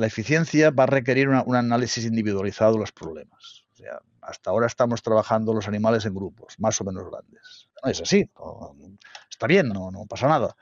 la 0.00 0.06
eficiencia 0.06 0.70
va 0.70 0.84
a 0.84 0.86
requerir 0.86 1.28
un 1.28 1.56
análisis 1.56 2.06
individualizado 2.06 2.72
de 2.72 2.78
los 2.78 2.90
problemas. 2.90 3.64
O 3.74 3.76
sea, 3.76 4.00
hasta 4.22 4.50
ahora 4.50 4.66
estamos 4.66 5.02
trabajando 5.02 5.52
los 5.52 5.68
animales 5.68 6.06
en 6.06 6.14
grupos, 6.14 6.54
más 6.58 6.80
o 6.80 6.84
menos 6.84 7.04
grandes. 7.10 7.68
No 7.84 7.90
es 7.90 8.00
así, 8.00 8.30
está 9.28 9.46
bien, 9.46 9.68
no, 9.68 9.92
pasa 10.08 10.26
nada. 10.26 10.56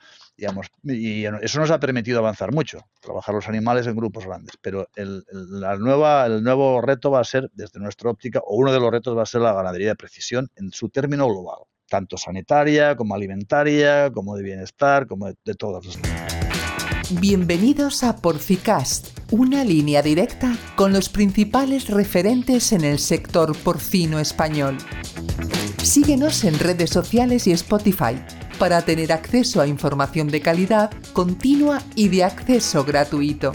Y 0.82 1.24
eso 1.24 1.60
nos 1.60 1.70
ha 1.70 1.78
permitido 1.78 2.18
avanzar 2.18 2.52
mucho, 2.52 2.80
trabajar 3.00 3.32
los 3.32 3.48
animales 3.48 3.86
en 3.86 3.94
grupos 3.94 4.26
grandes. 4.26 4.56
Pero 4.60 4.88
el, 4.96 5.24
la 5.32 5.76
nueva, 5.76 6.26
el 6.26 6.42
nuevo 6.42 6.80
reto 6.80 7.12
va 7.12 7.20
a 7.20 7.24
ser, 7.24 7.48
desde 7.54 7.78
nuestra 7.78 8.10
óptica, 8.10 8.40
o 8.44 8.56
uno 8.56 8.72
de 8.72 8.80
los 8.80 8.90
retos 8.90 9.16
va 9.16 9.22
a 9.22 9.26
ser 9.26 9.40
la 9.40 9.52
ganadería 9.52 9.90
de 9.90 9.96
precisión 9.96 10.48
en 10.56 10.72
su 10.72 10.88
término 10.88 11.28
global, 11.28 11.60
tanto 11.88 12.16
sanitaria 12.16 12.96
como 12.96 13.14
alimentaria, 13.14 14.10
como 14.10 14.36
de 14.36 14.42
bienestar, 14.42 15.06
como 15.06 15.26
de, 15.26 15.36
de 15.44 15.54
todas 15.54 15.86
las. 15.86 16.37
Bienvenidos 17.10 18.04
a 18.04 18.16
Porcicast, 18.16 19.18
una 19.30 19.64
línea 19.64 20.02
directa 20.02 20.54
con 20.76 20.92
los 20.92 21.08
principales 21.08 21.88
referentes 21.88 22.70
en 22.72 22.84
el 22.84 22.98
sector 22.98 23.56
porcino 23.56 24.18
español. 24.18 24.76
Síguenos 25.82 26.44
en 26.44 26.58
redes 26.58 26.90
sociales 26.90 27.46
y 27.46 27.52
Spotify 27.52 28.22
para 28.58 28.82
tener 28.82 29.10
acceso 29.10 29.62
a 29.62 29.66
información 29.66 30.28
de 30.28 30.42
calidad, 30.42 30.90
continua 31.14 31.80
y 31.94 32.10
de 32.10 32.24
acceso 32.24 32.84
gratuito. 32.84 33.52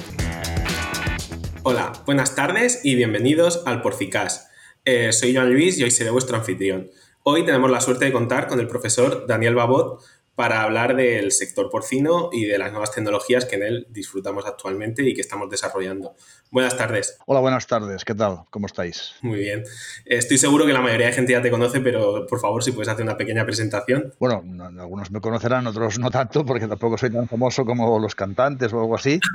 Hola, 1.61 1.93
buenas 2.07 2.33
tardes 2.33 2.81
y 2.83 2.95
bienvenidos 2.95 3.61
al 3.67 3.83
Porcicast. 3.83 4.49
Eh, 4.83 5.13
soy 5.13 5.35
Joan 5.35 5.53
Luis 5.53 5.77
y 5.77 5.83
hoy 5.83 5.91
seré 5.91 6.09
vuestro 6.09 6.37
anfitrión. 6.37 6.89
Hoy 7.21 7.45
tenemos 7.45 7.69
la 7.69 7.81
suerte 7.81 8.05
de 8.05 8.11
contar 8.11 8.47
con 8.47 8.59
el 8.59 8.67
profesor 8.67 9.27
Daniel 9.27 9.53
Babot, 9.53 10.01
para 10.35 10.63
hablar 10.63 10.95
del 10.95 11.31
sector 11.31 11.69
porcino 11.69 12.29
y 12.31 12.45
de 12.45 12.57
las 12.57 12.71
nuevas 12.71 12.91
tecnologías 12.91 13.45
que 13.45 13.55
en 13.55 13.63
él 13.63 13.87
disfrutamos 13.89 14.45
actualmente 14.45 15.03
y 15.03 15.13
que 15.13 15.21
estamos 15.21 15.49
desarrollando. 15.49 16.15
Buenas 16.49 16.75
tardes. 16.75 17.17
Hola, 17.25 17.39
buenas 17.39 17.67
tardes. 17.67 18.03
¿Qué 18.03 18.15
tal? 18.15 18.45
¿Cómo 18.49 18.65
estáis? 18.65 19.13
Muy 19.21 19.39
bien. 19.39 19.63
Estoy 20.05 20.37
seguro 20.37 20.65
que 20.65 20.73
la 20.73 20.81
mayoría 20.81 21.07
de 21.07 21.13
gente 21.13 21.33
ya 21.33 21.41
te 21.41 21.51
conoce, 21.51 21.81
pero 21.81 22.25
por 22.27 22.39
favor, 22.39 22.63
si 22.63 22.71
puedes 22.71 22.89
hacer 22.89 23.03
una 23.03 23.17
pequeña 23.17 23.45
presentación. 23.45 24.13
Bueno, 24.19 24.43
algunos 24.79 25.11
me 25.11 25.21
conocerán, 25.21 25.67
otros 25.67 25.99
no 25.99 26.09
tanto, 26.09 26.45
porque 26.45 26.67
tampoco 26.67 26.97
soy 26.97 27.11
tan 27.11 27.27
famoso 27.27 27.65
como 27.65 27.99
los 27.99 28.15
cantantes 28.15 28.73
o 28.73 28.79
algo 28.79 28.95
así. 28.95 29.19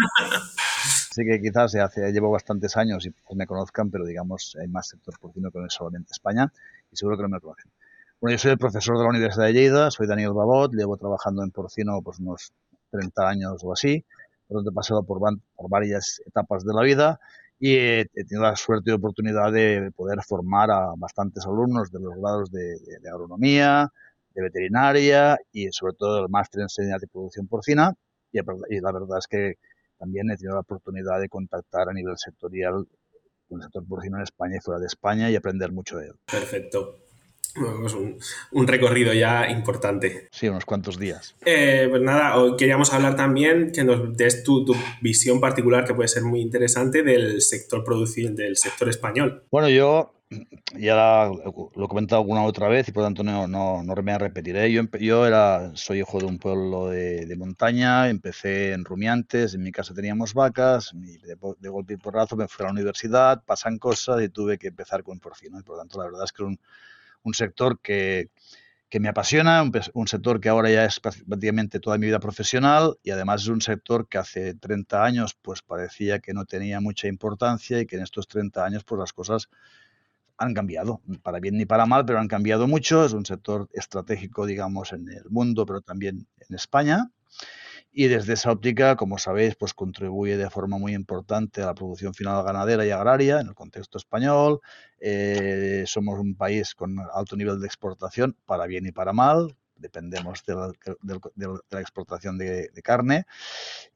Así 1.11 1.25
que 1.25 1.41
quizás 1.41 1.73
ya 1.73 1.85
hace, 1.85 2.13
llevo 2.13 2.31
bastantes 2.31 2.77
años 2.77 3.05
y 3.05 3.35
me 3.35 3.47
conozcan, 3.47 3.91
pero 3.91 4.05
digamos, 4.05 4.57
hay 4.61 4.69
más 4.69 4.87
sector 4.87 5.19
porcino 5.19 5.51
que 5.51 5.59
no 5.59 5.67
es 5.67 5.75
solamente 5.75 6.13
España 6.13 6.53
y 6.93 6.97
seguro 6.97 7.17
que 7.17 7.23
no 7.25 7.29
me 7.29 7.41
conocen. 7.41 7.73
Bueno, 8.21 8.35
yo 8.35 8.39
soy 8.39 8.51
el 8.51 8.59
profesor 8.59 8.97
de 8.97 9.05
la 9.05 9.11
Universidad 9.11 9.47
de 9.47 9.53
Lleida, 9.53 9.91
soy 9.93 10.09
Daniel 10.09 10.33
Babot, 10.33 10.73
llevo 10.73 10.97
trabajando 10.97 11.45
en 11.45 11.53
porcino 11.53 12.03
pues 12.03 12.19
unos 12.19 12.53
30 12.91 13.29
años 13.29 13.63
o 13.63 13.73
así, 13.73 14.05
donde 14.49 14.71
he 14.71 14.73
pasado 14.73 15.05
por, 15.05 15.21
por 15.55 15.71
varias 15.71 16.21
etapas 16.27 16.65
de 16.65 16.75
la 16.75 16.83
vida 16.83 17.21
y 17.61 17.77
he, 17.77 18.07
tenido 18.07 18.43
la 18.43 18.57
suerte 18.57 18.91
y 18.91 18.95
oportunidad 18.95 19.53
de 19.53 19.93
poder 19.95 20.19
formar 20.27 20.69
a 20.69 20.95
bastantes 20.97 21.47
alumnos 21.47 21.93
de 21.93 22.01
los 22.01 22.17
grados 22.17 22.51
de, 22.51 22.77
agronomía, 23.09 23.93
de 24.35 24.43
veterinaria 24.43 25.39
y 25.53 25.71
sobre 25.71 25.93
todo 25.93 26.25
el 26.25 26.29
máster 26.29 26.63
en 26.63 26.69
sanidad 26.69 26.99
y 27.01 27.07
producción 27.07 27.47
porcina 27.47 27.95
y, 28.33 28.41
y 28.41 28.81
la 28.81 28.91
verdad 28.91 29.19
es 29.19 29.29
que 29.29 29.55
también 29.97 30.29
he 30.33 30.37
tenido 30.37 30.55
la 30.55 30.63
oportunidad 30.63 31.21
de 31.21 31.29
contactar 31.29 31.89
a 31.89 31.93
nivel 31.93 32.19
sectorial 32.19 32.85
con 33.49 33.59
el 33.59 33.63
sector 33.63 33.87
porcino 33.87 34.17
en 34.17 34.25
España 34.25 34.57
y 34.57 34.61
fuera 34.61 34.81
de 34.81 34.87
España 34.87 35.31
y 35.31 35.37
aprender 35.37 35.71
mucho 35.71 35.99
de 35.99 36.07
él. 36.07 36.15
Perfecto. 36.27 37.08
Pues 37.55 37.95
un, 37.95 38.19
un, 38.53 38.67
recorrido 38.67 39.13
ya 39.13 39.49
importante. 39.49 40.29
Sí, 40.31 40.49
unos 40.49 40.65
cuantos 40.65 40.99
días. 40.99 41.35
Eh, 41.45 41.87
pues 41.91 42.03
nada, 42.03 42.37
hoy 42.37 42.57
queríamos 42.57 42.93
hablar 42.93 43.17
también 43.17 43.73
que 43.73 43.85
nos 43.85 44.17
des 44.17 44.45
tu, 44.45 44.65
tu, 44.65 44.75
visión 45.01 45.41
particular, 45.41 45.85
que 45.85 45.95
puede 45.95 46.09
ser 46.09 46.25
muy 46.25 46.41
interesante, 46.41 47.03
del 47.03 47.41
sector 47.41 47.85
del 47.85 48.57
sector 48.57 48.89
español. 48.89 49.45
Bueno, 49.51 49.69
yo 49.69 50.13
ya 50.79 51.31
lo 51.75 51.85
he 51.85 51.89
comentado 51.89 52.21
alguna 52.21 52.45
otra 52.45 52.69
vez 52.69 52.87
y 52.89 52.93
por 52.93 53.03
lo 53.03 53.07
tanto 53.07 53.25
no, 53.25 53.49
no, 53.49 53.83
no 53.83 53.95
me 54.03 54.19
repetiré. 54.19 54.71
Yo, 54.71 54.83
yo 55.01 55.27
era, 55.27 55.75
soy 55.75 56.01
hijo 56.01 56.19
de 56.19 56.27
un 56.27 56.39
pueblo 56.39 56.89
de, 56.89 57.25
de, 57.25 57.37
montaña, 57.37 58.09
empecé 58.09 58.73
en 58.73 58.85
Rumiantes, 58.85 59.55
en 59.55 59.63
mi 59.63 59.73
casa 59.73 59.95
teníamos 59.95 60.35
vacas, 60.35 60.93
y 60.95 61.19
de, 61.19 61.37
de, 61.59 61.69
golpe 61.69 61.95
y 61.95 61.97
porrazo 61.97 62.37
me 62.37 62.47
fui 62.47 62.65
a 62.65 62.67
la 62.67 62.73
universidad, 62.73 63.43
pasan 63.45 63.79
cosas 63.79 64.23
y 64.23 64.29
tuve 64.29 64.59
que 64.59 64.69
empezar 64.69 65.03
con 65.03 65.19
porcino. 65.19 65.59
Y 65.59 65.63
por 65.63 65.77
lo 65.77 65.83
tanto, 65.83 65.99
la 65.99 66.05
verdad 66.05 66.25
es 66.25 66.33
que 66.33 66.43
un 66.43 66.59
un 67.23 67.35
sector 67.35 67.81
que, 67.81 68.31
que 68.89 69.01
me 69.01 69.09
apasiona, 69.09 69.63
un, 69.63 69.73
un, 69.95 70.09
sector 70.09 70.41
que 70.41 70.49
ahora 70.49 70.71
ya 70.71 70.85
es 70.85 71.01
prácticamente 71.01 71.81
toda 71.81 71.99
mi 71.99 72.07
vida 72.07 72.21
profesional 72.21 72.97
y 73.03 73.11
además 73.11 73.43
es 73.43 73.49
un 73.49 73.61
sector 73.61 74.09
que 74.09 74.19
hace 74.19 74.55
30 74.55 75.05
años 75.05 75.37
pues 75.41 75.63
parecía 75.63 76.21
que 76.21 76.33
no 76.33 76.45
tenía 76.45 76.81
mucha 76.81 77.09
importancia 77.09 77.81
y 77.81 77.87
que 77.87 77.97
en 77.97 78.03
estos 78.03 78.29
30 78.29 78.65
años 78.65 78.85
pues 78.85 78.99
las 78.99 79.13
cosas 79.13 79.49
han 80.39 80.55
cambiado, 80.55 81.03
para 81.23 81.41
bien 81.41 81.57
ni 81.57 81.67
para 81.67 81.85
mal, 81.85 82.05
pero 82.07 82.21
han 82.21 82.29
cambiado 82.29 82.69
mucho. 82.69 83.05
Es 83.05 83.13
un 83.13 83.27
sector 83.27 83.69
estratégico, 83.73 84.47
digamos, 84.47 84.93
en 84.93 85.09
el 85.09 85.29
mundo, 85.29 85.67
pero 85.67 85.81
también 85.81 86.29
en 86.49 86.55
España 86.55 87.11
y 87.93 88.07
desde 88.09 88.35
esa 88.35 88.53
óptica, 88.53 88.97
como 88.97 89.19
sabéis, 89.19 89.57
pues 89.57 89.75
contribuye 89.75 90.37
de 90.37 90.51
forma 90.51 90.79
muy 90.79 90.95
importante 90.95 91.63
a 91.63 91.67
la 91.67 91.75
producción 91.75 92.15
final 92.15 92.45
ganadera 92.45 92.87
y 92.87 92.91
agraria 92.91 93.41
en 93.41 93.49
el 93.49 93.55
contexto 93.55 93.99
español. 93.99 94.61
Eh, 95.01 95.85
somos 95.87 96.19
un 96.19 96.37
país 96.37 96.75
con 96.75 96.97
alto 97.13 97.37
nivel 97.37 97.61
de 97.61 97.67
exportación, 97.67 98.37
para 98.47 98.67
bien 98.67 98.87
y 98.87 98.93
para 98.93 99.13
mal, 99.13 99.57
dependemos 99.79 100.45
de 100.45 100.55
la, 100.55 100.73
de, 101.03 101.59
la 101.71 101.81
exportación 101.81 102.37
de, 102.37 102.69
de, 102.69 102.83
carne 102.83 103.27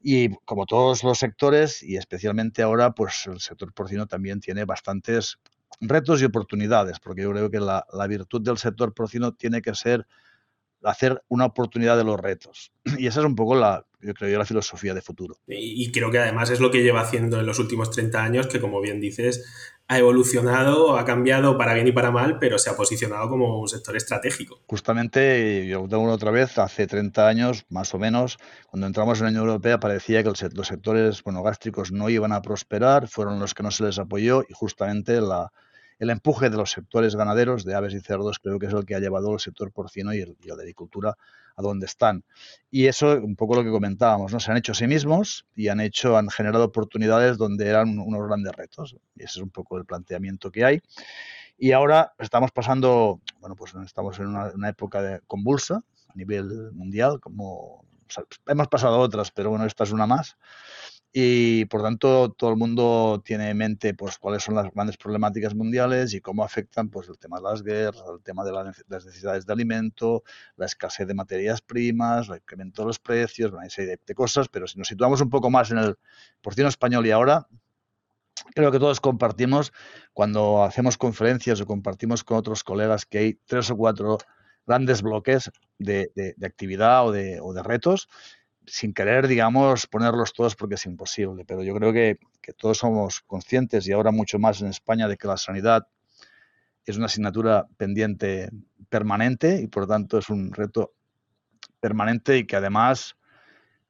y 0.01 0.29
como 0.45 0.65
todos 0.65 1.03
los 1.03 1.19
sectores 1.19 1.83
y 1.83 1.97
especialmente 1.97 2.61
ahora 2.61 2.91
pues 2.91 3.27
el 3.27 3.39
sector 3.39 3.73
porcino 3.73 4.07
también 4.07 4.39
tiene 4.39 4.65
bastantes 4.65 5.39
retos 5.81 6.21
y 6.21 6.25
oportunidades 6.25 6.99
porque 6.99 7.23
yo 7.23 7.31
creo 7.31 7.51
que 7.51 7.59
la, 7.59 7.85
la 7.91 8.07
virtud 8.07 8.41
del 8.41 8.57
sector 8.57 8.93
porcino 8.93 9.33
tiene 9.33 9.61
que 9.61 9.75
ser 9.75 10.07
hacer 10.83 11.23
una 11.27 11.45
oportunidad 11.45 11.97
de 11.97 12.03
los 12.03 12.19
retos. 12.19 12.71
Y 12.97 13.07
esa 13.07 13.19
es 13.19 13.25
un 13.25 13.35
poco 13.35 13.55
la, 13.55 13.85
yo 14.01 14.13
creo, 14.13 14.37
la 14.37 14.45
filosofía 14.45 14.93
de 14.93 15.01
futuro. 15.01 15.37
Y, 15.47 15.91
creo 15.91 16.11
que 16.11 16.19
además 16.19 16.49
es 16.49 16.59
lo 16.59 16.71
que 16.71 16.83
lleva 16.83 17.01
haciendo 17.01 17.39
en 17.39 17.45
los 17.45 17.59
últimos 17.59 17.91
30 17.91 18.23
años, 18.23 18.47
que 18.47 18.59
como 18.59 18.81
bien 18.81 18.99
dices, 18.99 19.45
ha 19.87 19.97
evolucionado, 19.97 20.97
ha 20.97 21.05
cambiado 21.05 21.57
para 21.57 21.73
bien 21.73 21.87
y 21.87 21.91
para 21.91 22.11
mal, 22.11 22.39
pero 22.39 22.57
se 22.57 22.69
ha 22.69 22.75
posicionado 22.75 23.29
como 23.29 23.59
un 23.59 23.67
sector 23.67 23.95
estratégico. 23.97 24.61
Justamente, 24.67 25.67
yo 25.67 25.87
tengo 25.89 26.09
otra 26.11 26.31
vez, 26.31 26.57
hace 26.57 26.87
30 26.87 27.27
años, 27.27 27.65
más 27.69 27.93
o 27.93 27.99
menos, 27.99 28.37
cuando 28.69 28.87
entramos 28.87 29.19
en 29.19 29.25
la 29.25 29.29
Unión 29.31 29.47
Europea 29.47 29.79
parecía 29.79 30.23
que 30.23 30.29
los 30.29 30.67
sectores 30.67 31.23
bueno, 31.23 31.43
gástricos 31.43 31.91
no 31.91 32.09
iban 32.09 32.31
a 32.31 32.41
prosperar, 32.41 33.07
fueron 33.07 33.39
los 33.39 33.53
que 33.53 33.63
no 33.63 33.71
se 33.71 33.83
les 33.83 33.99
apoyó 33.99 34.43
y 34.47 34.53
justamente 34.53 35.19
la, 35.19 35.51
el 35.99 36.09
empuje 36.09 36.49
de 36.49 36.57
los 36.57 36.71
sectores 36.71 37.15
ganaderos 37.15 37.65
de 37.65 37.75
aves 37.75 37.93
y 37.93 37.99
cerdos 37.99 38.39
creo 38.39 38.59
que 38.59 38.67
es 38.67 38.73
el 38.73 38.85
que 38.85 38.95
ha 38.95 38.99
llevado 38.99 39.33
el 39.33 39.39
sector 39.39 39.71
porcino 39.71 40.13
y 40.13 40.21
el, 40.21 40.37
y 40.41 40.49
el 40.49 40.57
de 40.57 40.63
agricultura 40.63 41.17
a 41.55 41.61
donde 41.61 41.85
están. 41.85 42.23
Y 42.71 42.87
eso, 42.87 43.13
un 43.15 43.35
poco 43.35 43.55
lo 43.55 43.63
que 43.63 43.69
comentábamos, 43.69 44.33
¿no? 44.33 44.39
Se 44.39 44.51
han 44.51 44.57
hecho 44.57 44.71
a 44.71 44.75
sí 44.75 44.87
mismos 44.87 45.45
y 45.55 45.67
han 45.67 45.79
hecho, 45.79 46.17
han 46.17 46.29
generado 46.29 46.65
oportunidades 46.65 47.37
donde 47.37 47.67
eran 47.67 47.99
unos 47.99 48.27
grandes 48.27 48.53
retos. 48.53 48.95
Y 49.15 49.23
ese 49.23 49.39
es 49.39 49.43
un 49.43 49.49
poco 49.49 49.77
el 49.77 49.85
planteamiento 49.85 50.51
que 50.51 50.65
hay. 50.65 50.81
Y 51.57 51.71
ahora 51.71 52.13
estamos 52.17 52.51
pasando, 52.51 53.21
bueno, 53.39 53.55
pues 53.55 53.73
estamos 53.85 54.19
en 54.19 54.27
una, 54.27 54.69
época 54.69 55.01
de 55.01 55.21
convulsa 55.27 55.81
a 56.07 56.15
nivel 56.15 56.71
mundial, 56.73 57.19
como 57.19 57.85
hemos 58.47 58.67
pasado 58.67 58.99
otras, 58.99 59.31
pero 59.31 59.51
bueno, 59.51 59.65
esta 59.65 59.83
es 59.83 59.91
una 59.91 60.07
más 60.07 60.37
y 61.15 61.65
por 61.65 61.83
tanto 61.83 62.31
todo 62.31 62.49
el 62.49 62.57
mundo 62.57 63.21
tiene 63.23 63.51
en 63.51 63.57
mente 63.57 63.93
pues 63.93 64.17
cuáles 64.17 64.43
son 64.43 64.55
las 64.55 64.73
grandes 64.73 64.97
problemáticas 64.97 65.53
mundiales 65.53 66.15
y 66.15 66.21
cómo 66.21 66.43
afectan 66.43 66.89
pues 66.89 67.07
el 67.07 67.19
tema 67.19 67.37
de 67.37 67.43
las 67.43 67.61
guerras, 67.61 68.03
el 68.11 68.23
tema 68.23 68.43
de 68.43 68.51
las 68.51 69.05
necesidades 69.05 69.45
de 69.45 69.53
alimento, 69.53 70.23
la 70.55 70.65
escasez 70.65 71.07
de 71.07 71.13
materias 71.13 71.61
primas, 71.61 72.29
el 72.29 72.37
incremento 72.37 72.81
de 72.81 72.87
los 72.87 72.97
precios, 72.97 73.51
una 73.51 73.69
serie 73.69 73.99
de 74.03 74.15
cosas, 74.15 74.49
pero 74.49 74.65
si 74.65 74.79
nos 74.79 74.87
situamos 74.87 75.21
un 75.21 75.29
poco 75.29 75.51
más 75.51 75.69
en 75.69 75.77
el 75.77 75.95
porcino 76.41 76.67
español 76.67 77.05
y 77.05 77.11
ahora, 77.11 77.47
creo 78.55 78.71
que 78.71 78.79
todos 78.79 78.99
compartimos 78.99 79.71
cuando 80.13 80.63
hacemos 80.63 80.97
conferencias 80.97 81.61
o 81.61 81.67
compartimos 81.67 82.23
con 82.23 82.37
otros 82.37 82.63
colegas 82.63 83.05
que 83.05 83.19
hay 83.19 83.33
tres 83.45 83.69
o 83.69 83.77
cuatro 83.77 84.17
grandes 84.65 85.03
bloques 85.03 85.51
de, 85.77 86.11
de, 86.15 86.33
de 86.35 86.47
actividad 86.47 87.05
o 87.05 87.11
de, 87.11 87.39
o 87.39 87.53
de 87.53 87.61
retos 87.61 88.07
sin 88.65 88.93
querer, 88.93 89.27
digamos, 89.27 89.87
ponerlos 89.87 90.33
todos 90.33 90.55
porque 90.55 90.75
es 90.75 90.85
imposible, 90.85 91.45
pero 91.45 91.63
yo 91.63 91.75
creo 91.75 91.93
que, 91.93 92.19
todos 92.57 92.79
somos 92.79 93.21
conscientes 93.21 93.87
y 93.87 93.93
ahora 93.93 94.11
mucho 94.11 94.37
más 94.37 94.61
en 94.61 94.67
España 94.67 95.07
de 95.07 95.15
que 95.15 95.27
la 95.27 95.37
sanidad 95.37 95.87
es 96.85 96.97
una 96.97 97.05
asignatura 97.05 97.67
pendiente 97.77 98.49
permanente 98.89 99.61
y 99.61 99.67
por 99.67 99.83
lo 99.83 99.87
tanto 99.87 100.17
es 100.17 100.29
un 100.29 100.51
reto 100.51 100.93
permanente 101.79 102.37
y 102.37 102.45
que 102.45 102.57
además 102.57 103.15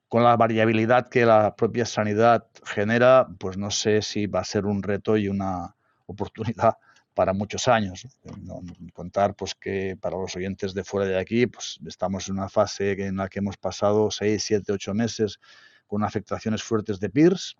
con 0.07 0.23
la 0.23 0.37
variabilidad 0.37 1.09
que 1.09 1.25
la 1.25 1.55
propia 1.55 1.85
sanidad 1.85 2.45
genera, 2.63 3.27
pues 3.39 3.57
no 3.57 3.71
sé 3.71 4.03
si 4.03 4.27
va 4.27 4.41
a 4.41 4.45
ser 4.45 4.67
un 4.67 4.83
reto 4.83 5.17
y 5.17 5.27
una 5.27 5.75
oportunidad 6.05 6.75
para 7.13 7.33
muchos 7.33 7.67
años. 7.67 8.07
No, 8.41 8.61
contar 8.93 9.35
pues 9.35 9.55
que 9.55 9.97
para 9.99 10.17
los 10.17 10.35
oyentes 10.35 10.73
de 10.73 10.83
fuera 10.83 11.07
de 11.07 11.19
aquí, 11.19 11.47
pues 11.47 11.79
estamos 11.85 12.27
en 12.27 12.35
una 12.35 12.49
fase 12.49 12.91
en 13.03 13.17
la 13.17 13.29
que 13.29 13.39
hemos 13.39 13.57
pasado 13.57 14.09
6, 14.11 14.43
7, 14.43 14.73
8 14.73 14.93
meses 14.93 15.39
con 15.87 16.03
afectaciones 16.03 16.63
fuertes 16.63 16.99
de 16.99 17.09
PIRS 17.09 17.55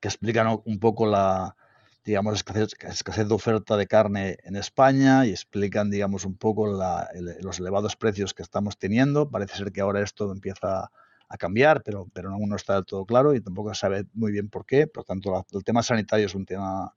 que 0.00 0.08
explican 0.08 0.60
un 0.64 0.78
poco 0.80 1.06
la, 1.06 1.56
digamos, 2.04 2.34
escasez, 2.34 2.70
escasez, 2.82 3.28
de 3.28 3.34
oferta 3.34 3.76
de 3.76 3.86
carne 3.86 4.36
en 4.42 4.56
España 4.56 5.24
y 5.26 5.30
explican, 5.30 5.90
digamos, 5.90 6.24
un 6.24 6.36
poco 6.36 6.66
los 6.66 7.58
elevados 7.60 7.94
precios 7.96 8.34
que 8.34 8.42
estamos 8.42 8.78
teniendo. 8.78 9.30
Parece 9.30 9.56
ser 9.56 9.70
que 9.70 9.80
ahora 9.80 10.02
esto 10.02 10.32
empieza 10.32 10.90
a 11.28 11.36
cambiar, 11.38 11.82
pero, 11.82 12.08
pero 12.12 12.30
aún 12.30 12.48
no 12.48 12.56
está 12.56 12.74
del 12.74 12.84
todo 12.84 13.06
claro 13.06 13.34
y 13.34 13.40
tampoco 13.40 13.72
se 13.72 13.80
sabe 13.80 14.06
muy 14.12 14.32
bien 14.32 14.48
por 14.48 14.66
qué. 14.66 14.88
Por 14.88 15.04
tanto, 15.04 15.46
el 15.52 15.64
tema 15.64 15.82
sanitario 15.82 16.26
es 16.26 16.34
un 16.34 16.44
tema 16.44 16.92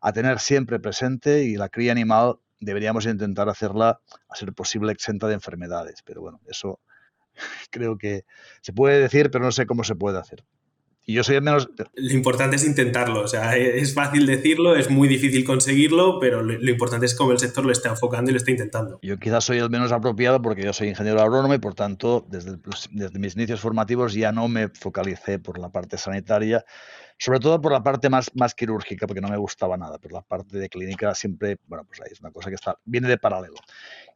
a 0.00 0.12
tener 0.12 0.38
siempre 0.38 0.78
presente 0.78 1.44
y 1.44 1.56
la 1.56 1.68
cría 1.68 1.92
animal 1.92 2.36
deberíamos 2.60 3.06
intentar 3.06 3.48
hacerla 3.48 4.00
a 4.28 4.34
ser 4.36 4.52
posible 4.52 4.92
exenta 4.92 5.26
de 5.28 5.34
enfermedades. 5.34 6.02
Pero 6.04 6.20
bueno, 6.20 6.40
eso 6.46 6.80
creo 7.70 7.98
que 7.98 8.24
se 8.60 8.72
puede 8.72 9.00
decir, 9.00 9.30
pero 9.30 9.44
no 9.44 9.52
sé 9.52 9.66
cómo 9.66 9.84
se 9.84 9.94
puede 9.94 10.18
hacer. 10.18 10.44
Y 11.06 11.14
yo 11.14 11.24
soy 11.24 11.36
el 11.36 11.42
menos... 11.42 11.68
Lo 11.94 12.12
importante 12.12 12.56
es 12.56 12.64
intentarlo, 12.64 13.22
o 13.22 13.26
sea, 13.26 13.56
es 13.56 13.94
fácil 13.94 14.26
decirlo, 14.26 14.76
es 14.76 14.90
muy 14.90 15.08
difícil 15.08 15.44
conseguirlo, 15.44 16.20
pero 16.20 16.42
lo, 16.42 16.70
importante 16.70 17.06
es 17.06 17.14
cómo 17.14 17.32
el 17.32 17.38
sector 17.38 17.64
lo 17.64 17.72
está 17.72 17.88
enfocando 17.88 18.30
y 18.30 18.34
lo 18.34 18.36
está 18.36 18.50
intentando. 18.50 19.00
Yo 19.02 19.18
quizás 19.18 19.42
soy 19.42 19.58
el 19.58 19.70
menos 19.70 19.90
apropiado 19.90 20.40
porque 20.40 20.62
yo 20.62 20.72
soy 20.72 20.88
ingeniero 20.88 21.20
agrónomo 21.20 21.54
y 21.54 21.58
por 21.58 21.74
tanto 21.74 22.26
desde, 22.28 22.58
desde 22.92 23.18
mis 23.18 23.34
inicios 23.34 23.60
formativos 23.60 24.12
ya 24.14 24.30
no 24.30 24.46
me 24.46 24.68
focalicé 24.68 25.38
por 25.38 25.58
la 25.58 25.70
parte 25.70 25.96
sanitaria, 25.96 26.64
sobre 27.20 27.38
todo 27.38 27.60
por 27.60 27.70
la 27.70 27.82
parte 27.82 28.08
más, 28.08 28.30
más 28.34 28.54
quirúrgica, 28.54 29.06
porque 29.06 29.20
no 29.20 29.28
me 29.28 29.36
gustaba 29.36 29.76
nada, 29.76 29.98
pero 29.98 30.14
la 30.14 30.22
parte 30.22 30.58
de 30.58 30.70
clínica 30.70 31.14
siempre, 31.14 31.58
bueno, 31.66 31.84
pues 31.84 32.00
ahí 32.00 32.08
es 32.10 32.20
una 32.20 32.30
cosa 32.30 32.48
que 32.48 32.54
está, 32.54 32.78
viene 32.86 33.08
de 33.08 33.18
paralelo. 33.18 33.56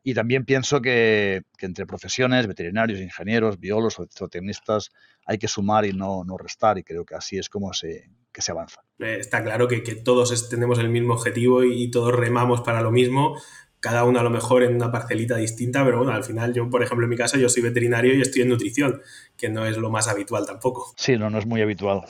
Y 0.03 0.15
también 0.15 0.47
pienso 0.47 0.81
que, 0.81 1.43
entre 1.61 1.85
profesiones, 1.85 2.47
veterinarios, 2.47 3.01
ingenieros, 3.01 3.61
biólogos, 3.61 3.99
zootecnistas, 4.11 4.91
hay 5.27 5.37
que 5.37 5.49
sumar 5.49 5.85
y 5.85 5.93
no, 5.93 6.25
no, 6.25 6.39
restar 6.39 6.79
y 6.79 6.83
creo 6.83 7.05
que 7.05 7.15
así 7.15 7.37
es 7.37 7.51
como 7.51 7.75
se, 7.75 8.09
que 8.33 8.41
se 8.41 8.53
avanza. 8.53 8.81
Eh, 8.99 9.19
está 9.21 9.45
claro 9.45 9.69
que, 9.69 9.83
que 9.83 9.97
todos 9.97 10.49
tenemos 10.49 10.79
el 10.79 10.89
mismo 10.89 11.13
objetivo 11.13 11.63
y, 11.63 11.91
todos 11.91 12.15
remamos 12.15 12.63
para 12.63 12.81
lo 12.81 12.91
mismo, 12.91 13.37
cada 13.81 14.05
uno 14.05 14.19
a 14.19 14.23
lo 14.23 14.31
mejor 14.31 14.63
en 14.63 14.75
una 14.75 14.91
parcelita 14.91 15.37
distinta, 15.37 15.85
pero 15.85 15.99
bueno, 15.99 16.13
al 16.13 16.25
final 16.25 16.55
yo, 16.55 16.71
por 16.71 16.83
ejemplo, 16.83 17.05
en 17.05 17.11
mi 17.11 17.17
caso, 17.17 17.37
yo 17.37 17.51
soy 17.51 17.65
veterinario 17.65 18.15
y 18.15 18.23
estoy 18.23 18.41
en 18.41 18.49
nutrición, 18.49 19.03
que 19.37 19.51
no 19.51 19.67
es 19.67 19.77
lo 19.77 19.91
más 19.91 20.09
habitual 20.09 20.47
tampoco. 20.47 20.95
Sí, 20.97 21.19
no, 21.19 21.29
no 21.29 21.37
es 21.37 21.45
muy 21.45 21.61
habitual. 21.61 22.07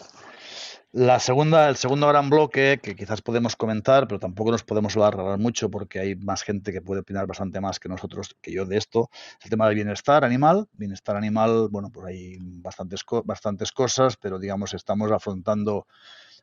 La 0.96 1.18
segunda, 1.18 1.68
el 1.68 1.74
segundo 1.74 2.06
gran 2.06 2.30
bloque 2.30 2.78
que 2.80 2.94
quizás 2.94 3.20
podemos 3.20 3.56
comentar, 3.56 4.06
pero 4.06 4.20
tampoco 4.20 4.52
nos 4.52 4.62
podemos 4.62 4.96
alargar 4.96 5.40
mucho 5.40 5.68
porque 5.68 5.98
hay 5.98 6.14
más 6.14 6.44
gente 6.44 6.72
que 6.72 6.80
puede 6.80 7.00
opinar 7.00 7.26
bastante 7.26 7.60
más 7.60 7.80
que 7.80 7.88
nosotros, 7.88 8.36
que 8.40 8.52
yo 8.52 8.64
de 8.64 8.76
esto, 8.76 9.10
es 9.40 9.46
el 9.46 9.50
tema 9.50 9.66
del 9.66 9.74
bienestar 9.74 10.24
animal. 10.24 10.68
Bienestar 10.72 11.16
animal, 11.16 11.66
bueno, 11.68 11.90
pues 11.90 12.06
hay 12.06 12.38
bastantes, 12.40 13.00
bastantes 13.24 13.72
cosas, 13.72 14.16
pero 14.16 14.38
digamos 14.38 14.72
estamos 14.72 15.10
afrontando 15.10 15.88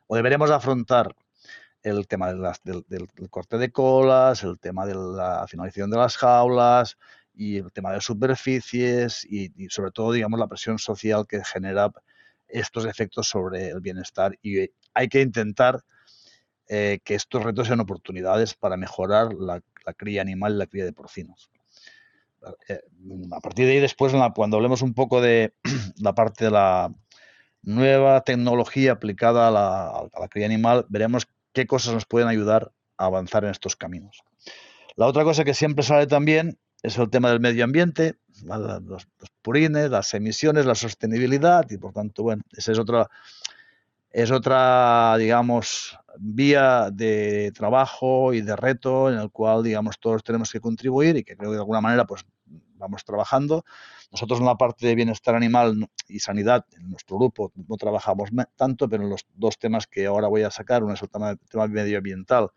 o 0.06 0.16
deberemos 0.16 0.50
afrontar 0.50 1.16
el 1.82 2.06
tema 2.06 2.30
del, 2.34 3.08
corte 3.30 3.56
de 3.56 3.72
colas, 3.72 4.42
el 4.42 4.58
tema 4.58 4.84
de 4.84 4.94
la 4.94 5.46
finalización 5.48 5.90
de 5.90 5.96
las 5.96 6.18
jaulas 6.18 6.98
y 7.34 7.56
el 7.56 7.72
tema 7.72 7.90
de 7.90 8.02
superficies 8.02 9.24
y, 9.24 9.50
y 9.56 9.70
sobre 9.70 9.92
todo, 9.92 10.12
digamos, 10.12 10.38
la 10.38 10.46
presión 10.46 10.78
social 10.78 11.26
que 11.26 11.42
genera 11.42 11.90
estos 12.52 12.86
efectos 12.86 13.28
sobre 13.28 13.70
el 13.70 13.80
bienestar 13.80 14.38
y 14.42 14.70
hay 14.94 15.08
que 15.08 15.20
intentar 15.20 15.82
eh, 16.68 17.00
que 17.04 17.14
estos 17.14 17.42
retos 17.42 17.66
sean 17.66 17.80
oportunidades 17.80 18.54
para 18.54 18.76
mejorar 18.76 19.34
la, 19.34 19.62
cría 19.96 20.22
animal 20.22 20.54
y 20.54 20.58
la 20.58 20.66
cría 20.66 20.84
de 20.84 20.92
porcinos. 20.92 21.50
Eh, 22.68 22.80
a 23.32 23.40
partir 23.40 23.66
de 23.66 23.72
ahí, 23.72 23.80
después, 23.80 24.12
cuando 24.34 24.56
hablemos 24.56 24.82
un 24.82 24.94
poco 24.94 25.20
de 25.20 25.54
la 25.96 26.14
parte 26.14 26.46
de 26.46 26.50
la 26.50 26.94
nueva 27.62 28.22
tecnología 28.22 28.92
aplicada 28.92 29.48
a 29.48 29.50
la, 29.50 29.88
a 29.88 30.20
la 30.20 30.28
cría 30.28 30.46
animal, 30.46 30.86
veremos 30.88 31.26
qué 31.52 31.66
cosas 31.66 31.94
nos 31.94 32.06
pueden 32.06 32.28
ayudar 32.28 32.72
a 32.96 33.06
avanzar 33.06 33.44
en 33.44 33.50
estos 33.50 33.76
caminos. 33.76 34.22
La 34.96 35.06
otra 35.06 35.24
cosa 35.24 35.44
que 35.44 35.54
siempre 35.54 35.84
sale 35.84 36.06
también 36.06 36.58
es 36.82 36.98
el 36.98 37.10
tema 37.10 37.30
del 37.30 37.40
medio 37.40 37.64
ambiente, 37.64 38.16
los, 38.44 39.06
purines, 39.42 39.90
las 39.90 40.14
emisiones, 40.14 40.66
la 40.66 40.74
sostenibilidad 40.74 41.68
y 41.70 41.78
por 41.78 41.92
tanto, 41.92 42.22
bueno, 42.22 42.42
esa 42.52 42.72
es 42.72 42.78
otra, 42.78 43.08
es 44.10 44.30
otra, 44.30 45.16
digamos, 45.18 45.98
vía 46.18 46.90
de 46.92 47.52
trabajo 47.54 48.34
y 48.34 48.42
de 48.42 48.56
reto 48.56 49.10
en 49.10 49.18
el 49.18 49.30
cual, 49.30 49.62
digamos, 49.62 49.98
todos 49.98 50.22
tenemos 50.22 50.50
que 50.50 50.60
contribuir 50.60 51.16
y 51.16 51.24
que 51.24 51.36
creo 51.36 51.50
que 51.50 51.56
de 51.56 51.60
alguna 51.60 51.80
manera, 51.80 52.04
pues, 52.06 52.24
vamos 52.74 53.04
trabajando. 53.04 53.64
Nosotros 54.10 54.40
en 54.40 54.46
la 54.46 54.56
parte 54.56 54.86
de 54.86 54.94
bienestar 54.94 55.34
animal 55.34 55.88
y 56.08 56.18
sanidad, 56.18 56.66
en 56.76 56.90
nuestro 56.90 57.16
grupo, 57.16 57.52
no 57.68 57.76
trabajamos 57.76 58.30
tanto, 58.56 58.88
pero 58.88 59.04
en 59.04 59.10
los 59.10 59.24
dos 59.34 59.58
temas 59.58 59.86
que 59.86 60.04
ahora 60.06 60.28
voy 60.28 60.42
a 60.42 60.50
sacar, 60.50 60.82
uno 60.82 60.94
es 60.94 61.02
el 61.02 61.08
tema, 61.08 61.36
tema 61.36 61.66
medioambiental 61.68 62.50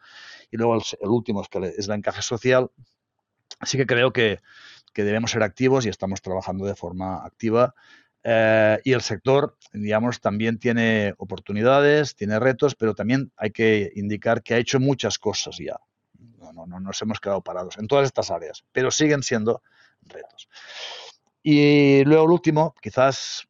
y 0.52 0.58
luego 0.58 0.76
el, 0.76 0.82
el 1.00 1.10
último 1.10 1.42
es, 1.42 1.48
que 1.48 1.74
es 1.78 1.88
el 1.88 1.94
encaje 1.94 2.22
social, 2.22 2.70
Así 3.60 3.78
que 3.78 3.86
creo 3.86 4.12
que, 4.12 4.40
debemos 5.04 5.32
ser 5.32 5.44
activos 5.44 5.86
y 5.86 5.90
estamos 5.90 6.22
trabajando 6.22 6.66
de 6.66 6.76
forma 6.76 7.26
activa. 7.26 7.74
Eh, 8.24 8.80
y 8.84 8.94
el 8.94 9.02
sector, 9.02 9.56
digamos, 9.72 10.20
también 10.20 10.58
tiene 10.58 11.14
oportunidades, 11.18 12.16
tiene 12.16 12.40
retos, 12.40 12.74
pero 12.76 12.96
también 12.96 13.32
hay 13.38 13.52
que 13.52 13.92
indicar 13.96 14.42
que 14.42 14.56
ha 14.56 14.58
hecho 14.58 14.80
muchas 14.80 15.20
cosas 15.20 15.58
ya. 15.58 15.78
No, 16.40 16.52
no, 16.52 16.66
no 16.66 16.80
nos 16.80 17.02
hemos 17.02 17.20
quedado 17.20 17.42
parados 17.42 17.78
en 17.78 17.88
todas 17.88 18.06
estas 18.06 18.32
áreas, 18.32 18.64
pero 18.72 18.90
siguen 18.90 19.22
siendo 19.22 19.62
retos. 20.02 20.48
Y 21.44 22.04
luego 22.06 22.24
el 22.26 22.32
último, 22.32 22.74
quizás, 22.82 23.48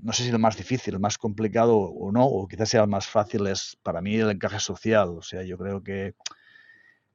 no 0.00 0.12
sé 0.12 0.22
si 0.22 0.28
el 0.28 0.38
más 0.38 0.56
difícil, 0.56 0.94
el 0.94 1.00
más 1.00 1.18
complicado 1.18 1.76
o 1.76 2.12
no, 2.12 2.24
o 2.24 2.46
quizás 2.46 2.68
sea 2.68 2.82
el 2.82 2.88
más 2.88 3.08
fácil, 3.08 3.48
es 3.48 3.76
para 3.82 4.00
mí 4.00 4.14
el 4.14 4.30
encaje 4.30 4.60
social. 4.60 5.08
O 5.18 5.22
sea, 5.22 5.42
yo 5.42 5.58
creo 5.58 5.82
que 5.82 6.14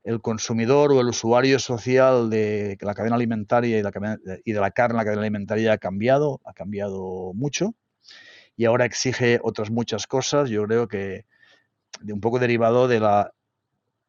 el 0.04 0.22
consumidor 0.22 0.92
o 0.92 1.02
el 1.02 1.08
usuario 1.08 1.60
social 1.60 2.30
de 2.30 2.78
la 2.82 2.94
cadena 2.94 3.16
alimentaria 3.16 3.78
y, 3.78 3.82
de 3.82 4.60
la 4.60 4.72
carne 4.72 4.94
en 4.94 4.98
la 4.98 5.04
cadena 5.04 5.22
alimentaria 5.22 5.74
ha 5.74 5.78
cambiado, 5.78 6.42
ha 6.46 6.54
cambiado 6.54 7.34
mucho 7.34 7.76
y 8.56 8.66
ahora 8.66 8.86
exige 8.86 9.40
otras 9.44 9.72
muchas 9.72 10.08
cosas. 10.08 10.50
Yo 10.50 10.64
creo 10.64 10.88
que 10.88 11.26
de 12.02 12.14
un 12.14 12.22
poco 12.22 12.40
derivado 12.40 12.88
de 12.88 13.00
la 13.00 13.34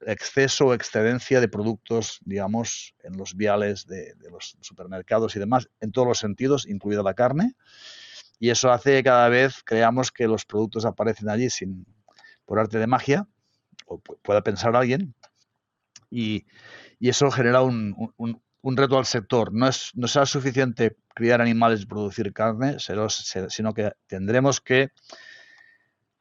exceso 0.06 0.66
o 0.66 0.74
excedencia 0.74 1.40
de 1.40 1.48
productos, 1.48 2.20
digamos, 2.24 2.94
en 3.02 3.16
los 3.16 3.36
viales 3.36 3.86
de, 3.86 4.14
los 4.30 4.56
supermercados 4.60 5.36
y 5.36 5.38
demás, 5.38 5.68
en 5.80 5.92
todos 5.92 6.08
los 6.08 6.18
sentidos, 6.18 6.66
incluida 6.66 7.02
la 7.02 7.14
carne. 7.14 7.54
Y 8.38 8.50
eso 8.50 8.72
hace 8.72 8.96
que 8.96 9.04
cada 9.04 9.28
vez 9.28 9.62
creamos 9.64 10.10
que 10.10 10.26
los 10.26 10.46
productos 10.46 10.84
aparecen 10.84 11.28
allí 11.28 11.50
sin 11.50 11.86
por 12.46 12.58
arte 12.58 12.78
de 12.78 12.86
magia, 12.86 13.28
o 13.86 14.00
pueda 14.00 14.42
pensar 14.42 14.74
alguien, 14.74 15.14
y, 16.10 16.46
eso 17.00 17.30
genera 17.30 17.62
un, 17.62 17.94
reto 18.62 18.98
al 18.98 19.06
sector. 19.06 19.54
No, 19.54 19.68
es, 19.68 19.90
no 19.94 20.06
será 20.06 20.26
suficiente 20.26 20.96
criar 21.14 21.40
animales 21.40 21.82
y 21.82 21.86
producir 21.86 22.32
carne, 22.32 22.76
sino 23.48 23.72
que 23.72 23.92
tendremos 24.06 24.60
que 24.60 24.90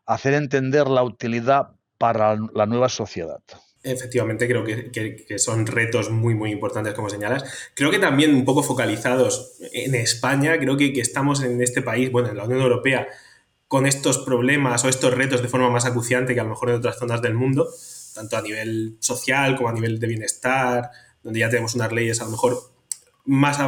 hacer 0.05 0.33
entender 0.33 0.87
la 0.87 1.03
utilidad 1.03 1.71
para 1.97 2.37
la 2.53 2.65
nueva 2.65 2.87
sociedad. 2.89 3.41
Efectivamente, 3.81 4.47
creo 4.47 4.63
que, 4.63 5.39
son 5.39 5.65
retos 5.65 6.09
muy, 6.09 6.33
muy 6.33 6.51
importantes, 6.51 6.93
como 6.93 7.09
señalas. 7.09 7.43
Creo 7.75 7.91
que 7.91 7.99
también 7.99 8.33
un 8.35 8.43
poco 8.43 8.63
focalizados 8.63 9.57
en 9.71 9.95
España, 9.95 10.57
creo 10.59 10.75
que, 10.75 10.91
que 10.91 11.01
estamos 11.01 11.43
en 11.43 11.61
este 11.61 11.81
país, 11.81 12.11
bueno, 12.11 12.29
en 12.29 12.37
la 12.37 12.43
Unión 12.43 12.61
Europea, 12.61 13.07
con 13.67 13.85
estos 13.85 14.17
problemas 14.17 14.83
o 14.83 14.89
estos 14.89 15.13
retos 15.13 15.41
de 15.41 15.47
forma 15.47 15.69
más 15.69 15.85
acuciante 15.85 16.33
que 16.33 16.39
a 16.39 16.43
lo 16.43 16.49
mejor 16.49 16.69
en 16.69 16.75
otras 16.77 16.97
zonas 16.97 17.21
del 17.21 17.35
mundo 17.35 17.69
tanto 18.13 18.37
a 18.37 18.41
nivel 18.41 18.97
social 18.99 19.55
como 19.55 19.69
a 19.69 19.73
nivel 19.73 19.99
de 19.99 20.07
bienestar, 20.07 20.91
donde 21.23 21.39
ya 21.39 21.49
tenemos 21.49 21.75
unas 21.75 21.91
leyes 21.91 22.21
a 22.21 22.25
lo 22.25 22.31
mejor 22.31 22.71
más, 23.25 23.59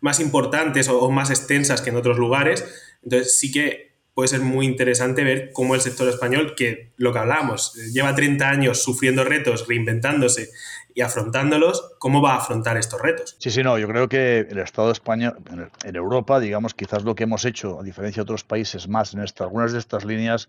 más 0.00 0.20
importantes 0.20 0.88
o, 0.88 1.10
más 1.10 1.30
extensas 1.30 1.80
que 1.80 1.90
en 1.90 1.96
otros 1.96 2.18
lugares. 2.18 2.64
Entonces 3.02 3.38
sí 3.38 3.50
que 3.52 3.94
puede 4.14 4.28
ser 4.28 4.40
muy 4.40 4.66
interesante 4.66 5.24
ver 5.24 5.50
cómo 5.52 5.74
el 5.74 5.80
sector 5.80 6.08
español, 6.08 6.54
que 6.56 6.92
lo 6.96 7.12
que 7.12 7.18
hablábamos, 7.18 7.74
lleva 7.92 8.14
30 8.14 8.48
años 8.48 8.82
sufriendo 8.82 9.24
retos, 9.24 9.66
reinventándose 9.66 10.50
y 10.94 11.00
afrontándolos, 11.00 11.96
¿cómo 11.98 12.22
va 12.22 12.34
a 12.34 12.36
afrontar 12.36 12.76
estos 12.76 13.00
retos? 13.02 13.36
Sí, 13.40 13.50
sí, 13.50 13.64
no, 13.64 13.76
yo 13.76 13.88
creo 13.88 14.08
que 14.08 14.46
el 14.48 14.58
Estado 14.58 14.92
español, 14.92 15.36
en 15.82 15.96
Europa, 15.96 16.38
digamos, 16.38 16.74
quizás 16.74 17.02
lo 17.02 17.16
que 17.16 17.24
hemos 17.24 17.44
hecho, 17.44 17.80
a 17.80 17.82
diferencia 17.82 18.20
de 18.20 18.22
otros 18.22 18.44
países 18.44 18.86
más 18.86 19.12
en 19.12 19.24
algunas 19.40 19.72
de 19.72 19.80
estas 19.80 20.04
líneas, 20.04 20.48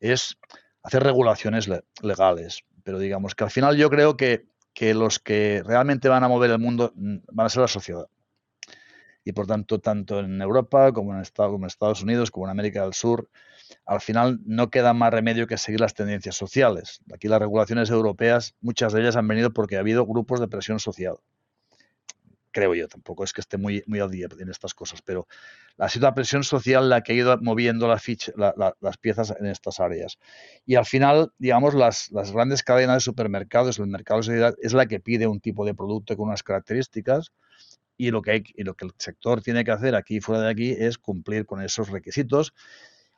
es 0.00 0.36
hacer 0.88 1.02
regulaciones 1.02 1.68
legales. 2.02 2.64
Pero 2.82 2.98
digamos 2.98 3.34
que 3.34 3.44
al 3.44 3.50
final 3.50 3.76
yo 3.76 3.90
creo 3.90 4.16
que, 4.16 4.46
los 4.94 5.18
que 5.18 5.62
realmente 5.64 6.08
van 6.08 6.24
a 6.24 6.28
mover 6.28 6.50
el 6.50 6.58
mundo 6.58 6.92
mm, 6.94 7.16
van 7.30 7.46
a 7.46 7.48
ser 7.50 7.62
la 7.62 7.68
sociedad. 7.68 8.06
Y 9.24 9.32
por 9.32 9.46
tanto, 9.46 9.80
tanto 9.80 10.20
en 10.20 10.40
Europa 10.40 10.92
como 10.92 11.14
en, 11.14 11.22
como 11.34 11.58
en 11.58 11.66
Estados 11.66 12.02
Unidos, 12.02 12.30
como 12.30 12.46
en 12.46 12.52
América 12.52 12.82
del 12.82 12.94
Sur, 12.94 13.28
al 13.84 14.00
final 14.00 14.40
no 14.46 14.70
queda 14.70 14.94
más 14.94 15.12
remedio 15.12 15.46
que 15.46 15.58
seguir 15.58 15.80
las 15.80 15.92
tendencias 15.92 16.36
sociales. 16.36 17.00
Aquí 17.12 17.28
las 17.28 17.40
regulaciones 17.40 17.90
europeas, 17.90 18.54
muchas 18.62 18.94
de 18.94 19.02
ellas 19.02 19.16
han 19.16 19.28
venido 19.28 19.52
porque 19.52 19.76
ha 19.76 19.80
habido 19.80 20.06
grupos 20.06 20.40
de 20.40 20.48
presión 20.48 20.80
social. 20.80 21.16
Creo 22.50 22.74
yo, 22.74 22.88
tampoco 22.88 23.24
es 23.24 23.32
que 23.32 23.40
esté 23.40 23.56
muy, 23.58 23.82
muy 23.86 24.00
al 24.00 24.10
día 24.10 24.28
en 24.38 24.48
estas 24.48 24.74
cosas, 24.74 25.02
pero 25.02 25.26
ha 25.78 25.88
sido 25.88 26.06
la 26.06 26.14
presión 26.14 26.44
social 26.44 26.88
la 26.88 27.02
que 27.02 27.12
ha 27.12 27.16
ido 27.16 27.38
moviendo 27.40 27.88
la 27.88 28.74
las 28.80 28.96
piezas 28.98 29.34
en 29.38 29.46
estas 29.46 29.80
áreas. 29.80 30.18
Y 30.66 30.74
al 30.74 30.86
final, 30.86 31.32
digamos, 31.38 31.74
las, 31.74 32.10
las 32.10 32.32
grandes 32.32 32.62
cadenas 32.62 32.96
de 32.96 33.00
supermercados, 33.00 33.78
el 33.78 33.86
mercado 33.86 34.20
de 34.20 34.24
sociedad, 34.24 34.54
es 34.60 34.72
la 34.72 34.86
que 34.86 35.00
pide 35.00 35.26
un 35.26 35.40
tipo 35.40 35.64
de 35.64 35.74
producto 35.74 36.16
con 36.16 36.28
unas 36.28 36.42
características 36.42 37.32
y 37.96 38.10
lo 38.10 38.22
que, 38.22 38.30
hay, 38.30 38.44
y 38.54 38.62
lo 38.62 38.74
que 38.74 38.86
el 38.86 38.92
sector 38.98 39.42
tiene 39.42 39.64
que 39.64 39.72
hacer 39.72 39.94
aquí 39.94 40.16
y 40.16 40.20
fuera 40.20 40.42
de 40.42 40.50
aquí 40.50 40.70
es 40.70 40.98
cumplir 40.98 41.46
con 41.46 41.62
esos 41.62 41.90
requisitos 41.90 42.54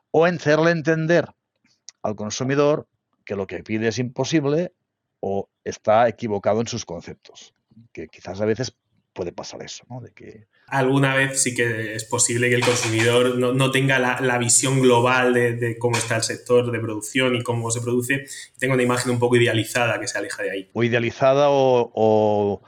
o 0.09 0.25
hacerle 0.25 0.71
entender 0.71 1.27
al 2.01 2.15
consumidor 2.15 2.87
que 3.23 3.35
lo 3.35 3.47
que 3.47 3.63
pide 3.63 3.87
es 3.87 3.99
imposible 3.99 4.73
o 5.19 5.49
está 5.63 6.07
equivocado 6.07 6.61
en 6.61 6.67
sus 6.67 6.85
conceptos. 6.85 7.53
Que 7.93 8.07
quizás 8.07 8.41
a 8.41 8.45
veces 8.45 8.75
puede 9.13 9.31
pasar 9.31 9.61
eso, 9.61 9.83
¿no? 9.89 10.01
De 10.01 10.11
que... 10.11 10.47
Alguna 10.67 11.15
vez 11.15 11.41
sí 11.41 11.53
que 11.53 11.95
es 11.95 12.05
posible 12.05 12.49
que 12.49 12.55
el 12.55 12.65
consumidor 12.65 13.37
no, 13.37 13.71
tenga 13.71 13.99
la, 13.99 14.37
visión 14.37 14.79
global 14.81 15.33
de, 15.33 15.77
cómo 15.77 15.97
está 15.97 16.15
el 16.15 16.23
sector 16.23 16.71
de 16.71 16.79
producción 16.79 17.35
y 17.35 17.43
cómo 17.43 17.71
se 17.71 17.81
produce, 17.81 18.25
tenga 18.57 18.75
una 18.75 18.83
imagen 18.83 19.11
un 19.11 19.19
poco 19.19 19.35
idealizada 19.35 19.99
que 19.99 20.07
se 20.07 20.17
aleja 20.17 20.43
de 20.43 20.51
ahí. 20.51 20.69
O 20.73 20.83
idealizada 20.83 21.47
o, 21.49 22.61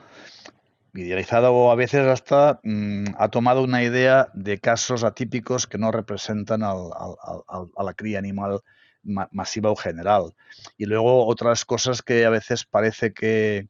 idealizada 0.93 1.51
o 1.51 1.71
a 1.71 1.75
veces 1.75 2.05
hasta 2.05 2.59
mm, 2.63 3.15
ha 3.17 3.29
tomado 3.29 3.63
una 3.63 3.83
idea 3.83 4.27
de 4.33 4.59
casos 4.59 5.05
atípicos 5.05 5.65
que 5.65 5.77
no 5.77 5.91
representan 5.91 6.61
a 6.63 6.73
la 6.73 7.93
cría 7.93 8.19
animal 8.19 8.59
masiva 9.03 9.71
o 9.71 9.75
general. 9.75 10.33
Y 10.77 10.85
luego 10.85 11.25
otras 11.27 11.65
cosas 11.65 12.01
que 12.01 12.25
a 12.25 12.29
veces 12.29 12.65
parece 12.65 13.13
que, 13.13 13.67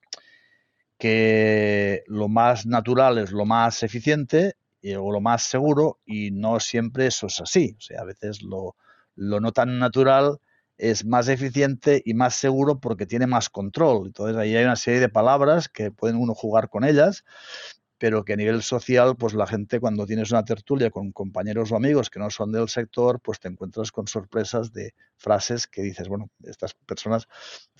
que 1.03 2.05
lo 2.07 2.29
más 2.29 2.65
natural 2.65 3.17
es 3.17 3.33
lo 3.33 3.43
más 3.43 3.83
eficiente 3.83 4.55
o 4.97 5.11
lo 5.11 5.19
más 5.19 5.43
seguro 5.43 5.99
y 6.05 6.31
no 6.31 6.61
siempre 6.61 7.07
eso 7.07 7.27
es 7.27 7.41
así. 7.41 7.75
O 7.77 7.81
sea, 7.81 7.99
a 7.99 8.05
veces 8.05 8.41
lo, 8.41 8.77
lo 9.13 9.41
no 9.41 9.51
tan 9.51 9.79
natural 9.79 10.39
es 10.77 11.03
más 11.03 11.27
eficiente 11.27 12.01
y 12.05 12.13
más 12.13 12.35
seguro 12.35 12.79
porque 12.79 13.05
tiene 13.05 13.27
más 13.27 13.49
control. 13.49 14.05
Entonces 14.05 14.37
ahí 14.37 14.55
hay 14.55 14.63
una 14.63 14.77
serie 14.77 15.01
de 15.01 15.09
palabras 15.09 15.67
que 15.67 15.91
pueden 15.91 16.15
uno 16.15 16.33
jugar 16.35 16.69
con 16.69 16.85
ellas 16.85 17.25
pero 18.03 18.25
que 18.25 18.33
a 18.33 18.35
nivel 18.35 18.61
social, 18.63 19.15
pues 19.15 19.33
la 19.33 19.47
gente 19.47 19.79
cuando 19.79 20.05
tienes 20.05 20.29
una 20.29 20.43
tertulia 20.43 20.91
con 20.91 21.13
compañeros 21.13 21.71
o 21.71 21.77
amigos 21.77 22.09
que 22.09 22.19
no 22.19 22.29
son 22.29 22.51
del 22.51 22.67
sector, 22.67 23.21
pues 23.21 23.39
te 23.39 23.47
encuentras 23.47 23.93
con 23.93 24.07
sorpresas 24.07 24.73
de 24.73 24.93
frases 25.15 25.67
que 25.67 25.81
dices, 25.83 26.09
bueno, 26.09 26.29
estas 26.43 26.73
personas 26.73 27.29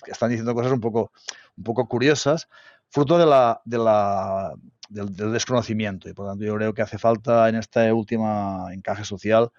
están 0.06 0.30
diciendo 0.30 0.54
cosas 0.54 0.72
un 0.72 0.80
poco, 0.80 1.12
un 1.58 1.64
poco 1.64 1.86
curiosas, 1.88 2.48
fruto 2.94 3.18
de 3.18 3.26
la, 3.26 3.60
de 3.64 3.76
la, 3.76 4.54
del, 4.88 5.32
desconocimiento. 5.32 6.08
Y 6.08 6.14
por 6.14 6.28
tanto 6.28 6.44
yo 6.44 6.54
creo 6.54 6.72
que 6.72 6.82
hace 6.82 6.96
falta 6.96 7.48
en 7.48 7.56
este 7.56 7.92
último 7.92 8.68
encaje 8.70 9.04
social 9.04 9.50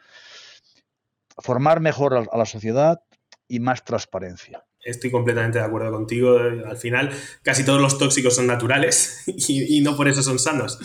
formar 1.39 1.81
mejor 1.81 2.29
a 2.31 2.37
la 2.37 2.45
sociedad 2.45 3.01
y 3.49 3.59
más 3.59 3.83
transparencia 3.83 4.64
estoy 4.85 5.11
completamente 5.11 5.57
de 5.57 5.65
acuerdo 5.65 5.91
contigo. 5.91 6.37
Al 6.37 6.77
final, 6.77 7.11
casi 7.41 7.65
todos 7.65 7.81
los 7.81 7.97
tóxicos 7.97 8.35
son 8.35 8.47
naturales 8.47 9.23
y, 9.27 9.81
no 9.81 9.97
por 9.97 10.07
eso 10.07 10.23
son 10.23 10.39
sanos. 10.39 10.79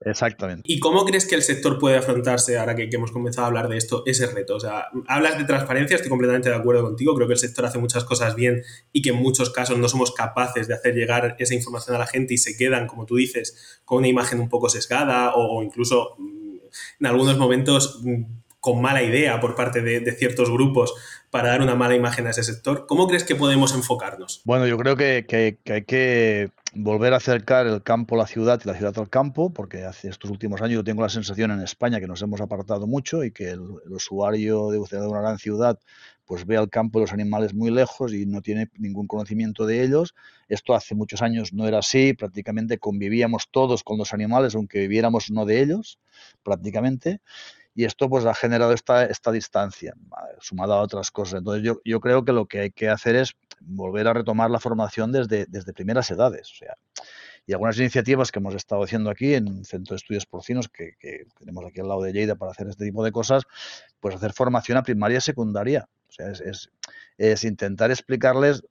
Exactamente. 0.00 0.62
¿Y 0.64 0.78
cómo 0.78 1.04
crees 1.04 1.26
que 1.26 1.34
el 1.34 1.42
sector 1.42 1.78
puede 1.78 1.96
afrontarse, 1.96 2.56
ahora 2.56 2.76
que, 2.76 2.88
hemos 2.92 3.10
comenzado 3.10 3.46
a 3.46 3.48
hablar 3.48 3.68
de 3.68 3.78
esto, 3.78 4.04
ese 4.06 4.26
reto? 4.26 4.54
O 4.54 4.60
sea, 4.60 4.86
hablas 5.08 5.38
de 5.38 5.44
transparencia, 5.44 5.96
estoy 5.96 6.10
completamente 6.10 6.50
de 6.50 6.54
acuerdo 6.54 6.82
contigo. 6.82 7.14
Creo 7.16 7.26
que 7.26 7.34
el 7.34 7.40
sector 7.40 7.64
hace 7.64 7.78
muchas 7.78 8.04
cosas 8.04 8.36
bien 8.36 8.62
y 8.92 9.02
que 9.02 9.10
en 9.10 9.16
muchos 9.16 9.50
casos 9.50 9.78
no 9.78 9.88
somos 9.88 10.12
capaces 10.12 10.68
de 10.68 10.74
hacer 10.74 10.94
llegar 10.94 11.34
esa 11.38 11.54
información 11.54 11.96
a 11.96 11.98
la 11.98 12.06
gente 12.06 12.34
y 12.34 12.38
se 12.38 12.56
quedan, 12.56 12.86
como 12.86 13.06
tú 13.06 13.16
dices, 13.16 13.80
con 13.84 13.98
una 13.98 14.08
imagen 14.08 14.38
un 14.38 14.48
poco 14.48 14.68
sesgada 14.68 15.32
o, 15.34 15.62
incluso 15.62 16.14
mm, 16.18 16.56
en 17.00 17.06
algunos 17.06 17.36
momentos 17.38 18.00
mm, 18.04 18.22
mala 18.74 19.02
idea 19.02 19.40
por 19.40 19.54
parte 19.54 19.82
de, 19.82 20.12
ciertos 20.12 20.50
grupos 20.50 20.94
para 21.30 21.50
dar 21.50 21.60
una 21.60 21.74
mala 21.74 21.94
imagen 21.94 22.26
a 22.26 22.30
ese 22.30 22.42
sector. 22.42 22.86
¿Cómo 22.86 23.06
crees 23.06 23.24
que 23.24 23.34
podemos 23.34 23.74
enfocarnos? 23.74 24.40
Bueno, 24.44 24.66
yo 24.66 24.78
creo 24.78 24.96
que, 24.96 25.58
hay 25.66 25.84
que 25.84 26.50
volver 26.74 27.12
a 27.12 27.16
acercar 27.16 27.66
el 27.66 27.82
campo 27.82 28.14
a 28.14 28.18
la 28.18 28.26
ciudad 28.26 28.60
y 28.64 28.68
la 28.68 28.74
ciudad 28.74 28.98
al 28.98 29.10
campo, 29.10 29.52
porque 29.52 29.84
hace 29.84 30.08
estos 30.08 30.30
últimos 30.30 30.62
años 30.62 30.76
yo 30.76 30.84
tengo 30.84 31.02
la 31.02 31.08
sensación 31.08 31.50
en 31.50 31.60
España 31.60 32.00
que 32.00 32.06
nos 32.06 32.22
hemos 32.22 32.40
apartado 32.40 32.86
mucho 32.86 33.24
y 33.24 33.30
que 33.30 33.50
el, 33.50 33.60
usuario 33.90 34.70
de 34.70 34.78
una 34.78 35.20
gran 35.20 35.38
ciudad 35.38 35.78
pues 36.28 36.44
ve 36.44 36.58
al 36.58 36.68
campo 36.68 36.98
y 36.98 37.02
los 37.02 37.12
animales 37.14 37.54
muy 37.54 37.70
lejos 37.70 38.12
y 38.12 38.26
no 38.26 38.42
tiene 38.42 38.68
ningún 38.76 39.06
conocimiento 39.06 39.64
de 39.64 39.82
ellos. 39.82 40.14
Esto 40.50 40.74
hace 40.74 40.94
muchos 40.94 41.22
años 41.22 41.54
no 41.54 41.66
era 41.66 41.78
así, 41.78 42.12
prácticamente 42.12 42.78
convivíamos 42.78 43.48
todos 43.50 43.82
con 43.82 43.96
los 43.96 44.12
animales, 44.12 44.54
aunque 44.54 44.80
viviéramos 44.80 45.30
no 45.30 45.46
de 45.46 45.62
ellos, 45.62 45.98
prácticamente 46.42 47.22
y 47.74 47.84
esto 47.84 48.08
pues 48.08 48.24
ha 48.24 48.34
generado 48.34 48.72
esta, 48.72 49.04
esta 49.04 49.30
distancia, 49.30 49.94
sumada 50.40 50.74
a 50.74 50.82
otras 50.82 51.10
cosas. 51.10 51.38
Entonces 51.38 51.62
yo, 51.84 52.00
creo 52.00 52.24
que 52.24 52.32
lo 52.32 52.46
que 52.46 52.60
hay 52.60 52.70
que 52.70 52.88
hacer 52.88 53.16
es 53.16 53.34
volver 53.60 54.08
a 54.08 54.14
retomar 54.14 54.50
la 54.50 54.58
formación 54.58 55.12
desde, 55.12 55.46
desde 55.46 55.72
primeras 55.72 56.10
edades. 56.10 56.50
O 56.52 56.56
sea, 56.56 56.74
y 57.46 57.52
algunas 57.52 57.78
iniciativas 57.78 58.30
que 58.30 58.40
hemos 58.40 58.54
estado 58.54 58.82
haciendo 58.82 59.10
aquí 59.10 59.34
en 59.34 59.64
centro 59.64 59.94
de 59.94 59.96
estudios 59.96 60.26
porcinos 60.26 60.68
que, 60.68 60.96
que, 60.98 61.24
tenemos 61.38 61.64
aquí 61.64 61.80
al 61.80 61.88
lado 61.88 62.02
de 62.02 62.12
Lleida 62.12 62.34
para 62.34 62.50
hacer 62.50 62.68
este 62.68 62.84
tipo 62.84 63.04
de 63.04 63.12
cosas, 63.12 63.44
pues 64.00 64.14
hacer 64.14 64.32
formación 64.32 64.76
a 64.76 64.82
primaria 64.82 65.18
y 65.18 65.22
secundaria. 65.22 65.88
O 66.08 66.12
sea, 66.12 66.30
es, 66.30 66.70
es, 67.16 67.44
intentar 67.44 67.90
explicarles 67.90 68.64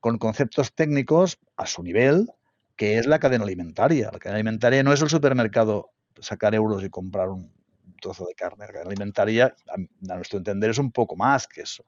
con 0.00 0.18
conceptos 0.18 0.74
técnicos 0.74 1.38
a 1.56 1.66
su 1.66 1.82
nivel 1.82 2.28
qué 2.76 2.98
es 2.98 3.06
la 3.06 3.18
cadena 3.18 3.44
alimentaria. 3.44 4.10
La 4.12 4.18
cadena 4.18 4.36
alimentaria 4.36 4.82
no 4.82 4.92
es 4.92 5.00
el 5.00 5.08
supermercado 5.08 5.90
sacar 6.20 6.54
euros 6.54 6.82
y 6.84 6.90
comprar 6.90 7.28
un, 7.28 7.52
trozo 7.98 8.26
de 8.26 8.34
carne. 8.34 8.66
La 8.66 8.72
cadena 8.72 8.90
alimentaria, 8.90 9.54
a, 9.68 10.14
nuestro 10.14 10.38
entender, 10.38 10.70
es 10.70 10.78
un 10.78 10.92
poco 10.92 11.16
más 11.16 11.46
que 11.46 11.62
eso. 11.62 11.84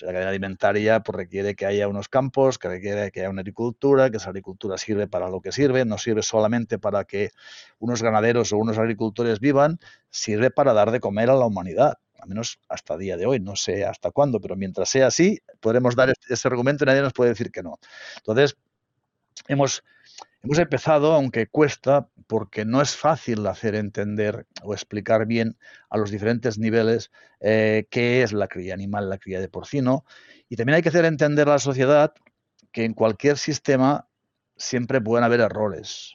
La 0.00 0.12
cadena 0.12 0.30
alimentaria 0.30 1.00
pues, 1.00 1.16
requiere 1.16 1.54
que 1.54 1.66
haya 1.66 1.88
unos 1.88 2.08
campos, 2.08 2.58
que 2.58 2.68
requiere 2.68 3.10
que 3.10 3.20
haya 3.20 3.30
una 3.30 3.40
agricultura, 3.40 4.10
que 4.10 4.16
esa 4.16 4.30
agricultura 4.30 4.76
sirve 4.78 5.06
para 5.06 5.28
lo 5.28 5.40
que 5.40 5.52
sirve, 5.52 5.84
no 5.84 5.98
sirve 5.98 6.22
solamente 6.22 6.78
para 6.78 7.04
que 7.04 7.30
unos 7.78 8.02
ganaderos 8.02 8.52
o 8.52 8.58
unos 8.58 8.78
agricultores 8.78 9.40
vivan, 9.40 9.78
sirve 10.10 10.50
para 10.50 10.72
dar 10.72 10.90
de 10.90 11.00
comer 11.00 11.30
a 11.30 11.34
la 11.34 11.46
humanidad 11.46 11.98
al 12.24 12.30
menos 12.30 12.58
hasta 12.70 12.96
día 12.96 13.18
de 13.18 13.26
hoy, 13.26 13.38
no 13.38 13.54
sé 13.54 13.84
hasta 13.84 14.10
cuándo, 14.10 14.40
pero 14.40 14.56
mientras 14.56 14.88
sea 14.88 15.08
así, 15.08 15.40
podremos 15.60 15.94
dar 15.94 16.14
ese 16.28 16.48
argumento 16.48 16.84
y 16.84 16.86
nadie 16.86 17.02
nos 17.02 17.12
puede 17.12 17.30
decir 17.30 17.52
que 17.52 17.62
no. 17.62 17.78
Entonces, 18.16 18.56
hemos 19.46 19.84
Hemos 20.44 20.58
empezado, 20.58 21.14
aunque 21.14 21.46
cuesta, 21.46 22.10
porque 22.26 22.66
no 22.66 22.82
es 22.82 22.94
fácil 22.94 23.46
hacer 23.46 23.74
entender 23.74 24.46
o 24.62 24.74
explicar 24.74 25.24
bien 25.24 25.56
a 25.88 25.96
los 25.96 26.10
diferentes 26.10 26.58
niveles 26.58 27.10
eh, 27.40 27.86
qué 27.90 28.22
es 28.22 28.34
la 28.34 28.46
cría 28.46 28.74
animal, 28.74 29.08
la 29.08 29.16
cría 29.16 29.40
de 29.40 29.48
porcino. 29.48 30.04
Y 30.50 30.56
también 30.56 30.76
hay 30.76 30.82
que 30.82 30.90
hacer 30.90 31.06
entender 31.06 31.48
a 31.48 31.52
la 31.52 31.58
sociedad 31.58 32.12
que 32.72 32.84
en 32.84 32.92
cualquier 32.92 33.38
sistema 33.38 34.06
siempre 34.54 35.00
pueden 35.00 35.24
haber 35.24 35.40
errores 35.40 36.14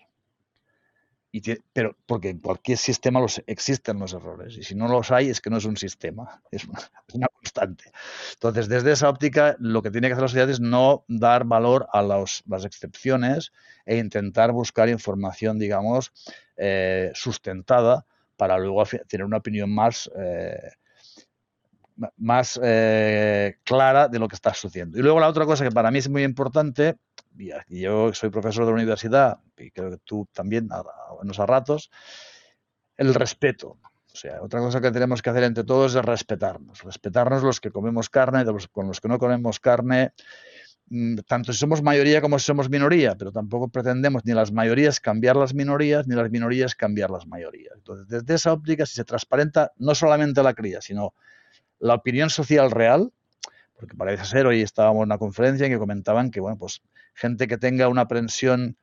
pero 1.73 1.95
porque 2.05 2.29
en 2.29 2.39
cualquier 2.39 2.77
sistema 2.77 3.19
los, 3.19 3.41
existen 3.45 3.99
los 3.99 4.13
errores 4.13 4.57
y 4.57 4.63
si 4.63 4.73
no 4.73 4.87
los 4.87 5.11
hay 5.11 5.29
es 5.29 5.41
que 5.41 5.49
no 5.49 5.57
es 5.57 5.65
un 5.65 5.77
sistema, 5.77 6.41
es 6.51 6.65
una, 7.13 7.27
constante. 7.27 7.91
Entonces, 8.33 8.67
desde 8.67 8.91
esa 8.91 9.09
óptica, 9.09 9.55
lo 9.59 9.81
que 9.81 9.91
tiene 9.91 10.07
que 10.07 10.13
hacer 10.13 10.23
la 10.23 10.27
sociedad 10.27 10.49
es 10.49 10.59
no 10.59 11.05
dar 11.07 11.45
valor 11.45 11.87
a 11.93 12.01
las 12.01 12.65
excepciones 12.65 13.51
e 13.85 13.97
intentar 13.97 14.51
buscar 14.51 14.89
información, 14.89 15.59
digamos, 15.59 16.11
eh, 16.57 17.11
sustentada 17.13 18.05
para 18.35 18.57
luego 18.57 18.83
tener 19.07 19.25
una 19.25 19.37
opinión 19.37 19.73
más, 19.73 20.09
eh, 20.17 20.71
más 22.17 22.59
eh, 22.63 23.57
clara 23.63 24.07
de 24.07 24.19
lo 24.19 24.27
que 24.27 24.35
está 24.35 24.53
sucediendo. 24.53 24.97
Y 24.97 25.01
luego 25.01 25.19
la 25.19 25.27
otra 25.27 25.45
cosa 25.45 25.65
que 25.65 25.71
para 25.71 25.91
mí 25.91 25.99
es 25.99 26.09
muy 26.09 26.23
importante 26.23 26.97
y 27.37 27.81
yo 27.81 28.13
soy 28.13 28.29
profesor 28.29 28.65
de 28.65 28.71
la 28.71 28.75
universidad, 28.75 29.39
y 29.57 29.71
creo 29.71 29.91
que 29.91 29.97
tú 29.97 30.27
también, 30.33 30.69
a, 30.71 30.79
a 30.79 31.45
ratos, 31.45 31.89
el 32.97 33.13
respeto. 33.13 33.77
O 34.11 34.15
sea, 34.15 34.41
otra 34.41 34.59
cosa 34.59 34.81
que 34.81 34.91
tenemos 34.91 35.21
que 35.21 35.29
hacer 35.29 35.43
entre 35.43 35.63
todos 35.63 35.95
es 35.95 36.03
respetarnos. 36.03 36.83
Respetarnos 36.83 37.43
los 37.43 37.61
que 37.61 37.71
comemos 37.71 38.09
carne, 38.09 38.43
con 38.71 38.87
los 38.87 38.99
que 38.99 39.07
no 39.07 39.19
comemos 39.19 39.59
carne, 39.59 40.13
mm, 40.87 41.19
tanto 41.27 41.53
si 41.53 41.59
somos 41.59 41.81
mayoría 41.81 42.19
como 42.19 42.39
si 42.39 42.45
somos 42.45 42.69
minoría, 42.69 43.15
pero 43.15 43.31
tampoco 43.31 43.69
pretendemos 43.69 44.25
ni 44.25 44.33
las 44.33 44.51
mayorías 44.51 44.99
cambiar 44.99 45.35
las 45.35 45.53
minorías, 45.53 46.07
ni 46.07 46.15
las 46.15 46.29
minorías 46.31 46.75
cambiar 46.75 47.11
las 47.11 47.27
mayorías. 47.27 47.73
Entonces, 47.77 48.07
desde 48.07 48.33
esa 48.33 48.51
óptica, 48.51 48.85
si 48.85 48.95
se 48.95 49.05
transparenta 49.05 49.71
no 49.77 49.95
solamente 49.95 50.43
la 50.43 50.53
cría, 50.53 50.81
sino 50.81 51.13
la 51.79 51.93
opinión 51.93 52.29
social 52.29 52.71
real, 52.71 53.13
porque 53.79 53.95
parece 53.95 54.25
ser, 54.25 54.45
hoy 54.45 54.61
estábamos 54.61 54.99
en 54.99 55.03
una 55.03 55.17
conferencia 55.17 55.65
en 55.65 55.71
que 55.71 55.79
comentaban 55.79 56.31
que, 56.31 56.41
bueno, 56.41 56.57
pues 56.57 56.81
gente 57.13 57.47
que 57.47 57.57
tenga 57.57 57.87
una 57.87 58.01
aprensión 58.01 58.77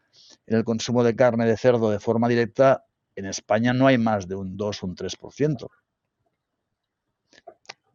en 0.47 0.57
el 0.57 0.65
consumo 0.65 1.05
de 1.05 1.15
carne 1.15 1.45
de 1.45 1.57
cerdo 1.59 1.91
de 1.91 2.01
forma 2.01 2.29
directa, 2.29 2.87
en 3.15 3.27
España 3.27 3.75
no 3.75 3.87
hay 3.87 3.99
más 3.99 4.27
de 4.27 4.37
un 4.37 4.57
2 4.57 4.83
o 4.83 4.87
un 4.87 4.97
3%. 4.97 5.69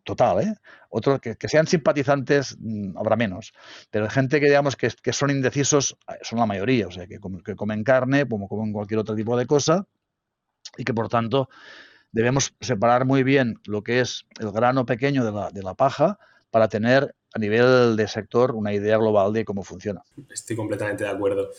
total, 0.03 0.41
¿eh? 0.41 0.53
Otros 0.89 1.19
que, 1.21 1.47
sean 1.47 1.65
simpatizantes 1.65 2.57
mm, 2.59 2.97
habrá 2.97 3.15
menos, 3.15 3.53
pero 3.89 4.09
gente 4.09 4.39
que 4.39 4.47
digamos 4.47 4.75
que, 4.75 4.91
son 5.13 5.31
indecisos 5.31 5.97
eh, 6.07 6.19
son 6.21 6.39
la 6.39 6.45
mayoría, 6.45 6.87
o 6.87 6.91
sea, 6.91 7.07
que, 7.07 7.19
que 7.45 7.55
comen 7.55 7.83
carne 7.83 8.27
como 8.27 8.47
comen 8.47 8.73
cualquier 8.73 8.99
otro 8.99 9.15
tipo 9.15 9.37
de 9.37 9.47
cosa 9.47 9.87
y 10.77 10.83
que 10.83 10.93
por 10.93 11.07
tanto 11.07 11.49
debemos 12.11 12.53
separar 12.59 13.05
muy 13.05 13.23
bien 13.23 13.59
lo 13.65 13.83
que 13.83 14.01
es 14.01 14.25
el 14.39 14.51
grano 14.51 14.85
pequeño 14.85 15.23
de 15.23 15.31
la, 15.31 15.49
de 15.51 15.63
la 15.63 15.75
paja 15.75 16.19
para 16.51 16.67
tener 16.67 17.15
a 17.33 17.39
nivel 17.39 17.95
de 17.95 18.07
sector 18.07 18.51
una 18.51 18.73
idea 18.73 18.97
global 18.97 19.31
de 19.33 19.45
cómo 19.45 19.63
funciona. 19.63 20.03
Estoy 20.29 20.55
completamente 20.55 21.05
de 21.05 21.09
acuerdo. 21.09 21.49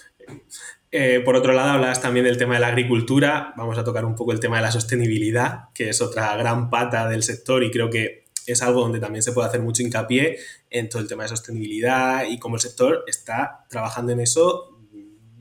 Eh, 0.90 1.22
por 1.24 1.34
otro 1.34 1.54
lado, 1.54 1.70
hablas 1.70 2.00
también 2.00 2.26
del 2.26 2.36
tema 2.36 2.54
de 2.54 2.60
la 2.60 2.68
agricultura. 2.68 3.54
Vamos 3.56 3.78
a 3.78 3.84
tocar 3.84 4.04
un 4.04 4.14
poco 4.14 4.32
el 4.32 4.40
tema 4.40 4.56
de 4.56 4.62
la 4.62 4.70
sostenibilidad, 4.70 5.70
que 5.74 5.88
es 5.88 6.02
otra 6.02 6.36
gran 6.36 6.68
pata 6.68 7.08
del 7.08 7.22
sector 7.22 7.64
y 7.64 7.70
creo 7.70 7.88
que 7.88 8.26
es 8.46 8.62
algo 8.62 8.80
donde 8.80 9.00
también 9.00 9.22
se 9.22 9.32
puede 9.32 9.48
hacer 9.48 9.62
mucho 9.62 9.82
hincapié 9.82 10.36
en 10.68 10.88
todo 10.88 11.00
el 11.00 11.08
tema 11.08 11.22
de 11.22 11.30
sostenibilidad 11.30 12.26
y 12.28 12.38
cómo 12.38 12.56
el 12.56 12.60
sector 12.60 13.04
está 13.06 13.64
trabajando 13.70 14.12
en 14.12 14.20
eso 14.20 14.68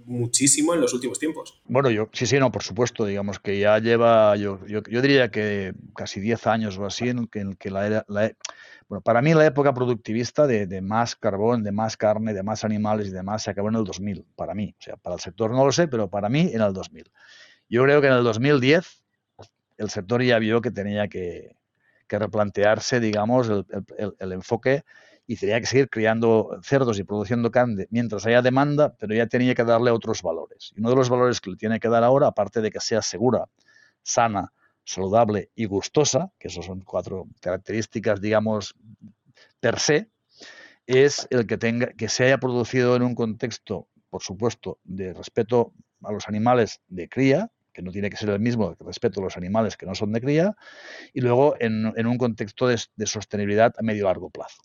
muchísimo 0.06 0.74
en 0.74 0.82
los 0.82 0.94
últimos 0.94 1.20
tiempos. 1.20 1.62
Bueno, 1.66 1.90
yo 1.90 2.10
sí, 2.12 2.26
sí, 2.26 2.38
no, 2.38 2.52
por 2.52 2.64
supuesto, 2.64 3.06
digamos 3.06 3.40
que 3.40 3.60
ya 3.60 3.80
lleva, 3.80 4.36
yo, 4.36 4.60
yo, 4.68 4.82
diría 4.82 5.32
que 5.32 5.74
casi 5.96 6.20
10 6.20 6.48
años 6.48 6.78
o 6.78 6.86
así 6.86 7.10
en 7.10 7.28
que, 7.28 7.46
que 7.58 7.72
la, 7.72 8.06
la, 8.08 8.32
para 9.00 9.22
mí 9.22 9.34
la 9.34 9.46
época 9.46 9.74
productivista 9.74 10.48
de, 10.48 10.82
más 10.82 11.16
carbón, 11.16 11.64
de 11.64 11.72
más 11.72 11.96
carne, 11.96 12.34
de 12.34 12.44
más 12.44 12.66
animales 12.66 13.08
y 13.08 13.12
demás 13.12 13.44
se 13.44 13.52
acabó 13.52 13.70
en 13.70 13.76
el 13.76 13.86
2000, 13.86 14.26
para 14.36 14.54
mí. 14.54 14.76
O 14.78 14.84
sea, 14.84 14.98
para 14.98 15.16
el 15.16 15.22
sector 15.22 15.52
no 15.52 15.64
lo 15.64 15.72
sé, 15.72 15.88
pero 15.88 16.10
para 16.10 16.28
mí 16.28 16.50
en 16.54 16.62
el 16.62 16.74
2000. 16.74 17.10
Yo 17.70 17.84
creo 17.84 18.02
que 18.02 18.08
en 18.08 18.14
el 18.14 18.24
2010 18.26 19.02
el 19.78 19.90
sector 19.90 20.22
ya 20.22 20.38
vio 20.40 20.60
que 20.62 20.72
tenía 20.72 21.08
que, 21.08 21.56
replantearse, 22.10 23.00
digamos, 23.00 23.50
el, 23.50 24.32
enfoque 24.34 24.84
y 25.26 25.38
tenía 25.38 25.62
que 25.62 25.66
seguir 25.66 25.90
criando 25.90 26.60
cerdos 26.62 27.00
y 27.00 27.06
produciendo 27.06 27.50
carne 27.50 27.88
mientras 27.90 28.26
haya 28.26 28.42
demanda, 28.42 28.94
pero 29.00 29.16
ya 29.16 29.28
tenía 29.28 29.56
que 29.56 29.64
darle 29.64 29.92
otros 29.92 30.22
valores. 30.22 30.74
Y 30.76 30.82
uno 30.82 30.90
de 30.90 30.96
los 30.98 31.10
valores 31.10 31.40
que 31.40 31.52
le 31.52 31.56
tiene 31.56 31.80
que 31.80 31.88
dar 31.88 32.04
ahora, 32.04 32.28
aparte 32.28 32.60
de 32.60 32.70
que 32.70 32.82
sea 32.82 33.02
segura, 33.02 33.46
sana, 34.04 34.52
saludable 34.92 35.50
y 35.56 35.66
gustosa, 35.66 36.32
que 36.38 36.48
esos 36.50 36.66
son 36.66 36.82
cuatro 36.82 37.28
características, 37.40 38.22
digamos, 38.22 38.76
per 39.60 39.80
se, 39.80 40.10
es 40.86 41.28
el 41.30 41.48
que 41.48 41.58
tenga, 41.58 41.88
que 41.94 42.10
se 42.10 42.26
haya 42.26 42.38
producido 42.38 42.96
en 42.96 43.04
un 43.04 43.16
contexto, 43.16 43.88
por 44.10 44.22
supuesto, 44.22 44.80
de 44.84 45.14
respeto 45.14 45.74
a 46.04 46.12
los 46.12 46.28
animales 46.28 46.82
de 46.88 47.08
cría, 47.08 47.52
que 47.74 47.82
no 47.82 47.92
tiene 47.92 48.10
que 48.10 48.18
ser 48.18 48.30
el 48.30 48.40
mismo 48.40 48.76
que 48.76 48.84
respeto 48.84 49.22
a 49.22 49.24
los 49.24 49.38
animales 49.38 49.78
que 49.78 49.86
no 49.86 49.96
son 49.96 50.12
de 50.12 50.22
cría, 50.22 50.56
y 51.14 51.22
luego 51.22 51.56
en, 51.60 51.86
un 52.06 52.18
contexto 52.18 52.68
de, 52.68 52.78
de, 52.96 53.08
sostenibilidad 53.08 53.74
a 53.78 53.82
medio 53.82 54.06
largo 54.06 54.30
plazo. 54.30 54.62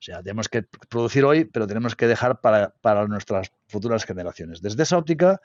O 0.00 0.02
sea, 0.02 0.22
tenemos 0.22 0.48
que 0.48 0.62
producir 0.88 1.24
hoy, 1.26 1.44
pero 1.44 1.66
tenemos 1.66 1.94
que 1.94 2.06
dejar 2.06 2.40
para, 2.40 2.74
para 2.80 3.06
nuestras 3.06 3.52
futuras 3.68 4.04
generaciones. 4.04 4.62
Desde 4.62 4.82
esa 4.82 4.96
óptica, 4.96 5.42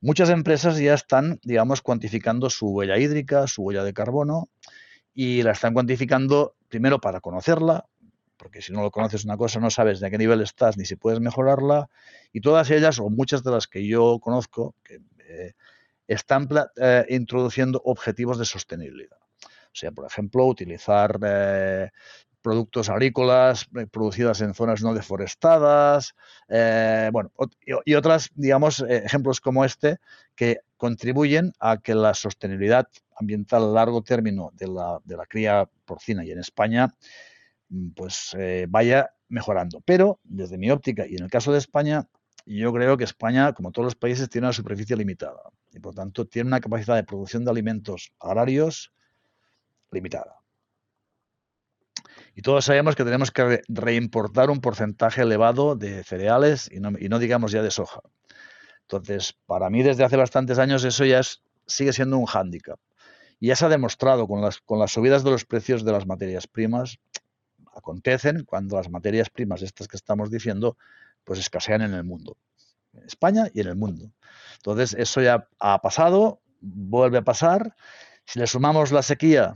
Muchas 0.00 0.28
empresas 0.28 0.78
ya 0.78 0.94
están, 0.94 1.40
digamos, 1.42 1.80
cuantificando 1.80 2.50
su 2.50 2.68
huella 2.68 2.98
hídrica, 2.98 3.46
su 3.46 3.62
huella 3.62 3.82
de 3.82 3.94
carbono, 3.94 4.50
y 5.14 5.42
la 5.42 5.52
están 5.52 5.72
cuantificando 5.72 6.54
primero 6.68 7.00
para 7.00 7.20
conocerla, 7.20 7.86
porque 8.36 8.60
si 8.60 8.72
no 8.72 8.82
lo 8.82 8.90
conoces 8.90 9.24
una 9.24 9.38
cosa 9.38 9.58
no 9.58 9.70
sabes 9.70 9.98
de 9.98 10.10
qué 10.10 10.18
nivel 10.18 10.42
estás 10.42 10.76
ni 10.76 10.84
si 10.84 10.96
puedes 10.96 11.20
mejorarla, 11.20 11.88
y 12.32 12.42
todas 12.42 12.70
ellas, 12.70 12.98
o 12.98 13.08
muchas 13.08 13.42
de 13.42 13.50
las 13.50 13.66
que 13.66 13.86
yo 13.86 14.18
conozco, 14.20 14.74
eh, 15.28 15.54
están 16.06 16.46
eh, 16.76 17.06
introduciendo 17.08 17.80
objetivos 17.84 18.38
de 18.38 18.44
sostenibilidad. 18.44 19.18
O 19.48 19.78
sea, 19.78 19.92
por 19.92 20.06
ejemplo, 20.06 20.44
utilizar 20.44 21.18
eh, 21.24 21.90
productos 22.46 22.88
agrícolas 22.88 23.66
eh, 23.74 23.88
producidas 23.88 24.40
en 24.40 24.54
zonas 24.54 24.80
no 24.80 24.94
deforestadas, 24.94 26.14
eh, 26.48 27.10
bueno, 27.12 27.32
y, 27.84 27.94
otras, 27.94 28.30
digamos, 28.36 28.84
eh, 28.88 29.02
ejemplos 29.04 29.40
como 29.40 29.64
este 29.64 29.98
que 30.36 30.60
contribuyen 30.76 31.52
a 31.58 31.78
que 31.78 31.96
la 31.96 32.14
sostenibilidad 32.14 32.86
ambiental 33.16 33.64
a 33.64 33.72
largo 33.72 34.00
término 34.02 34.52
de 34.54 34.68
la, 34.68 35.00
de 35.04 35.16
la 35.16 35.26
cría 35.26 35.68
porcina 35.84 36.24
y 36.24 36.30
en 36.30 36.38
España 36.38 36.94
mm, 37.68 37.88
pues 37.96 38.36
vaya 38.68 39.10
mejorando. 39.28 39.80
Pero 39.84 40.20
desde 40.22 40.56
mi 40.56 40.70
óptica 40.70 41.04
y 41.04 41.16
en 41.16 41.24
el 41.24 41.30
caso 41.30 41.50
de 41.50 41.58
España, 41.58 42.06
yo 42.44 42.72
creo 42.72 42.96
que 42.96 43.02
España, 43.02 43.54
como 43.54 43.72
todos 43.72 43.86
los 43.86 43.96
países, 43.96 44.28
tiene 44.28 44.46
una 44.46 44.52
superficie 44.52 44.96
limitada 44.96 45.50
y 45.72 45.80
por 45.80 45.96
tanto 45.96 46.26
tiene 46.26 46.46
una 46.46 46.60
capacidad 46.60 46.94
de 46.94 47.02
producción 47.02 47.44
de 47.44 47.50
alimentos 47.50 48.12
agrarios 48.20 48.92
limitada. 49.90 50.45
Y 52.36 52.42
todos 52.42 52.66
sabemos 52.66 52.94
que 52.94 53.04
tenemos 53.04 53.30
que 53.30 53.62
reimportar 53.66 54.50
un 54.50 54.60
porcentaje 54.60 55.22
elevado 55.22 55.74
de 55.74 56.04
cereales 56.04 56.70
y 56.70 56.80
no, 56.80 57.18
digamos 57.18 57.50
ya 57.50 57.62
de 57.62 57.70
soja. 57.70 58.02
Entonces, 58.82 59.34
para 59.46 59.70
mí 59.70 59.82
desde 59.82 60.04
hace 60.04 60.18
bastantes 60.18 60.58
años 60.58 60.84
eso 60.84 61.06
ya 61.06 61.22
sigue 61.66 61.94
siendo 61.94 62.18
un 62.18 62.26
hándicap. 62.26 62.78
Y 63.40 63.46
ya 63.46 63.56
se 63.56 63.64
ha 63.64 63.70
demostrado 63.70 64.28
con 64.28 64.42
las, 64.42 64.60
con 64.60 64.78
las 64.78 64.92
subidas 64.92 65.24
de 65.24 65.30
los 65.30 65.46
precios 65.46 65.82
de 65.82 65.92
las 65.92 66.06
materias 66.06 66.46
primas, 66.46 66.98
acontecen 67.74 68.44
cuando 68.44 68.76
las 68.76 68.90
materias 68.90 69.30
primas, 69.30 69.62
estas 69.62 69.88
que 69.88 69.96
estamos 69.96 70.30
diciendo, 70.30 70.76
pues 71.24 71.38
escasean 71.38 71.80
en 71.80 71.94
el 71.94 72.04
mundo. 72.04 72.36
En 72.92 73.04
España 73.04 73.48
y 73.54 73.62
en 73.62 73.68
el 73.68 73.76
mundo. 73.76 74.12
Entonces, 74.56 74.92
eso 74.92 75.22
ya 75.22 75.48
ha 75.58 75.80
pasado, 75.80 76.42
vuelve 76.60 77.16
a 77.16 77.22
pasar. 77.24 77.74
Si 78.26 78.38
le 78.38 78.46
sumamos 78.46 78.92
la 78.92 79.00
sequía 79.00 79.54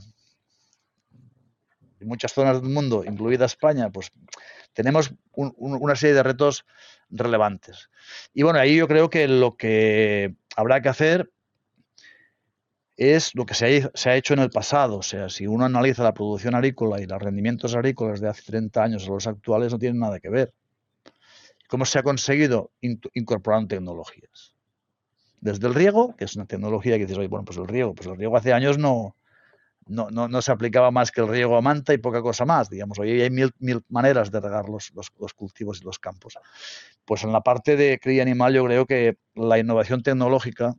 en 2.01 2.07
muchas 2.07 2.33
zonas 2.33 2.61
del 2.61 2.71
mundo, 2.71 3.03
incluida 3.05 3.45
España, 3.45 3.89
pues 3.89 4.11
tenemos 4.73 5.13
una 5.33 5.95
serie 5.95 6.15
de 6.15 6.23
retos 6.23 6.65
relevantes. 7.09 7.89
Y 8.33 8.43
bueno, 8.43 8.59
ahí 8.59 8.75
yo 8.75 8.87
creo 8.87 9.09
que 9.09 9.27
lo 9.27 9.55
que 9.55 10.35
habrá 10.55 10.81
que 10.81 10.89
hacer 10.89 11.29
es 12.97 13.33
lo 13.35 13.45
que 13.45 13.53
se 13.53 13.89
ha, 14.05 14.15
hecho 14.15 14.33
en 14.33 14.39
el 14.39 14.49
pasado. 14.49 14.97
O 14.97 15.03
sea, 15.03 15.29
si 15.29 15.47
uno 15.47 15.65
analiza 15.65 16.03
la 16.03 16.13
producción 16.13 16.55
agrícola 16.55 17.01
y 17.01 17.05
los 17.05 17.21
rendimientos 17.21 17.75
agrícolas 17.75 18.21
de 18.21 18.29
hace 18.29 18.43
30 18.43 18.83
años 18.83 19.07
a 19.07 19.11
los 19.11 19.27
actuales, 19.27 19.71
no 19.71 19.79
tienen 19.79 19.99
nada 19.99 20.19
que 20.19 20.29
ver. 20.29 20.53
¿Cómo 21.67 21.85
se 21.85 21.99
ha 21.99 22.03
conseguido 22.03 22.71
incorporando 22.81 23.69
tecnologías? 23.69 24.55
Desde 25.39 25.67
el 25.67 25.73
riego, 25.73 26.15
que 26.15 26.25
es 26.25 26.35
una 26.35 26.45
tecnología 26.45 26.97
que 26.97 27.05
dices, 27.05 27.27
bueno, 27.27 27.45
pues 27.45 27.57
el 27.57 27.67
riego, 27.67 27.95
pues 27.95 28.07
el 28.07 28.17
riego 28.17 28.37
hace 28.37 28.53
años 28.53 28.77
no, 28.77 29.15
no, 29.91 30.09
no, 30.09 30.41
se 30.41 30.51
aplicaba 30.51 30.91
más 30.91 31.11
que 31.11 31.21
el 31.21 31.27
riego 31.27 31.57
a 31.57 31.61
manta 31.61 31.93
y 31.93 31.97
poca 31.97 32.21
cosa 32.21 32.45
más. 32.45 32.69
Digamos, 32.69 32.97
hoy 32.99 33.21
hay 33.21 33.29
mil, 33.29 33.53
maneras 33.89 34.31
de 34.31 34.39
regar 34.39 34.69
los, 34.69 34.91
los, 34.95 35.33
cultivos 35.33 35.81
y 35.81 35.83
los 35.83 35.99
campos. 35.99 36.37
Pues 37.05 37.23
en 37.23 37.31
la 37.31 37.41
parte 37.41 37.75
de 37.75 37.99
cría 37.99 38.21
animal 38.21 38.53
yo 38.53 38.65
creo 38.65 38.85
que 38.85 39.17
la 39.35 39.59
innovación 39.59 40.01
tecnológica 40.01 40.75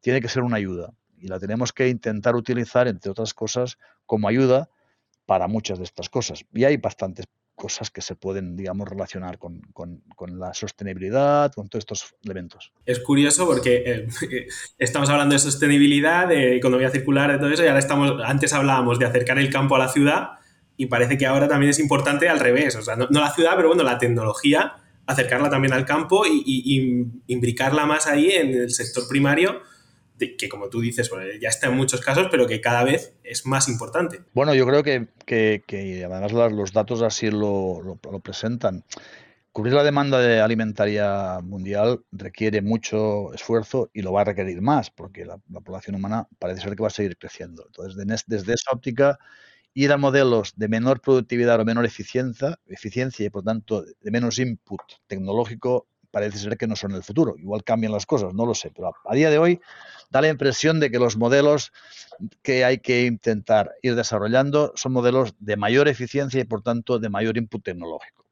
tiene 0.00 0.20
que 0.20 0.28
ser 0.28 0.42
una 0.42 0.56
ayuda 0.56 0.92
y 1.16 1.28
la 1.28 1.38
tenemos 1.38 1.72
que 1.72 1.88
intentar 1.88 2.36
utilizar, 2.36 2.86
entre 2.86 3.10
otras 3.10 3.32
cosas, 3.32 3.78
como 4.04 4.28
ayuda 4.28 4.68
para 5.26 5.48
muchas 5.48 5.78
de 5.78 5.84
estas 5.84 6.10
cosas. 6.10 6.44
Y 6.52 6.64
hay 6.64 6.76
bastantes 6.76 7.26
cosas 7.64 7.90
que 7.90 8.02
se 8.02 8.14
pueden, 8.14 8.56
digamos, 8.56 8.86
relacionar 8.86 9.38
con, 9.38 9.62
la 10.36 10.52
sostenibilidad, 10.52 11.50
con 11.54 11.66
todos 11.70 11.80
estos 11.80 12.14
elementos. 12.22 12.74
Es 12.84 13.00
curioso 13.00 13.46
porque 13.46 13.82
eh, 13.86 14.06
estamos 14.78 15.08
hablando 15.08 15.32
de 15.32 15.38
sostenibilidad, 15.38 16.28
de 16.28 16.56
economía 16.56 16.90
circular, 16.90 17.32
de 17.32 17.38
todo 17.38 17.48
eso, 17.48 17.64
y 17.64 17.68
ahora 17.68 17.78
estamos, 17.78 18.20
antes 18.22 18.52
hablábamos 18.52 18.98
de 18.98 19.06
acercar 19.06 19.38
el 19.38 19.48
campo 19.48 19.76
a 19.76 19.78
la 19.78 19.88
ciudad, 19.88 20.32
y 20.76 20.86
parece 20.86 21.16
que 21.16 21.24
ahora 21.24 21.48
también 21.48 21.70
es 21.70 21.78
importante 21.78 22.28
al 22.28 22.38
revés, 22.38 22.76
o 22.76 22.82
sea, 22.82 22.96
no, 22.96 23.08
la 23.08 23.32
ciudad, 23.32 23.52
pero 23.56 23.68
bueno, 23.68 23.82
la 23.82 23.96
tecnología, 23.96 24.74
acercarla 25.06 25.48
también 25.48 25.72
al 25.72 25.86
campo 25.86 26.26
y, 26.26 26.42
y 26.44 27.32
imbricarla 27.32 27.86
más 27.86 28.06
ahí 28.06 28.30
en 28.30 28.52
el 28.52 28.70
sector 28.72 29.08
primario 29.08 29.62
que 30.36 30.48
como 30.48 30.68
tú 30.68 30.80
dices, 30.80 31.10
ya 31.40 31.48
está 31.48 31.68
en 31.68 31.76
muchos 31.76 32.00
casos, 32.00 32.28
pero 32.30 32.46
que 32.46 32.60
cada 32.60 32.84
vez 32.84 33.14
es 33.22 33.46
más 33.46 33.68
importante. 33.68 34.20
Bueno, 34.32 34.54
yo 34.54 34.66
creo 34.66 34.82
que, 34.82 35.08
que, 35.26 36.04
además 36.04 36.32
los 36.32 36.72
datos 36.72 37.02
así 37.02 37.30
lo, 37.30 37.82
lo, 37.82 38.20
presentan. 38.20 38.84
Cubrir 39.52 39.74
la 39.74 39.84
demanda 39.84 40.18
de 40.18 40.40
alimentaria 40.40 41.38
mundial 41.40 42.04
requiere 42.10 42.60
mucho 42.60 43.32
esfuerzo 43.32 43.90
y 43.92 44.02
lo 44.02 44.12
va 44.12 44.22
a 44.22 44.24
requerir 44.24 44.60
más, 44.60 44.90
porque 44.90 45.24
la, 45.24 45.38
población 45.64 45.96
humana 45.96 46.26
parece 46.38 46.62
ser 46.62 46.74
que 46.74 46.82
va 46.82 46.88
a 46.88 46.90
seguir 46.90 47.16
creciendo. 47.16 47.64
Entonces, 47.66 48.24
desde 48.26 48.52
esa 48.52 48.72
óptica, 48.72 49.18
ir 49.74 49.92
a 49.92 49.96
modelos 49.96 50.54
de 50.56 50.68
menor 50.68 51.00
productividad 51.00 51.60
o 51.60 51.64
menor 51.64 51.84
eficiencia, 51.84 52.58
eficiencia 52.66 53.26
y 53.26 53.30
por 53.30 53.42
tanto 53.42 53.82
de 53.82 54.10
menos 54.10 54.38
input 54.38 54.80
tecnológico 55.06 55.88
parece 56.14 56.38
ser 56.38 56.56
que 56.56 56.68
no 56.68 56.76
son 56.76 56.92
el 56.92 57.02
futuro. 57.02 57.34
Igual 57.36 57.64
cambian 57.64 57.92
las 57.92 58.06
cosas, 58.06 58.32
no 58.32 58.46
lo 58.46 58.54
sé, 58.54 58.70
pero 58.70 58.94
a, 59.04 59.14
día 59.14 59.30
de 59.30 59.38
hoy 59.38 59.60
da 60.10 60.20
la 60.20 60.28
impresión 60.28 60.80
de 60.80 60.90
que 60.90 60.98
los 60.98 61.16
modelos 61.16 61.72
que 62.42 62.64
hay 62.64 62.78
que 62.78 63.06
intentar 63.06 63.72
ir 63.82 63.94
desarrollando 63.94 64.72
son 64.76 64.92
modelos 64.92 65.34
de 65.38 65.56
mayor 65.56 65.88
eficiencia 65.88 66.40
y 66.40 66.44
por 66.44 66.62
tanto 66.62 66.98
de 66.98 67.08
mayor 67.08 67.36
input 67.36 67.64
tecnológico. 67.64 68.24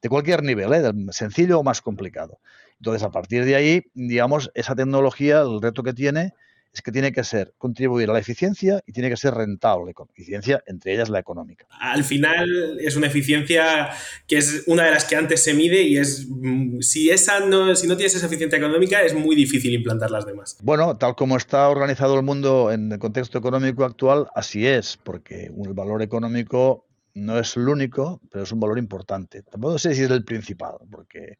De 0.00 0.08
cualquier 0.08 0.42
nivel, 0.42 0.72
¿eh? 0.72 0.92
sencillo 1.10 1.58
o 1.58 1.62
más 1.62 1.80
complicado. 1.80 2.38
Entonces, 2.78 3.02
a 3.02 3.10
partir 3.10 3.44
de 3.44 3.56
ahí, 3.56 3.84
digamos, 3.94 4.50
esa 4.54 4.74
tecnología, 4.74 5.40
el 5.40 5.60
reto 5.60 5.82
que 5.82 5.94
tiene 5.94 6.34
es 6.76 6.82
que 6.82 6.92
tiene 6.92 7.10
que 7.10 7.24
ser 7.24 7.54
contribuir 7.56 8.10
a 8.10 8.12
la 8.12 8.18
eficiencia 8.18 8.82
y 8.86 8.92
tiene 8.92 9.08
que 9.08 9.16
ser 9.16 9.32
rentable, 9.32 9.94
eficiencia 10.10 10.62
entre 10.66 10.92
ellas 10.92 11.08
la 11.08 11.18
económica. 11.18 11.66
Al 11.70 12.04
final 12.04 12.78
es 12.80 12.96
una 12.96 13.06
eficiencia 13.06 13.88
que 14.26 14.36
es 14.36 14.64
una 14.66 14.84
de 14.84 14.90
las 14.90 15.06
que 15.06 15.16
antes 15.16 15.42
se 15.42 15.54
mide 15.54 15.82
y 15.82 15.96
es 15.96 16.26
mm, 16.28 16.80
si 16.80 17.08
esa 17.08 17.40
no 17.40 17.74
si 17.74 17.86
no 17.86 17.96
tienes 17.96 18.14
esa 18.14 18.26
eficiencia 18.26 18.58
económica 18.58 19.02
es 19.02 19.14
muy 19.14 19.34
difícil 19.34 19.72
implantar 19.72 20.10
las 20.10 20.26
demás. 20.26 20.58
Bueno, 20.62 20.96
tal 20.98 21.14
como 21.14 21.38
está 21.38 21.68
organizado 21.70 22.14
el 22.16 22.22
mundo 22.22 22.70
en 22.70 22.92
el 22.92 22.98
contexto 22.98 23.38
económico 23.38 23.84
actual, 23.84 24.26
así 24.34 24.66
es, 24.66 24.98
porque 25.02 25.46
el 25.46 25.72
valor 25.72 26.02
económico 26.02 26.86
no 27.14 27.38
es 27.38 27.56
el 27.56 27.68
único, 27.68 28.20
pero 28.30 28.44
es 28.44 28.52
un 28.52 28.60
valor 28.60 28.78
importante. 28.78 29.42
Tampoco 29.42 29.78
sé 29.78 29.94
si 29.94 30.02
es 30.02 30.10
el 30.10 30.24
principal, 30.24 30.74
porque 30.90 31.38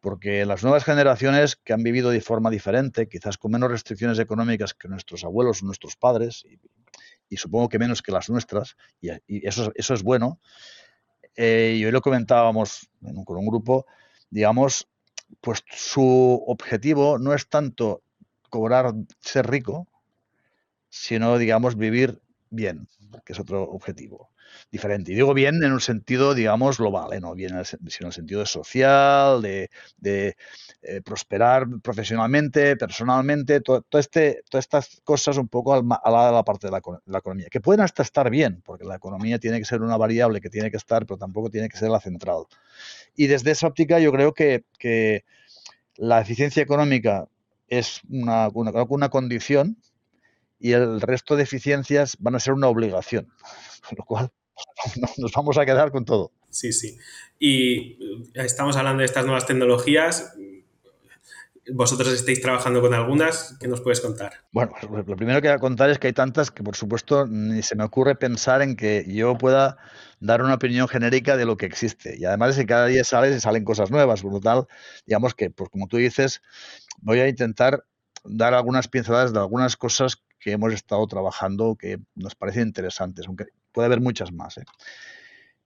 porque 0.00 0.44
las 0.46 0.62
nuevas 0.62 0.84
generaciones 0.84 1.56
que 1.56 1.72
han 1.72 1.82
vivido 1.82 2.10
de 2.10 2.20
forma 2.20 2.50
diferente, 2.50 3.08
quizás 3.08 3.38
con 3.38 3.52
menos 3.52 3.70
restricciones 3.70 4.18
económicas 4.18 4.74
que 4.74 4.88
nuestros 4.88 5.24
abuelos 5.24 5.62
o 5.62 5.66
nuestros 5.66 5.96
padres, 5.96 6.44
y, 7.28 7.36
supongo 7.36 7.68
que 7.68 7.78
menos 7.78 8.02
que 8.02 8.10
las 8.10 8.28
nuestras, 8.28 8.76
y, 9.00 9.10
eso, 9.46 9.72
eso 9.74 9.94
es 9.94 10.02
bueno, 10.02 10.40
eh, 11.36 11.76
y 11.78 11.84
hoy 11.84 11.92
lo 11.92 12.00
comentábamos 12.00 12.90
con 13.24 13.36
un 13.36 13.46
grupo, 13.46 13.86
digamos, 14.30 14.88
pues 15.40 15.62
su 15.70 16.42
objetivo 16.46 17.18
no 17.18 17.34
es 17.34 17.48
tanto 17.48 18.02
cobrar, 18.48 18.92
ser 19.20 19.48
rico, 19.48 19.86
sino, 20.88 21.38
digamos, 21.38 21.76
vivir 21.76 22.20
bien, 22.50 22.88
que 23.24 23.32
es 23.32 23.40
otro 23.40 23.62
objetivo 23.62 24.30
diferente. 24.70 25.12
Y 25.12 25.14
digo 25.14 25.34
bien 25.34 25.62
en 25.62 25.72
un 25.72 25.80
sentido, 25.80 26.34
digamos, 26.34 26.78
global, 26.78 27.12
¿eh? 27.12 27.20
no 27.20 27.34
bien 27.34 27.56
en 27.56 27.64
sino 27.64 27.80
en 28.00 28.06
el 28.06 28.12
sentido 28.12 28.46
social, 28.46 29.42
de, 29.42 29.70
eh, 30.82 31.00
prosperar 31.04 31.66
profesionalmente, 31.82 32.76
personalmente, 32.76 33.60
todo, 33.60 33.84
este, 33.92 34.42
todas 34.50 34.64
estas 34.64 35.00
cosas 35.04 35.36
un 35.36 35.48
poco 35.48 35.74
al, 35.74 35.82
de 35.82 36.32
la 36.32 36.42
parte 36.44 36.66
de 36.66 36.72
la, 36.72 37.18
economía, 37.18 37.46
que 37.50 37.60
pueden 37.60 37.80
hasta 37.80 38.02
estar 38.02 38.30
bien, 38.30 38.62
porque 38.64 38.84
la 38.84 38.96
economía 38.96 39.38
tiene 39.38 39.58
que 39.58 39.64
ser 39.64 39.82
una 39.82 39.96
variable 39.96 40.40
que 40.40 40.50
tiene 40.50 40.70
que 40.70 40.76
estar, 40.76 41.06
pero 41.06 41.18
tampoco 41.18 41.50
tiene 41.50 41.68
que 41.68 41.76
ser 41.76 41.90
la 41.90 42.00
central. 42.00 42.44
Y 43.16 43.26
desde 43.26 43.52
esa 43.52 43.66
óptica 43.66 43.98
yo 43.98 44.12
creo 44.12 44.34
que, 44.34 44.64
la 45.96 46.20
eficiencia 46.20 46.62
económica 46.62 47.26
es 47.68 48.00
una, 48.08 48.48
una, 48.54 48.70
una 48.88 49.08
condición 49.10 49.76
y 50.60 50.72
el 50.72 51.00
resto 51.00 51.34
de 51.34 51.42
eficiencias 51.42 52.16
van 52.20 52.36
a 52.36 52.40
ser 52.40 52.52
una 52.52 52.68
obligación. 52.68 53.32
Con 53.88 53.96
lo 53.98 54.04
cual, 54.04 54.30
nos 55.16 55.32
vamos 55.32 55.58
a 55.58 55.64
quedar 55.64 55.90
con 55.90 56.04
todo. 56.04 56.32
Sí, 56.50 56.72
sí. 56.72 56.98
Y 57.38 57.92
eh, 57.92 58.28
estamos 58.34 58.76
hablando 58.76 59.00
de 59.00 59.06
estas 59.06 59.24
nuevas 59.24 59.46
tecnologías. 59.46 60.34
Vosotros 61.72 62.12
estáis 62.12 62.40
trabajando 62.40 62.80
con 62.80 62.92
algunas, 62.92 63.56
¿qué 63.60 63.68
nos 63.68 63.80
puedes 63.80 64.00
contar? 64.00 64.32
Bueno, 64.50 64.72
pues, 64.88 65.06
lo 65.06 65.16
primero 65.16 65.40
que 65.40 65.48
voy 65.48 65.56
a 65.56 65.60
contar 65.60 65.88
es 65.88 65.98
que 65.98 66.08
hay 66.08 66.12
tantas 66.12 66.50
que, 66.50 66.62
por 66.62 66.74
supuesto, 66.74 67.26
ni 67.26 67.62
se 67.62 67.76
me 67.76 67.84
ocurre 67.84 68.16
pensar 68.16 68.60
en 68.60 68.76
que 68.76 69.04
yo 69.06 69.38
pueda 69.38 69.76
dar 70.18 70.42
una 70.42 70.54
opinión 70.54 70.88
genérica 70.88 71.36
de 71.36 71.44
lo 71.44 71.56
que 71.56 71.66
existe. 71.66 72.16
Y 72.18 72.24
además 72.24 72.50
es 72.50 72.56
que 72.56 72.66
cada 72.66 72.86
día 72.86 73.04
sale 73.04 73.34
y 73.34 73.40
salen 73.40 73.64
cosas 73.64 73.90
nuevas, 73.90 74.22
por 74.22 74.32
lo 74.32 74.40
tal, 74.40 74.66
digamos 75.06 75.34
que, 75.34 75.50
pues 75.50 75.70
como 75.70 75.86
tú 75.86 75.96
dices, 75.98 76.42
voy 76.98 77.20
a 77.20 77.28
intentar 77.28 77.84
dar 78.24 78.52
algunas 78.54 78.88
pinceladas 78.88 79.32
de 79.32 79.38
algunas 79.38 79.76
cosas 79.76 80.22
que 80.40 80.52
hemos 80.52 80.72
estado 80.72 81.06
trabajando 81.06 81.76
que 81.76 82.00
nos 82.14 82.34
parecen 82.34 82.68
interesantes, 82.68 83.26
aunque 83.26 83.46
puede 83.72 83.86
haber 83.86 84.00
muchas 84.00 84.32
más. 84.32 84.58
¿eh? 84.58 84.64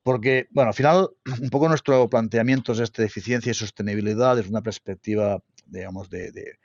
Porque, 0.03 0.49
bueno, 0.51 0.69
al 0.69 0.75
final, 0.75 1.11
un 1.41 1.51
poco 1.51 1.69
nuestro 1.69 2.09
planteamiento 2.11 2.73
es 2.73 2.81
este 2.81 3.03
de 3.03 3.07
eficiencia 3.07 3.51
y 3.51 3.55
sostenibilidad 3.55 4.37
desde 4.37 4.51
una 4.51 4.63
perspectiva, 4.63 5.43
digamos, 5.67 6.11
de, 6.11 6.59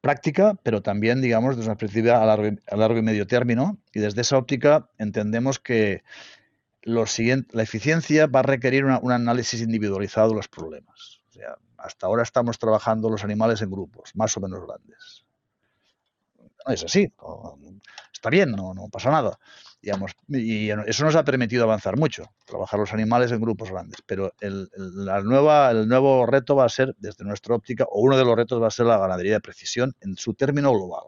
práctica, 0.00 0.54
pero 0.62 0.82
también, 0.82 1.20
digamos, 1.20 1.56
desde 1.56 1.68
una 1.68 1.78
perspectiva 1.78 2.22
a 2.22 2.76
largo, 2.76 2.98
y 2.98 3.02
medio 3.02 3.26
término. 3.26 3.78
Y 3.92 4.00
desde 4.00 4.20
esa 4.20 4.36
óptica 4.36 4.88
entendemos 4.98 5.58
que 5.58 6.04
lo 6.82 7.06
siguiente, 7.06 7.56
la 7.56 7.64
eficiencia 7.64 8.28
va 8.28 8.40
a 8.40 8.44
requerir 8.44 8.84
un 8.84 9.12
análisis 9.12 9.60
individualizado 9.62 10.28
de 10.28 10.36
los 10.36 10.46
problemas. 10.46 11.20
O 11.30 11.32
sea, 11.32 11.56
hasta 11.78 12.06
ahora 12.06 12.22
estamos 12.22 12.58
trabajando 12.58 13.10
los 13.10 13.24
animales 13.24 13.62
en 13.62 13.70
grupos, 13.70 14.14
más 14.14 14.36
o 14.36 14.40
menos 14.40 14.64
grandes. 14.64 15.25
No 16.66 16.74
es 16.74 16.84
así, 16.84 17.12
está 18.12 18.28
bien, 18.28 18.50
no, 18.50 18.74
no 18.74 18.88
pasa 18.88 19.10
nada. 19.10 19.38
Y 20.28 20.70
eso 20.70 21.04
nos 21.04 21.14
ha 21.14 21.24
permitido 21.24 21.62
avanzar 21.62 21.96
mucho, 21.96 22.24
trabajar 22.44 22.80
los 22.80 22.92
animales 22.92 23.30
en 23.30 23.40
grupos 23.40 23.70
grandes, 23.70 24.00
pero 24.04 24.32
el, 24.40 24.68
nuevo 25.24 26.26
reto 26.26 26.56
va 26.56 26.64
a 26.64 26.68
ser, 26.68 26.96
desde 26.98 27.24
nuestra 27.24 27.54
óptica, 27.54 27.84
o 27.88 28.00
uno 28.00 28.16
de 28.16 28.24
los 28.24 28.34
retos 28.34 28.60
va 28.60 28.66
a 28.66 28.72
ser 28.72 28.86
la 28.86 28.98
ganadería 28.98 29.34
de 29.34 29.40
precisión 29.40 29.94
en 30.00 30.16
su 30.16 30.34
término 30.34 30.72
global, 30.72 31.04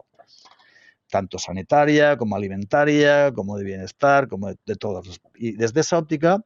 tanto 1.09 1.37
sanitaria 1.37 2.15
como 2.15 2.37
alimentaria, 2.37 3.33
como 3.33 3.57
de 3.57 3.65
bienestar, 3.65 4.29
como 4.29 4.47
de, 4.47 4.57
de 4.65 4.75
todas. 4.75 5.19
Y 5.35 5.57
desde 5.57 5.81
esa 5.81 5.97
óptica, 5.97 6.41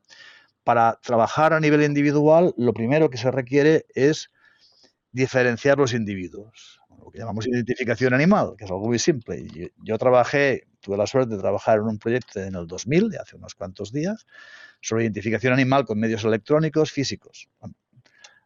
para 0.64 0.98
trabajar 1.04 1.54
a 1.54 1.60
nivel 1.60 1.84
individual, 1.84 2.56
lo 2.58 2.74
primero 2.74 3.12
que 3.12 3.18
se 3.18 3.30
requiere 3.30 3.86
es 3.94 4.32
diferenciar 5.12 5.78
los 5.78 5.94
individuos, 5.94 6.80
lo 7.04 7.12
que 7.12 7.20
llamamos 7.20 7.48
identificación 7.48 8.14
animal, 8.14 8.56
que 8.58 8.66
es 8.66 8.72
algo 8.72 8.88
muy 8.88 9.00
simple. 9.00 9.46
Yo, 9.84 9.98
trabajé 9.98 10.68
tuve 10.80 10.98
la 10.98 11.08
suerte 11.08 11.36
de 11.36 11.42
trabajar 11.42 11.80
en 11.80 11.86
un 11.86 11.98
proyecto 11.98 12.42
en 12.42 12.56
el 12.56 12.68
2000, 12.68 13.10
de 13.10 13.18
hace 13.18 13.36
unos 13.36 13.56
cuantos 13.56 13.92
días, 13.92 14.26
sobre 14.82 15.04
identificación 15.04 15.54
animal 15.54 15.86
con 15.86 16.00
medios 16.00 16.24
electrónicos 16.24 16.92
físicos. 16.92 17.50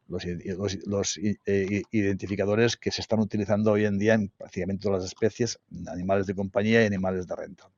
Los, 0.08 1.18
eh, 1.18 1.84
identificadores 1.92 2.78
que 2.78 2.92
se 2.92 3.02
están 3.02 3.20
utilizando 3.20 3.72
hoy 3.72 3.86
en 3.86 3.98
día 3.98 4.14
en 4.14 4.30
prácticamente 4.30 4.84
todas 4.84 5.02
las 5.02 5.12
especies, 5.12 5.60
animales 5.88 6.28
de 6.28 6.36
compañía 6.36 6.84
y 6.84 6.86
animales 6.86 7.28
de 7.28 7.36
renta. 7.36 7.70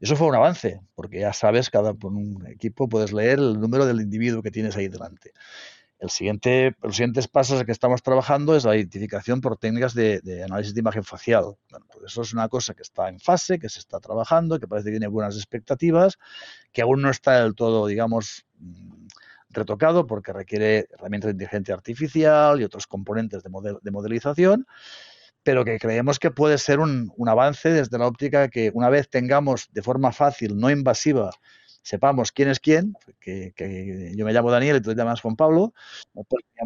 Eso 0.00 0.14
fue 0.14 0.28
un 0.28 0.34
avance, 0.34 0.80
porque 0.94 1.20
ya 1.20 1.32
sabes, 1.32 1.70
cada 1.70 1.92
un 1.92 2.46
equipo 2.46 2.88
puedes 2.88 3.12
leer 3.12 3.38
el 3.38 3.58
número 3.58 3.86
del 3.86 4.00
individuo 4.00 4.42
que 4.42 4.50
tienes 4.50 4.76
ahí 4.76 4.88
delante. 4.88 5.32
El 5.98 6.10
siguiente, 6.10 6.76
los 6.82 6.96
siguientes 6.96 7.26
pasos 7.26 7.64
que 7.64 7.72
estamos 7.72 8.02
trabajando 8.02 8.54
es 8.54 8.64
la 8.64 8.76
identificación 8.76 9.40
por 9.40 9.56
técnicas 9.56 9.94
de, 9.94 10.20
análisis 10.44 10.74
de 10.74 10.80
imagen 10.80 11.04
facial. 11.04 11.56
Bueno, 11.70 11.86
pues 11.90 12.12
eso 12.12 12.20
es 12.20 12.34
una 12.34 12.48
cosa 12.48 12.74
que 12.74 12.82
está 12.82 13.08
en 13.08 13.18
fase, 13.18 13.58
que 13.58 13.70
se 13.70 13.78
está 13.78 13.98
trabajando, 13.98 14.60
que 14.60 14.68
parece 14.68 14.86
que 14.86 14.92
tiene 14.92 15.06
buenas 15.06 15.36
expectativas, 15.36 16.18
que 16.72 16.82
aún 16.82 17.00
no 17.00 17.08
está 17.08 17.42
del 17.42 17.54
todo, 17.54 17.86
digamos, 17.86 18.44
mm, 18.58 19.06
retocado 19.48 20.06
porque 20.06 20.34
requiere 20.34 20.86
herramientas 20.90 21.28
de 21.28 21.32
inteligencia 21.32 21.74
artificial 21.74 22.60
y 22.60 22.64
otros 22.64 22.86
componentes 22.86 23.42
de, 23.42 23.78
de 23.80 23.90
modelización, 23.90 24.66
pero 25.42 25.64
que 25.64 25.78
creemos 25.78 26.18
que 26.18 26.30
puede 26.30 26.58
ser 26.58 26.78
un, 26.78 27.10
un 27.16 27.28
avance 27.30 27.70
desde 27.70 27.96
la 27.96 28.06
óptica 28.06 28.48
que 28.48 28.70
una 28.74 28.90
vez 28.90 29.08
tengamos 29.08 29.68
de 29.72 29.80
forma 29.80 30.12
fácil, 30.12 30.58
no 30.58 30.70
invasiva, 30.70 31.30
sepamos 31.86 32.32
quién 32.32 32.48
es 32.48 32.58
quién, 32.58 32.94
que, 33.20 34.12
yo 34.16 34.24
me 34.24 34.32
llamo 34.32 34.50
Daniel 34.50 34.78
y 34.78 34.80
tú 34.80 34.90
te 34.90 34.96
llamas 34.96 35.20
Juan 35.20 35.36
Pablo, 35.36 35.72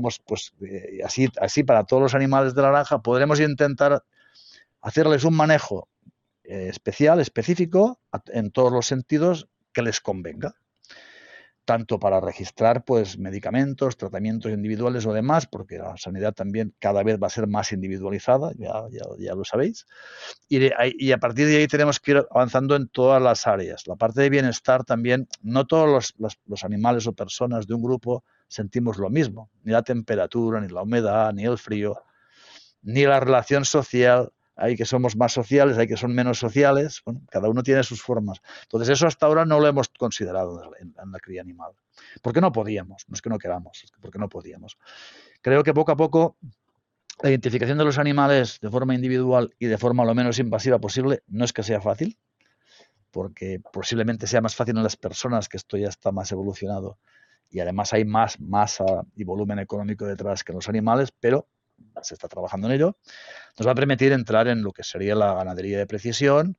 pues, 0.00 0.18
pues 0.26 0.54
eh, 0.62 1.00
así, 1.04 1.28
así 1.38 1.62
para 1.62 1.84
todos 1.84 2.02
los 2.02 2.14
animales 2.14 2.54
de 2.54 2.62
la 2.62 2.70
granja 2.70 3.02
podremos 3.02 3.38
intentar 3.38 4.02
hacerles 4.80 5.24
un 5.24 5.36
manejo 5.36 5.88
eh, 6.44 6.68
especial, 6.70 7.20
específico, 7.20 8.00
en 8.28 8.50
todos 8.50 8.72
los 8.72 8.86
sentidos 8.86 9.46
que 9.74 9.82
les 9.82 10.00
convenga 10.00 10.54
tanto 11.64 11.98
para 12.00 12.20
registrar 12.20 12.84
pues 12.84 13.18
medicamentos, 13.18 13.96
tratamientos 13.96 14.50
individuales 14.50 15.06
o 15.06 15.12
demás, 15.12 15.46
porque 15.46 15.78
la 15.78 15.96
sanidad 15.96 16.32
también 16.32 16.74
cada 16.78 17.02
vez 17.02 17.18
va 17.22 17.28
a 17.28 17.30
ser 17.30 17.46
más 17.46 17.72
individualizada, 17.72 18.52
ya, 18.58 18.84
ya, 19.18 19.34
lo 19.34 19.44
sabéis, 19.44 19.86
y, 20.48 21.12
a 21.12 21.18
partir 21.18 21.46
de 21.46 21.58
ahí 21.58 21.66
tenemos 21.66 22.00
que 22.00 22.12
ir 22.12 22.26
avanzando 22.30 22.74
en 22.74 22.88
todas 22.88 23.22
las 23.22 23.46
áreas. 23.46 23.86
La 23.86 23.96
parte 23.96 24.20
de 24.22 24.30
bienestar 24.30 24.84
también, 24.84 25.28
no 25.42 25.66
todos 25.66 26.14
los, 26.18 26.38
los 26.46 26.64
animales 26.64 27.06
o 27.06 27.12
personas 27.12 27.66
de 27.66 27.74
un 27.74 27.82
grupo 27.82 28.24
sentimos 28.48 28.98
lo 28.98 29.10
mismo, 29.10 29.50
ni 29.62 29.72
la 29.72 29.82
temperatura, 29.82 30.60
ni 30.60 30.68
la 30.68 30.82
humedad, 30.82 31.32
ni 31.32 31.44
el 31.44 31.56
frío, 31.56 32.02
ni 32.82 33.04
la 33.04 33.20
relación 33.20 33.64
social, 33.64 34.32
hay 34.60 34.76
que 34.76 34.84
somos 34.84 35.16
más 35.16 35.32
sociales, 35.32 35.78
hay 35.78 35.86
que 35.86 35.96
son 35.96 36.14
menos 36.14 36.38
sociales, 36.38 37.02
cada 37.30 37.48
uno 37.48 37.62
tiene 37.62 37.82
sus 37.82 38.02
formas. 38.02 38.40
Entonces 38.62 38.90
eso 38.90 39.06
hasta 39.06 39.26
ahora 39.26 39.46
no 39.46 39.58
lo 39.58 39.66
hemos 39.66 39.88
considerado 39.88 40.70
en, 40.78 40.94
la 41.10 41.18
cría 41.18 41.40
animal, 41.40 41.72
porque 42.22 42.40
no 42.40 42.52
podíamos, 42.52 43.06
no 43.08 43.14
es 43.14 43.22
que 43.22 43.30
no 43.30 43.38
queramos, 43.38 43.82
es 43.82 43.90
porque 44.00 44.18
no 44.18 44.28
podíamos. 44.28 44.76
Creo 45.40 45.64
que 45.64 45.72
poco 45.72 45.92
a 45.92 45.96
poco 45.96 46.36
la 47.22 47.30
identificación 47.30 47.78
de 47.78 47.84
los 47.84 47.98
animales 47.98 48.58
de 48.60 48.70
forma 48.70 48.94
individual 48.94 49.54
y 49.58 49.66
de 49.66 49.78
forma 49.78 50.04
lo 50.04 50.14
menos 50.14 50.38
invasiva 50.38 50.78
posible 50.78 51.22
no 51.26 51.44
es 51.44 51.54
que 51.54 51.62
sea 51.62 51.80
fácil, 51.80 52.18
porque 53.10 53.60
posiblemente 53.72 54.26
sea 54.26 54.42
más 54.42 54.54
fácil 54.54 54.76
en 54.76 54.82
las 54.82 54.96
personas, 54.96 55.48
que 55.48 55.56
esto 55.56 55.78
ya 55.78 55.88
está 55.88 56.12
más 56.12 56.30
evolucionado, 56.32 56.98
y 57.50 57.60
además 57.60 57.94
hay 57.94 58.04
más 58.04 58.38
masa 58.40 58.84
y 59.16 59.24
volumen 59.24 59.58
económico 59.58 60.04
detrás 60.04 60.44
que 60.44 60.52
en 60.52 60.56
los 60.56 60.68
animales, 60.68 61.12
pero 61.18 61.48
se 62.02 62.14
está 62.14 62.28
trabajando 62.28 62.68
en 62.68 62.74
ello, 62.74 62.96
nos 63.58 63.66
va 63.66 63.72
a 63.72 63.74
permitir 63.74 64.12
entrar 64.12 64.48
en 64.48 64.62
lo 64.62 64.72
que 64.72 64.82
sería 64.82 65.14
la 65.14 65.34
ganadería 65.34 65.78
de 65.78 65.86
precisión 65.86 66.56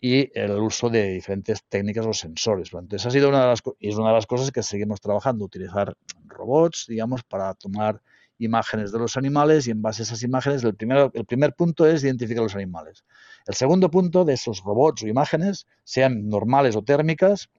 y 0.00 0.30
el 0.38 0.52
uso 0.52 0.90
de 0.90 1.10
diferentes 1.14 1.64
técnicas 1.68 2.06
o 2.06 2.12
sensores. 2.12 2.70
Entonces, 2.72 3.06
ha 3.06 3.10
sido 3.10 3.28
una 3.28 3.42
de 3.42 3.46
las, 3.48 3.62
es 3.80 3.96
una 3.96 4.08
de 4.08 4.14
las 4.14 4.26
cosas 4.26 4.50
que 4.50 4.62
seguimos 4.62 5.00
trabajando, 5.00 5.44
utilizar 5.44 5.94
robots, 6.26 6.86
digamos, 6.88 7.22
para 7.24 7.54
tomar 7.54 8.00
imágenes 8.38 8.92
de 8.92 8.98
los 9.00 9.16
animales 9.16 9.66
y 9.66 9.72
en 9.72 9.82
base 9.82 10.02
a 10.02 10.04
esas 10.04 10.22
imágenes, 10.22 10.62
el, 10.62 10.76
primero, 10.76 11.10
el 11.14 11.24
primer 11.24 11.54
punto 11.54 11.86
es 11.86 12.04
identificar 12.04 12.42
los 12.42 12.54
animales. 12.54 13.04
El 13.46 13.54
segundo 13.54 13.90
punto 13.90 14.24
de 14.24 14.34
esos 14.34 14.62
robots 14.62 15.02
o 15.02 15.08
imágenes, 15.08 15.66
sean 15.82 16.28
normales 16.28 16.76
o 16.76 16.82
térmicas, 16.82 17.50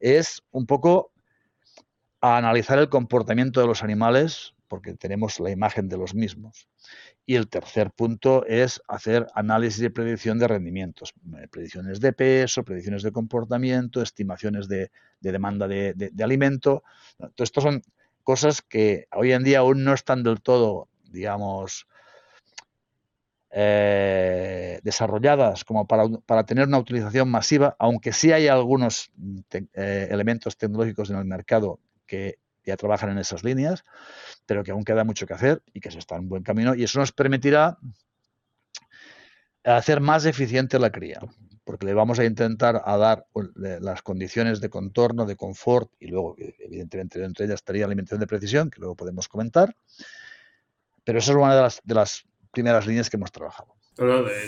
es 0.00 0.42
un 0.50 0.64
poco 0.64 1.12
analizar 2.20 2.78
el 2.78 2.88
comportamiento 2.88 3.60
de 3.60 3.66
los 3.66 3.82
animales 3.82 4.54
porque 4.68 4.94
tenemos 4.94 5.40
la 5.40 5.50
imagen 5.50 5.88
de 5.88 5.96
los 5.96 6.14
mismos. 6.14 6.68
Y 7.26 7.34
el 7.34 7.48
tercer 7.48 7.90
punto 7.90 8.46
es 8.46 8.80
hacer 8.86 9.26
análisis 9.34 9.82
y 9.82 9.88
predicción 9.88 10.38
de 10.38 10.48
rendimientos, 10.48 11.14
eh, 11.36 11.48
predicciones 11.50 12.00
de 12.00 12.12
peso, 12.12 12.62
predicciones 12.62 13.02
de 13.02 13.12
comportamiento, 13.12 14.02
estimaciones 14.02 14.68
de, 14.68 14.90
demanda 15.20 15.66
de, 15.66 16.12
alimento. 16.22 16.82
Entonces, 17.18 17.48
estas 17.48 17.64
son 17.64 17.82
cosas 18.22 18.62
que 18.62 19.06
hoy 19.12 19.32
en 19.32 19.42
día 19.42 19.60
aún 19.60 19.84
no 19.84 19.94
están 19.94 20.22
del 20.22 20.40
todo, 20.40 20.88
digamos, 21.10 21.86
eh, 23.50 24.80
desarrolladas 24.82 25.64
como 25.64 25.86
para, 25.86 26.44
tener 26.44 26.68
una 26.68 26.78
utilización 26.78 27.30
masiva, 27.30 27.74
aunque 27.78 28.12
sí 28.12 28.30
hay 28.30 28.46
algunos 28.46 29.10
eh, 29.50 30.08
elementos 30.10 30.58
tecnológicos 30.58 31.08
en 31.08 31.16
el 31.16 31.24
mercado 31.24 31.80
que 32.06 32.38
ya 32.68 32.76
trabajan 32.76 33.10
en 33.10 33.18
esas 33.18 33.44
líneas, 33.44 33.84
pero 34.46 34.64
que 34.64 34.70
aún 34.70 34.84
queda 34.84 35.04
mucho 35.04 35.26
que 35.26 35.34
hacer 35.34 35.62
y 35.72 35.80
que 35.80 35.90
se 35.90 35.98
está 35.98 36.16
en 36.16 36.28
buen 36.28 36.42
camino 36.42 36.74
y 36.74 36.84
eso 36.84 36.98
nos 36.98 37.12
permitirá 37.12 37.78
hacer 39.64 40.00
más 40.00 40.24
eficiente 40.24 40.78
la 40.78 40.90
cría, 40.90 41.20
porque 41.64 41.86
le 41.86 41.94
vamos 41.94 42.18
a 42.18 42.24
intentar 42.24 42.80
a 42.84 42.96
dar 42.96 43.26
las 43.54 44.02
condiciones 44.02 44.60
de 44.60 44.70
contorno, 44.70 45.26
de 45.26 45.36
confort 45.36 45.90
y 45.98 46.06
luego, 46.08 46.36
evidentemente, 46.38 47.18
dentro 47.18 47.42
de 47.42 47.48
ellas 47.48 47.60
estaría 47.60 47.84
alimentación 47.84 48.20
de 48.20 48.26
precisión, 48.26 48.70
que 48.70 48.80
luego 48.80 48.94
podemos 48.96 49.28
comentar, 49.28 49.74
pero 51.04 51.18
esa 51.18 51.32
es 51.32 51.36
una 51.36 51.54
de 51.54 51.62
las, 51.62 51.80
de 51.84 51.94
las 51.94 52.24
primeras 52.52 52.86
líneas 52.86 53.10
que 53.10 53.16
hemos 53.16 53.32
trabajado. 53.32 53.74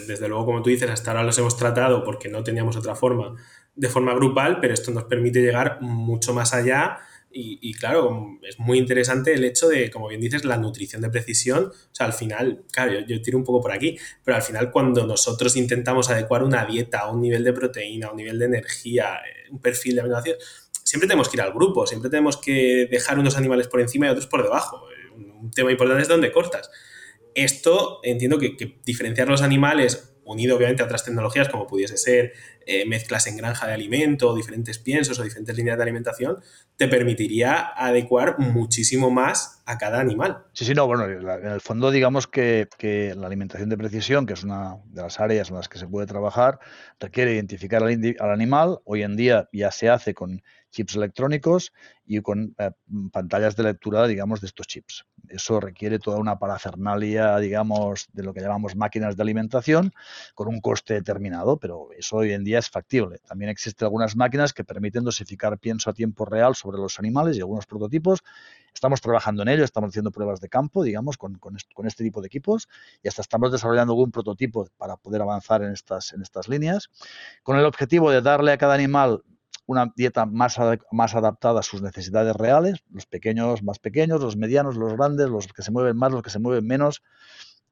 desde 0.07 0.29
luego, 0.29 0.47
como 0.47 0.63
tú 0.63 0.71
dices, 0.71 0.89
hasta 0.89 1.11
ahora 1.11 1.25
los 1.25 1.37
hemos 1.39 1.57
tratado 1.57 2.05
porque 2.05 2.29
no 2.29 2.43
teníamos 2.43 2.77
otra 2.77 2.95
forma, 2.95 3.35
de 3.75 3.89
forma 3.89 4.15
grupal, 4.15 4.59
pero 4.61 4.75
esto 4.75 4.91
nos 4.91 5.05
permite 5.05 5.41
llegar 5.41 5.81
mucho 5.81 6.33
más 6.33 6.55
allá 6.55 6.99
y, 7.33 7.75
claro, 7.75 8.39
es 8.43 8.59
muy 8.59 8.79
interesante 8.79 9.33
el 9.33 9.45
hecho 9.45 9.69
de, 9.69 9.89
como 9.89 10.09
bien 10.09 10.21
dices, 10.21 10.45
la 10.45 10.57
nutrición 10.57 11.01
de 11.01 11.11
precisión. 11.11 11.67
O 11.67 11.95
sea, 11.95 12.07
al 12.07 12.13
final, 12.13 12.65
claro, 12.73 12.93
yo, 13.07 13.23
tiro 13.23 13.39
un 13.39 13.45
poco 13.45 13.61
por 13.61 13.71
aquí, 13.71 13.97
pero 14.25 14.37
al 14.37 14.43
final 14.43 14.73
cuando 14.73 15.07
nosotros 15.07 15.57
intentamos 15.57 16.11
adecuar 16.11 16.43
una 16.43 16.65
dieta, 16.67 17.09
un 17.09 17.21
nivel 17.21 17.45
de 17.45 17.53
proteína, 17.53 18.11
un 18.11 18.17
nivel 18.17 18.39
de 18.39 18.47
energía, 18.47 19.15
eh, 19.15 19.49
un 19.53 19.61
perfil 19.61 19.95
de 19.95 20.01
aminoácidos, 20.01 20.71
siempre 20.83 21.07
tenemos 21.07 21.29
que 21.29 21.37
ir 21.37 21.43
al 21.43 21.53
grupo, 21.53 21.87
siempre 21.87 22.11
tenemos 22.11 22.37
que 22.37 22.89
dejar 22.91 23.19
unos 23.19 23.37
animales 23.37 23.69
por 23.69 23.81
encima 23.81 24.07
y 24.07 24.11
otros 24.11 24.27
por 24.27 24.43
debajo. 24.43 24.83
Un 25.17 25.53
tema 25.53 25.71
importante 25.71 26.03
es 26.03 26.09
dónde 26.09 26.33
cortas. 26.33 26.69
Esto 27.37 28.01
entiendo 28.03 28.39
que 28.39 28.81
diferenciar 28.85 29.29
los 29.29 29.43
animales 29.43 30.17
unido 30.33 30.57
obviamente 30.57 30.83
a 30.83 30.87
otras 30.87 31.05
tecnologías 31.05 31.49
como 31.49 31.67
pudiese 31.67 31.97
ser 31.97 32.33
eh, 32.67 32.87
mezclas 32.87 33.27
en 33.27 33.37
granja 33.37 33.67
de 33.67 33.73
alimento, 33.73 34.35
diferentes 34.35 34.79
piensos 34.79 35.19
o 35.19 35.25
diferentes 35.25 35.57
líneas 35.57 35.77
de 35.77 35.83
alimentación, 35.83 36.39
te 36.77 36.89
permitiría 36.89 37.73
adecuar 37.77 38.39
muchísimo 38.39 39.11
más 39.11 39.63
a 39.67 39.77
cada 39.77 40.01
animal. 40.01 40.45
Sí, 40.53 40.65
sí, 40.65 40.75
no, 40.75 40.87
bueno, 40.87 41.05
en 41.05 41.47
el 41.47 41.61
fondo 41.61 41.91
digamos 41.91 42.27
que, 42.27 42.69
la 43.17 43.27
alimentación 43.27 43.69
de 43.69 43.77
precisión, 43.77 44.27
que 44.27 44.35
es 44.35 44.45
una 44.45 44.77
de 44.87 45.03
las 45.03 45.21
áreas 45.21 45.51
en 45.51 45.57
las 45.57 45.69
que 45.69 45.79
se 45.79 45.87
puede 45.87 46.07
trabajar, 46.07 46.59
requiere 46.99 47.35
identificar 47.35 47.83
al, 47.83 48.31
animal. 48.31 48.79
Hoy 48.85 49.03
en 49.03 49.17
día 49.17 49.49
ya 49.53 49.71
se 49.71 49.89
hace 49.89 50.15
con 50.15 50.43
chips 50.71 50.97
electrónicos 50.97 51.73
y 52.07 52.21
con 52.21 52.55
eh, 52.59 52.71
pantallas 53.13 53.57
de 53.57 53.63
lectura, 53.65 54.07
digamos, 54.07 54.41
de 54.41 54.49
estos 54.49 54.67
chips. 54.67 55.05
Eso 55.29 55.61
requiere 55.61 55.99
toda 55.99 56.19
una 56.19 56.39
parafernalia, 56.39 57.39
digamos, 57.39 58.09
de 58.13 58.23
lo 58.23 58.35
que 58.35 58.41
llamamos 58.41 58.75
máquinas 58.75 59.17
de 59.17 59.23
alimentación, 59.23 59.93
con 60.35 60.49
un 60.49 60.61
coste 60.61 60.95
determinado, 60.95 61.59
pero 61.59 61.89
eso 61.97 62.17
hoy 62.17 62.33
en 62.33 62.43
día 62.43 62.59
es 62.59 62.69
factible. 62.69 63.19
También 63.27 63.51
existen 63.51 63.87
algunas 63.87 64.17
máquinas 64.17 64.53
que 64.53 64.65
permiten 64.65 65.05
dosificar 65.05 65.59
pienso 65.59 65.91
a 65.91 65.93
tiempo 65.93 66.25
real 66.25 66.55
sobre 66.55 66.79
los 66.79 66.99
animales 66.99 67.37
y 67.37 67.41
algunos 67.41 67.67
prototipos. 67.67 68.21
Estamos 68.75 69.01
trabajando 69.01 69.43
en 69.43 69.49
ello, 69.49 69.65
estamos 69.65 69.91
haciendo 69.91 70.11
pruebas 70.11 70.41
de 70.41 70.49
campo, 70.49 70.83
digamos, 70.83 71.17
con, 71.17 71.39
este, 71.87 72.05
tipo 72.05 72.21
de 72.21 72.27
equipos 72.27 72.69
y 73.03 73.09
hasta 73.09 73.23
estamos 73.23 73.53
desarrollando 73.53 73.93
algún 73.93 74.11
prototipo 74.11 74.69
para 74.77 74.97
poder 74.97 75.23
avanzar 75.23 75.63
en 75.63 75.73
estas, 75.73 76.13
en 76.13 76.23
estas 76.23 76.49
líneas, 76.49 76.89
con 77.43 77.59
el 77.59 77.65
objetivo 77.65 78.11
de 78.11 78.23
darle 78.23 78.53
a 78.53 78.59
cada 78.59 78.75
animal 78.75 79.23
una 79.71 79.93
dieta 79.95 80.27
más, 80.27 80.57
más 80.91 81.15
adaptada 81.15 81.61
a 81.61 81.63
sus 81.63 81.81
necesidades 81.81 82.35
reales, 82.35 82.83
los 82.91 83.07
pequeños 83.07 83.63
más 83.63 83.79
pequeños, 83.79 84.21
los 84.21 84.37
medianos, 84.37 84.77
los 84.77 84.95
grandes, 84.95 85.29
los 85.29 85.47
que 85.47 85.63
se 85.63 85.71
mueven 85.71 85.97
más, 85.97 86.11
los 86.11 86.23
que 86.23 86.31
se 86.31 86.41
mueven 86.41 86.67
menos. 86.67 87.05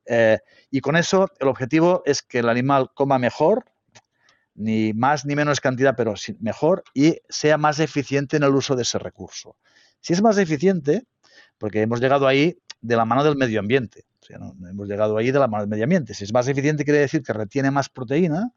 Eh, 0.07 0.39
y 0.71 0.81
con 0.81 0.95
eso 0.95 1.29
el 1.41 1.49
objetivo 1.49 2.03
es 2.07 2.23
que 2.23 2.39
el 2.39 2.49
animal 2.49 2.93
coma 2.95 3.19
mejor, 3.19 3.65
ni 4.55 4.93
más 4.93 5.27
ni 5.27 5.35
menos 5.35 5.61
cantidad, 5.61 5.97
pero 5.97 6.15
mejor, 6.39 6.85
y 6.95 7.17
sea 7.29 7.59
más 7.59 7.81
eficiente 7.81 8.37
en 8.37 8.45
el 8.45 8.55
uso 8.55 8.77
de 8.77 8.83
ese 8.83 9.01
recurso. 9.01 9.57
Si 10.01 10.13
es 10.13 10.23
más 10.23 10.39
eficiente, 10.39 11.03
porque 11.59 11.83
hemos 11.83 12.01
llegado 12.01 12.29
ahí 12.29 12.59
de 12.81 12.95
la 12.95 13.07
mano 13.07 13.25
del 13.25 13.37
medio 13.37 13.59
ambiente, 13.59 14.05
no, 14.39 14.55
hemos 14.69 14.87
llegado 14.87 15.17
ahí 15.17 15.33
de 15.33 15.39
la 15.41 15.49
mano 15.49 15.63
del 15.63 15.71
medio 15.71 15.85
ambiente. 15.85 16.15
Si 16.15 16.23
es 16.23 16.33
más 16.33 16.47
eficiente, 16.47 16.85
quiere 16.85 17.01
decir 17.01 17.23
que 17.25 17.33
retiene 17.33 17.73
más 17.73 17.89
proteína, 17.89 18.53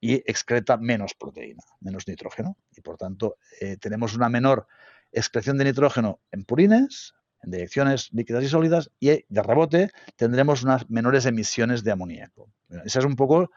y 0.00 0.14
excreta 0.14 0.76
menos 0.76 1.14
proteína, 1.14 1.62
menos 1.80 2.06
nitrógeno. 2.06 2.56
Y 2.76 2.80
por 2.80 2.96
tanto, 2.96 3.36
eh, 3.60 3.76
tenemos 3.76 4.14
una 4.14 4.28
menor 4.28 4.66
excreción 5.12 5.58
de 5.58 5.64
nitrógeno 5.64 6.20
en 6.30 6.44
purines, 6.44 7.14
en 7.42 7.50
direcciones 7.50 8.08
líquidas 8.12 8.44
y 8.44 8.48
sólidas, 8.48 8.90
y 9.00 9.24
de 9.28 9.42
rebote 9.42 9.90
tendremos 10.16 10.62
unas 10.62 10.88
menores 10.90 11.26
emisiones 11.26 11.84
de 11.84 11.92
amoníaco. 11.92 12.50
esa 12.84 12.98
es 12.98 13.04
un 13.04 13.16
poco 13.16 13.50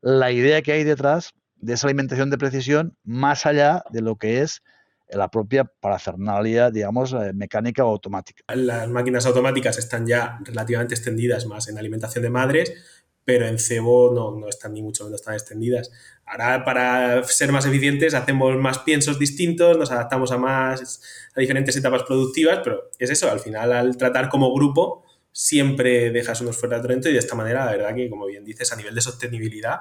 la 0.00 0.30
idea 0.30 0.62
que 0.62 0.72
hay 0.72 0.84
detrás 0.84 1.34
de 1.56 1.74
esa 1.74 1.86
alimentación 1.86 2.30
de 2.30 2.38
precisión, 2.38 2.96
más 3.04 3.46
allá 3.46 3.84
de 3.90 4.02
lo 4.02 4.16
que 4.16 4.42
es 4.42 4.62
la 5.08 5.28
propia 5.28 5.64
parafernalia, 5.64 6.70
digamos, 6.70 7.12
eh, 7.12 7.32
mecánica 7.34 7.84
o 7.84 7.90
automática. 7.90 8.42
Las 8.54 8.88
máquinas 8.88 9.26
automáticas 9.26 9.78
están 9.78 10.06
ya 10.06 10.38
relativamente 10.44 10.94
extendidas 10.94 11.46
más 11.46 11.68
en 11.68 11.78
alimentación 11.78 12.22
de 12.22 12.30
madres, 12.30 13.01
pero 13.24 13.46
en 13.46 13.58
cebo 13.58 14.12
no, 14.14 14.38
no 14.38 14.48
están 14.48 14.74
ni 14.74 14.82
mucho 14.82 15.04
menos 15.04 15.22
tan 15.22 15.34
extendidas. 15.34 15.90
Ahora, 16.24 16.64
para 16.64 17.22
ser 17.24 17.52
más 17.52 17.66
eficientes, 17.66 18.14
hacemos 18.14 18.56
más 18.56 18.78
piensos 18.80 19.18
distintos, 19.18 19.76
nos 19.76 19.90
adaptamos 19.90 20.32
a 20.32 20.38
más 20.38 21.02
a 21.34 21.40
diferentes 21.40 21.76
etapas 21.76 22.04
productivas, 22.04 22.60
pero 22.64 22.90
es 22.98 23.10
eso, 23.10 23.30
al 23.30 23.40
final, 23.40 23.72
al 23.72 23.96
tratar 23.96 24.28
como 24.28 24.52
grupo, 24.54 25.04
siempre 25.32 26.10
dejas 26.10 26.40
unos 26.40 26.56
fuera 26.56 26.78
de 26.78 27.10
y 27.10 27.12
de 27.12 27.18
esta 27.18 27.34
manera, 27.34 27.64
la 27.64 27.72
verdad 27.72 27.94
que, 27.94 28.10
como 28.10 28.26
bien 28.26 28.44
dices, 28.44 28.72
a 28.72 28.76
nivel 28.76 28.94
de 28.94 29.00
sostenibilidad, 29.00 29.80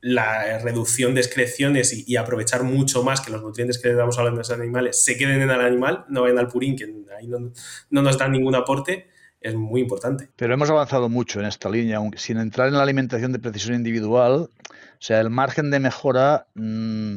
la 0.00 0.58
reducción 0.58 1.14
de 1.14 1.22
excreciones 1.22 2.06
y, 2.06 2.16
aprovechar 2.16 2.62
mucho 2.62 3.02
más 3.02 3.20
que 3.20 3.30
los 3.30 3.42
nutrientes 3.42 3.78
que 3.78 3.88
le 3.88 3.94
damos 3.94 4.18
a 4.18 4.24
los 4.24 4.50
animales 4.50 5.02
se 5.02 5.16
queden 5.16 5.40
en 5.40 5.50
el 5.50 5.60
animal, 5.60 6.04
no 6.08 6.22
vayan 6.22 6.38
al 6.38 6.48
purín, 6.48 6.76
que 6.76 6.84
ahí 7.18 7.26
no, 7.26 7.52
no 7.90 8.02
nos 8.02 8.18
dan 8.18 8.32
ningún 8.32 8.54
aporte, 8.54 9.08
es 9.44 9.54
muy 9.54 9.82
importante. 9.82 10.30
Pero 10.36 10.54
hemos 10.54 10.70
avanzado 10.70 11.10
mucho 11.10 11.38
en 11.38 11.44
esta 11.44 11.68
línea, 11.68 11.98
aunque 11.98 12.18
sin 12.18 12.38
entrar 12.38 12.68
en 12.68 12.74
la 12.74 12.82
alimentación 12.82 13.30
de 13.30 13.38
precisión 13.38 13.76
individual. 13.76 14.48
O 14.50 15.00
sea, 15.00 15.20
el 15.20 15.28
margen 15.28 15.70
de 15.70 15.80
mejora, 15.80 16.46
mm, 16.54 17.16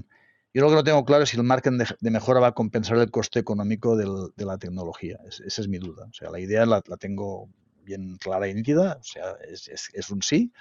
yo 0.53 0.61
lo 0.61 0.69
que 0.69 0.75
no 0.75 0.83
tengo 0.83 1.05
claro 1.05 1.23
es 1.23 1.29
si 1.29 1.37
el 1.37 1.43
margen 1.43 1.77
de, 1.77 2.11
mejora 2.11 2.41
va 2.41 2.47
a 2.47 2.51
compensar 2.51 2.97
el 2.97 3.09
coste 3.11 3.39
económico 3.39 3.95
de 3.95 4.45
la 4.45 4.57
tecnología. 4.57 5.17
esa 5.25 5.61
es 5.61 5.67
mi 5.69 5.77
duda. 5.77 6.05
O 6.09 6.13
sea, 6.13 6.29
la 6.29 6.41
idea 6.41 6.65
la, 6.65 6.81
tengo 6.99 7.49
bien 7.85 8.17
clara 8.17 8.49
y 8.49 8.53
nítida, 8.53 8.97
o 8.99 9.03
sea, 9.03 9.37
es, 9.49 10.09
un 10.09 10.21
sí, 10.21 10.51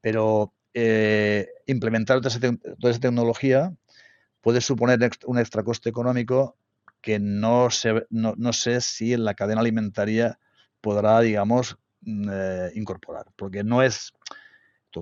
pero 0.00 0.54
eh, 0.74 1.48
implementar 1.66 2.20
toda 2.20 2.28
esa, 2.92 3.00
tecnología 3.00 3.74
puede 4.40 4.60
suponer 4.60 5.00
un 5.26 5.38
extra 5.40 5.64
coste 5.64 5.88
económico 5.88 6.56
que 7.00 7.18
no, 7.18 7.68
no, 8.10 8.34
no 8.36 8.52
sé 8.52 8.80
si 8.80 9.12
en 9.12 9.24
la 9.24 9.34
cadena 9.34 9.60
alimentaria 9.60 10.38
podrá, 10.80 11.20
digamos, 11.20 11.76
mm, 12.02 12.28
eh, 12.30 12.70
incorporar. 12.74 13.26
Porque 13.36 13.64
no 13.64 13.82
es, 13.82 14.12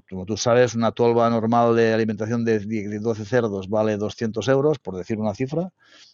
como 0.08 0.26
tú 0.26 0.36
sabes, 0.36 0.74
una 0.74 0.92
tolva 0.92 1.28
normal 1.30 1.74
de 1.76 1.92
alimentación 1.92 2.44
de 2.44 2.98
12 3.00 3.24
cerdos 3.24 3.68
vale 3.68 3.96
200 3.96 4.46
euros, 4.48 4.78
por 4.78 4.96
decir 4.96 5.18
una 5.18 5.34
cifra, 5.34 5.72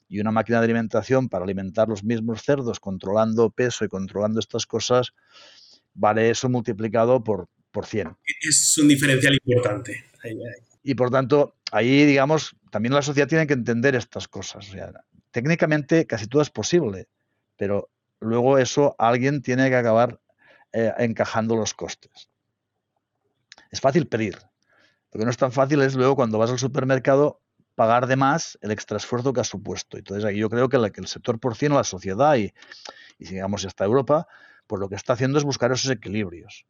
y 0.08 0.20
una 0.20 0.30
máquina 0.30 0.60
de 0.60 0.64
alimentación 0.64 1.28
para 1.28 1.44
alimentar 1.44 1.88
los 1.88 2.04
mismos 2.04 2.42
cerdos, 2.42 2.80
controlando 2.80 3.50
peso 3.50 3.84
y 3.84 3.88
controlando 3.88 4.40
estas 4.40 4.66
cosas, 4.66 5.14
vale 5.94 6.30
eso 6.30 6.48
multiplicado 6.48 7.22
por, 7.22 7.48
por 7.70 7.86
100. 7.86 8.16
Es 8.40 8.78
un 8.78 8.88
diferencial 8.88 9.34
importante. 9.34 10.04
Y 10.82 10.94
por 10.94 11.10
tanto, 11.10 11.56
ahí, 11.72 12.04
digamos, 12.04 12.54
también 12.70 12.94
la 12.94 13.02
sociedad 13.02 13.28
tiene 13.28 13.46
que 13.46 13.54
entender 13.54 13.94
estas 13.94 14.28
cosas. 14.28 14.70
técnicamente 15.30 16.06
casi 16.06 16.26
todo 16.26 16.42
es 16.42 16.50
posible, 16.50 17.08
pero 17.56 17.90
luego 18.20 18.58
eso 18.58 18.94
alguien 18.98 19.42
tiene 19.42 19.68
que 19.68 19.76
acabar 19.76 20.20
eh, 20.72 20.92
encajando 20.98 21.56
los 21.56 21.74
costes. 21.74 22.28
Es 23.70 23.80
fácil 23.80 24.06
pedir. 24.06 24.38
Lo 25.12 25.18
que 25.18 25.24
no 25.24 25.30
es 25.30 25.36
tan 25.36 25.52
fácil 25.52 25.82
es 25.82 25.94
luego 25.94 26.16
cuando 26.16 26.38
vas 26.38 26.50
al 26.50 26.58
supermercado 26.58 27.40
pagar 27.74 28.06
de 28.06 28.16
más 28.16 28.58
el 28.62 28.70
extra 28.70 28.96
esfuerzo 28.96 29.32
que 29.32 29.40
ha 29.40 29.44
supuesto. 29.44 29.96
Entonces, 29.96 30.24
aquí 30.24 30.38
yo 30.38 30.48
creo 30.48 30.68
que, 30.68 30.76
el 30.76 31.06
sector 31.06 31.38
porcino, 31.38 31.74
la 31.74 31.84
sociedad 31.84 32.36
y, 32.36 32.52
y 33.18 33.26
digamos 33.26 33.64
hasta 33.64 33.84
Europa, 33.84 34.26
pues 34.66 34.80
lo 34.80 34.88
que 34.88 34.96
está 34.96 35.12
haciendo 35.12 35.38
es 35.38 35.44
buscar 35.44 35.72
esos 35.72 35.90
equilibrios. 35.90 36.66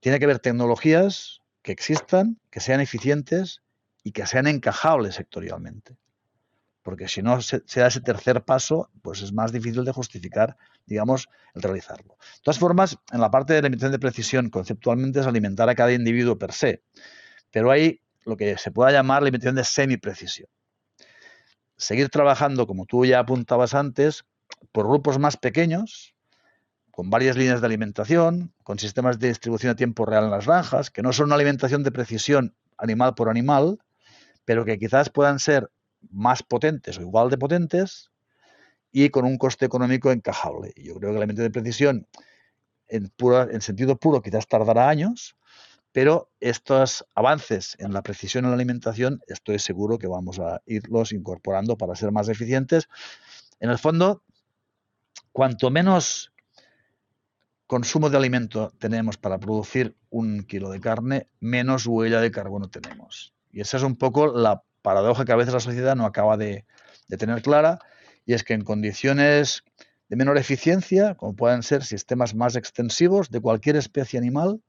Tiene 0.00 0.18
que 0.18 0.24
haber 0.24 0.38
tecnologías 0.38 1.40
que 1.62 1.72
existan, 1.72 2.38
que 2.50 2.60
sean 2.60 2.80
eficientes 2.80 3.62
y 4.02 4.12
que 4.12 4.26
sean 4.26 4.46
encajables 4.46 5.16
sectorialmente. 5.16 5.96
Porque 6.86 7.08
si 7.08 7.20
no 7.20 7.42
se, 7.42 7.64
da 7.74 7.88
ese 7.88 8.00
tercer 8.00 8.44
paso, 8.44 8.90
pues 9.02 9.20
es 9.20 9.32
más 9.32 9.50
difícil 9.50 9.84
de 9.84 9.90
justificar, 9.90 10.56
digamos, 10.86 11.28
el 11.56 11.62
realizarlo. 11.62 12.16
De 12.20 12.42
todas 12.44 12.60
formas, 12.60 12.96
en 13.10 13.20
la 13.20 13.28
parte 13.28 13.52
de 13.52 13.60
la 13.60 13.66
alimentación 13.66 13.90
de 13.90 13.98
precisión, 13.98 14.50
conceptualmente 14.50 15.18
es 15.18 15.26
alimentar 15.26 15.68
a 15.68 15.74
cada 15.74 15.92
individuo 15.92 16.38
per 16.38 16.52
se. 16.52 16.84
Pero 17.50 17.72
hay 17.72 18.02
lo 18.24 18.36
que 18.36 18.56
se 18.56 18.70
pueda 18.70 18.92
llamar 18.92 19.20
la 19.20 19.24
alimentación 19.24 19.56
de 19.56 19.64
semi-precisión. 19.64 20.48
Seguir 21.76 22.08
trabajando, 22.08 22.68
como 22.68 22.86
tú 22.86 23.04
ya 23.04 23.18
apuntabas 23.18 23.74
antes, 23.74 24.24
por 24.70 24.86
grupos 24.86 25.18
más 25.18 25.36
pequeños, 25.36 26.14
con 26.92 27.10
varias 27.10 27.36
líneas 27.36 27.60
de 27.60 27.66
alimentación, 27.66 28.54
con 28.62 28.78
sistemas 28.78 29.18
de 29.18 29.26
distribución 29.26 29.72
a 29.72 29.74
tiempo 29.74 30.06
real 30.06 30.26
en 30.26 30.30
las 30.30 30.46
granjas, 30.46 30.92
que 30.92 31.02
no 31.02 31.12
son 31.12 31.26
una 31.26 31.34
alimentación 31.34 31.82
de 31.82 31.90
precisión 31.90 32.54
animal 32.78 33.16
por 33.16 33.28
animal, 33.28 33.80
pero 34.44 34.64
que 34.64 34.78
quizás 34.78 35.10
puedan 35.10 35.40
ser 35.40 35.68
más 36.10 36.42
potentes 36.42 36.98
o 36.98 37.02
igual 37.02 37.30
de 37.30 37.38
potentes 37.38 38.10
y 38.92 39.10
con 39.10 39.24
un 39.24 39.36
coste 39.38 39.66
económico 39.66 40.10
encajable. 40.10 40.72
Yo 40.76 40.94
creo 40.94 41.10
que 41.10 41.18
la 41.18 41.24
alimentación 41.24 41.46
de 41.46 41.60
precisión 41.60 42.06
en, 42.88 43.12
en 43.50 43.60
sentido 43.60 43.96
puro 43.96 44.22
quizás 44.22 44.46
tardará 44.46 44.88
años, 44.88 45.36
pero 45.92 46.30
estos 46.40 47.06
avances 47.14 47.76
en 47.78 47.92
la 47.92 48.02
precisión 48.02 48.44
en 48.44 48.50
la 48.50 48.56
alimentación 48.56 49.20
estoy 49.28 49.58
seguro 49.58 49.98
que 49.98 50.06
vamos 50.06 50.38
a 50.38 50.62
irlos 50.66 51.12
incorporando 51.12 51.76
para 51.76 51.94
ser 51.94 52.12
más 52.12 52.28
eficientes. 52.28 52.88
En 53.60 53.70
el 53.70 53.78
fondo, 53.78 54.22
cuanto 55.32 55.70
menos 55.70 56.32
consumo 57.66 58.10
de 58.10 58.16
alimento 58.16 58.72
tenemos 58.78 59.16
para 59.16 59.38
producir 59.38 59.96
un 60.10 60.44
kilo 60.44 60.70
de 60.70 60.80
carne, 60.80 61.28
menos 61.40 61.86
huella 61.86 62.20
de 62.20 62.30
carbono 62.30 62.68
tenemos. 62.68 63.34
Y 63.50 63.60
esa 63.60 63.78
es 63.78 63.82
un 63.82 63.96
poco 63.96 64.26
la 64.26 64.62
paradoja 64.86 65.24
que 65.24 65.32
a 65.32 65.36
veces 65.36 65.52
la 65.52 65.58
sociedad 65.58 65.96
no 65.96 66.06
acaba 66.06 66.36
de, 66.36 66.64
tener 67.18 67.42
clara, 67.42 67.80
y 68.24 68.34
es 68.34 68.44
que 68.44 68.54
en 68.54 68.62
condiciones 68.62 69.64
de 70.08 70.14
menor 70.14 70.38
eficiencia, 70.38 71.16
como 71.16 71.34
pueden 71.34 71.64
ser 71.64 71.82
sistemas 71.82 72.36
más 72.36 72.54
extensivos 72.54 73.28
de 73.32 73.40
cualquier 73.40 73.74
especie 73.74 74.16
animal, 74.16 74.60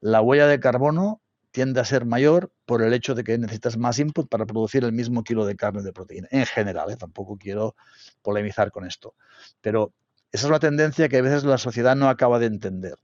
la 0.00 0.20
huella 0.20 0.46
de 0.46 0.60
carbono 0.60 1.20
tiende 1.50 1.80
a 1.80 1.84
ser 1.84 2.04
mayor 2.04 2.52
por 2.64 2.80
el 2.80 2.92
hecho 2.92 3.16
de 3.16 3.24
que 3.24 3.36
necesitas 3.38 3.76
más 3.76 3.98
input 3.98 4.28
para 4.28 4.46
producir 4.46 4.84
el 4.84 4.92
mismo 4.92 5.24
kilo 5.24 5.44
de 5.44 5.56
carne 5.56 5.82
de 5.82 5.92
proteína. 5.92 6.28
En 6.30 6.46
general, 6.46 6.88
¿eh? 6.92 6.96
tampoco 6.96 7.36
quiero 7.36 7.74
polemizar 8.22 8.70
con 8.70 8.86
esto. 8.86 9.16
Pero 9.60 9.92
esa 10.30 10.46
es 10.46 10.48
una 10.48 10.60
tendencia 10.60 11.08
que 11.08 11.16
a 11.16 11.22
veces 11.22 11.42
la 11.42 11.58
sociedad 11.58 11.96
no 11.96 12.08
acaba 12.08 12.38
de 12.38 12.46
entender. 12.46 13.00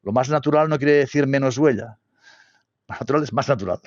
Lo 0.00 0.12
más 0.12 0.30
natural 0.30 0.70
no 0.70 0.78
quiere 0.78 0.94
decir 0.94 1.26
menos 1.26 1.58
huella. 1.58 1.98
Más 2.88 2.98
natural 2.98 3.22
es 3.24 3.32
más 3.34 3.46
natural. 3.46 3.80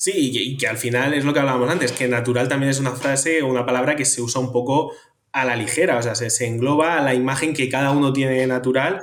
Sí, 0.00 0.32
y 0.32 0.56
que, 0.56 0.66
al 0.66 0.78
final 0.78 1.12
es 1.12 1.26
lo 1.26 1.34
que 1.34 1.40
hablábamos 1.40 1.68
antes, 1.68 1.92
que 1.92 2.08
natural 2.08 2.48
también 2.48 2.70
es 2.70 2.80
una 2.80 2.92
frase 2.92 3.42
o 3.42 3.48
una 3.48 3.66
palabra 3.66 3.96
que 3.96 4.06
se 4.06 4.22
usa 4.22 4.40
un 4.40 4.50
poco 4.50 4.94
a 5.30 5.44
la 5.44 5.56
ligera, 5.56 5.98
o 5.98 6.02
sea, 6.02 6.14
se, 6.14 6.46
engloba 6.46 6.96
a 6.96 7.02
la 7.02 7.12
imagen 7.12 7.52
que 7.52 7.68
cada 7.68 7.90
uno 7.90 8.10
tiene 8.10 8.32
de 8.32 8.46
natural, 8.46 9.02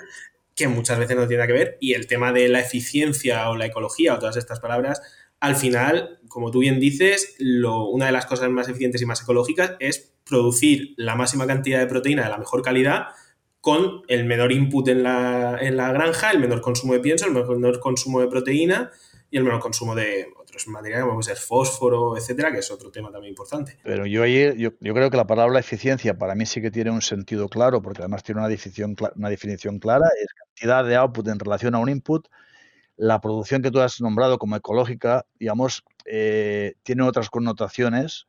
que 0.56 0.68
muchas 0.68 0.98
veces 0.98 1.16
no 1.16 1.28
tiene 1.28 1.44
nada 1.44 1.48
que 1.48 1.54
ver, 1.54 1.78
y 1.80 1.94
el 1.94 2.08
tema 2.08 2.34
de 2.34 2.50
la 2.50 2.62
eficiencia 2.62 3.48
o 3.52 3.56
la 3.56 3.68
ecología 3.68 4.16
o 4.16 4.18
todas 4.18 4.38
estas 4.38 4.60
palabras, 4.60 5.04
al 5.40 5.56
final, 5.56 6.20
como 6.30 6.50
tú 6.50 6.62
bien 6.62 6.80
dices, 6.80 7.36
una 7.40 8.08
de 8.08 8.12
las 8.12 8.26
cosas 8.26 8.50
más 8.50 8.68
eficientes 8.68 9.00
y 9.00 9.06
más 9.06 9.22
ecológicas 9.22 9.76
es 9.78 10.16
producir 10.28 10.96
la 10.98 11.16
máxima 11.16 11.46
cantidad 11.46 11.78
de 11.78 11.86
proteína 11.86 12.24
de 12.24 12.30
la 12.30 12.40
mejor 12.40 12.64
calidad 12.64 13.10
con 13.62 14.02
el 14.08 14.26
menor 14.26 14.52
input 14.52 14.88
en 14.88 15.04
la, 15.04 15.60
granja, 15.94 16.32
el 16.32 16.40
menor 16.40 16.62
consumo 16.62 16.94
de 16.94 17.02
pienso, 17.02 17.28
el 17.28 17.34
menor 17.34 17.80
consumo 17.80 18.20
de 18.20 18.30
proteína 18.30 18.90
y 19.30 19.38
el 19.38 19.44
menor 19.44 19.60
consumo 19.60 19.94
de 19.94 20.26
otros 20.58 20.74
materiales 20.74 21.08
como 21.08 21.22
ser 21.22 21.38
fósforo, 21.38 22.18
etcétera, 22.18 22.52
que 22.52 22.60
es 22.60 22.72
otro 22.72 22.92
tema 22.92 23.12
también 23.12 23.32
importante. 23.32 23.78
Pero 23.84 24.06
yo, 24.06 24.26
yo, 24.26 24.72
yo, 24.80 24.94
creo 24.94 25.10
que 25.10 25.18
la 25.18 25.28
palabra 25.28 25.60
eficiencia 25.60 26.18
para 26.18 26.36
mí 26.36 26.46
sí 26.46 26.62
que 26.62 26.72
tiene 26.72 26.92
un 26.92 27.02
sentido 27.02 27.48
claro, 27.48 27.82
porque 27.82 28.02
además 28.02 28.24
tiene 28.24 28.42
una 28.42 28.50
definición, 28.50 28.96
una 29.16 29.30
definición 29.30 29.80
clara, 29.80 30.08
es 30.22 30.34
cantidad 30.34 30.84
de 30.84 30.96
output 30.96 31.28
en 31.28 31.40
relación 31.40 31.76
a 31.76 31.80
un 31.80 31.90
input. 31.90 32.28
La 32.96 33.22
producción 33.22 33.62
que 33.62 33.72
tú 33.72 33.80
has 33.80 34.02
nombrado 34.02 34.40
como 34.40 34.56
ecológica, 34.56 35.26
digamos, 35.40 35.84
eh, 36.06 36.76
tiene 36.84 37.04
otras 37.04 37.30
connotaciones 37.30 38.28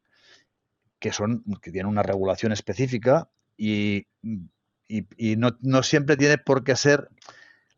que 0.98 1.12
son 1.12 1.44
que 1.62 1.70
tienen 1.70 1.90
una 1.90 2.02
regulación 2.02 2.52
específica 2.52 3.30
y 3.56 4.06
y, 4.88 5.36
no, 5.36 5.56
no, 5.60 5.82
siempre 5.82 6.16
tiene 6.16 6.38
por 6.38 6.64
qué 6.64 6.74
ser 6.74 7.08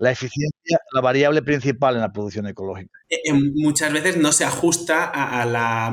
la 0.01 0.11
eficiencia 0.11 0.81
la 0.93 1.03
variable 1.03 1.43
principal 1.43 1.95
en 1.95 2.01
la 2.01 2.11
producción 2.11 2.47
ecológica. 2.47 2.91
Eh, 3.09 3.21
eh, 3.23 3.33
muchas 3.33 3.93
veces 3.93 4.17
no 4.17 4.33
se 4.33 4.47
ajusta 4.47 5.05
a, 5.05 5.45
la, 5.45 5.89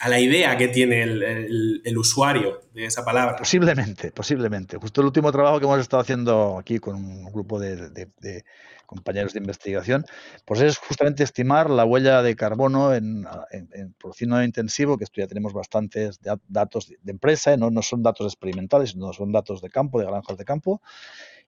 a 0.00 0.08
la, 0.08 0.20
idea 0.20 0.56
que 0.56 0.68
tiene 0.68 1.02
el, 1.04 1.80
el, 1.84 1.98
usuario 1.98 2.62
de 2.74 2.86
esa 2.86 3.04
palabra. 3.04 3.36
Posiblemente, 3.36 4.10
posiblemente. 4.10 4.76
Justo 4.76 5.00
el 5.00 5.06
último 5.06 5.30
trabajo 5.30 5.60
que 5.60 5.66
hemos 5.66 5.78
estado 5.78 6.02
haciendo 6.02 6.58
aquí 6.58 6.80
con 6.80 6.96
un 6.96 7.32
grupo 7.32 7.60
de, 7.60 7.90
de, 7.90 8.44
compañeros 8.86 9.32
de 9.32 9.38
investigación, 9.38 10.04
pues 10.44 10.60
es 10.60 10.76
justamente 10.78 11.22
estimar 11.22 11.70
la 11.70 11.84
huella 11.84 12.22
de 12.22 12.36
carbono 12.36 12.92
en, 12.92 13.24
en, 13.50 13.68
en 13.72 13.92
porcino 13.94 14.42
intensivo, 14.42 14.98
que 14.98 15.04
esto 15.04 15.20
ya 15.20 15.26
tenemos 15.26 15.52
bastantes 15.52 16.18
datos 16.48 16.88
de, 16.88 17.10
empresa, 17.10 17.52
¿eh? 17.52 17.56
no, 17.56 17.70
no 17.70 17.82
son 17.82 18.02
datos 18.02 18.26
experimentales, 18.26 18.94
no 18.96 19.12
son 19.12 19.32
datos 19.32 19.62
de 19.62 19.70
campo, 19.70 20.00
de 20.00 20.06
granjas 20.06 20.36
de 20.36 20.44
campo, 20.44 20.82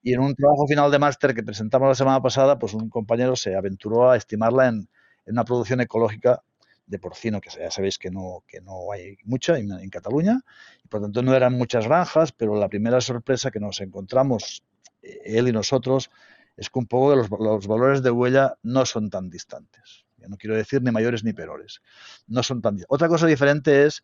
y 0.02 0.14
en 0.14 0.20
un 0.20 0.34
trabajo 0.34 0.66
final 0.66 0.90
de 0.90 0.98
máster 0.98 1.34
que 1.34 1.42
presentamos 1.42 1.88
la 1.88 1.94
semana 1.94 2.22
pasada, 2.22 2.58
pues 2.58 2.74
un 2.74 2.88
compañero 2.88 3.36
se 3.36 3.56
aventuró 3.56 4.10
a 4.10 4.16
estimarla 4.16 4.68
en, 4.68 4.88
una 5.26 5.44
producción 5.44 5.80
ecológica 5.80 6.42
de 6.86 6.98
porcino, 7.00 7.40
que 7.40 7.50
ya 7.50 7.70
sabéis 7.70 7.98
que 7.98 8.10
no, 8.10 8.44
que 8.46 8.60
no 8.60 8.92
hay 8.92 9.16
mucha 9.24 9.58
en, 9.58 9.90
Cataluña, 9.90 10.40
y 10.84 10.88
por 10.88 11.00
tanto 11.00 11.22
no 11.22 11.34
eran 11.34 11.54
muchas 11.54 11.86
granjas, 11.86 12.30
pero 12.30 12.54
la 12.54 12.68
primera 12.68 13.00
sorpresa 13.00 13.50
que 13.50 13.58
nos 13.58 13.80
encontramos, 13.80 14.62
eh, 15.02 15.18
él 15.24 15.48
y 15.48 15.52
nosotros, 15.52 16.10
es 16.56 16.70
que 16.70 16.78
un 16.78 16.86
poco 16.86 17.16
los, 17.16 17.28
los 17.28 17.66
valores 17.66 18.02
de 18.02 18.10
huella 18.12 18.54
no 18.62 18.86
son 18.86 19.10
tan 19.10 19.28
distantes. 19.28 20.06
Ya 20.18 20.28
no 20.28 20.36
quiero 20.36 20.56
decir 20.56 20.82
ni 20.82 20.90
mayores 20.92 21.24
ni 21.24 21.32
peores. 21.32 21.82
No 22.26 22.42
son 22.42 22.62
tan 22.62 22.78
Otra 22.88 23.08
cosa 23.08 23.26
diferente 23.26 23.84
es 23.84 24.02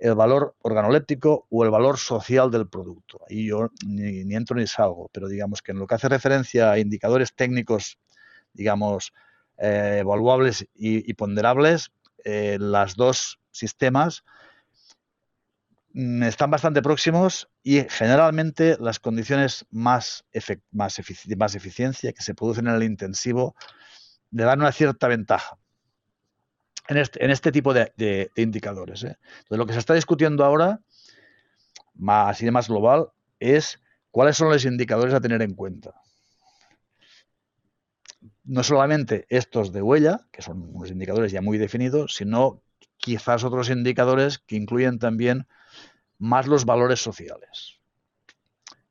el 0.00 0.14
valor 0.14 0.56
organoléptico 0.62 1.46
o 1.50 1.64
el 1.64 1.70
valor 1.70 1.98
social 1.98 2.50
del 2.50 2.66
producto. 2.66 3.20
Ahí 3.28 3.46
yo 3.46 3.70
ni, 3.86 4.34
entro 4.34 4.56
ni 4.56 4.66
salgo, 4.66 5.10
pero 5.12 5.28
digamos 5.28 5.60
que 5.60 5.72
en 5.72 5.78
lo 5.78 5.86
que 5.86 5.94
hace 5.94 6.08
referencia 6.08 6.72
a 6.72 6.78
indicadores 6.78 7.34
técnicos, 7.34 7.98
digamos, 8.54 9.12
eh, 9.58 9.98
evaluables 10.00 10.66
y, 10.74 11.12
ponderables, 11.14 11.90
eh, 12.24 12.56
las 12.58 12.96
dos 12.96 13.38
sistemas 13.50 14.24
mm, 15.92 16.22
están 16.22 16.50
bastante 16.50 16.80
próximos 16.80 17.50
y 17.62 17.82
generalmente 17.90 18.78
las 18.80 19.00
condiciones 19.00 19.66
más, 19.70 20.24
más, 20.70 20.98
más 21.36 21.54
eficiencia 21.54 22.12
que 22.12 22.22
se 22.22 22.34
producen 22.34 22.68
en 22.68 22.74
el 22.74 22.84
intensivo 22.84 23.54
le 24.30 24.44
dan 24.44 24.60
una 24.60 24.72
cierta 24.72 25.08
ventaja 25.08 25.59
en 26.90 26.96
este, 26.96 27.24
en 27.24 27.30
este 27.30 27.52
tipo 27.52 27.72
de, 27.72 28.32
indicadores. 28.34 29.04
¿eh? 29.04 29.16
Entonces, 29.38 29.58
lo 29.58 29.66
que 29.66 29.72
se 29.72 29.78
está 29.78 29.94
discutiendo 29.94 30.44
ahora, 30.44 30.80
más 31.94 32.42
y 32.42 32.46
de 32.46 32.50
más 32.50 32.68
global, 32.68 33.10
es 33.38 33.80
cuáles 34.10 34.36
son 34.36 34.50
los 34.50 34.64
indicadores 34.64 35.14
a 35.14 35.20
tener 35.20 35.40
en 35.40 35.54
cuenta. 35.54 35.94
No 38.42 38.64
solamente 38.64 39.24
estos 39.28 39.72
de 39.72 39.82
huella, 39.82 40.26
que 40.32 40.42
son 40.42 40.74
unos 40.74 40.90
indicadores 40.90 41.30
ya 41.30 41.40
muy 41.40 41.58
definidos, 41.58 42.16
sino 42.16 42.60
quizás 42.96 43.44
otros 43.44 43.70
indicadores 43.70 44.40
que 44.40 44.56
incluyen 44.56 44.98
también 44.98 45.46
más 46.18 46.48
los 46.48 46.64
valores 46.64 47.00
sociales. 47.00 47.78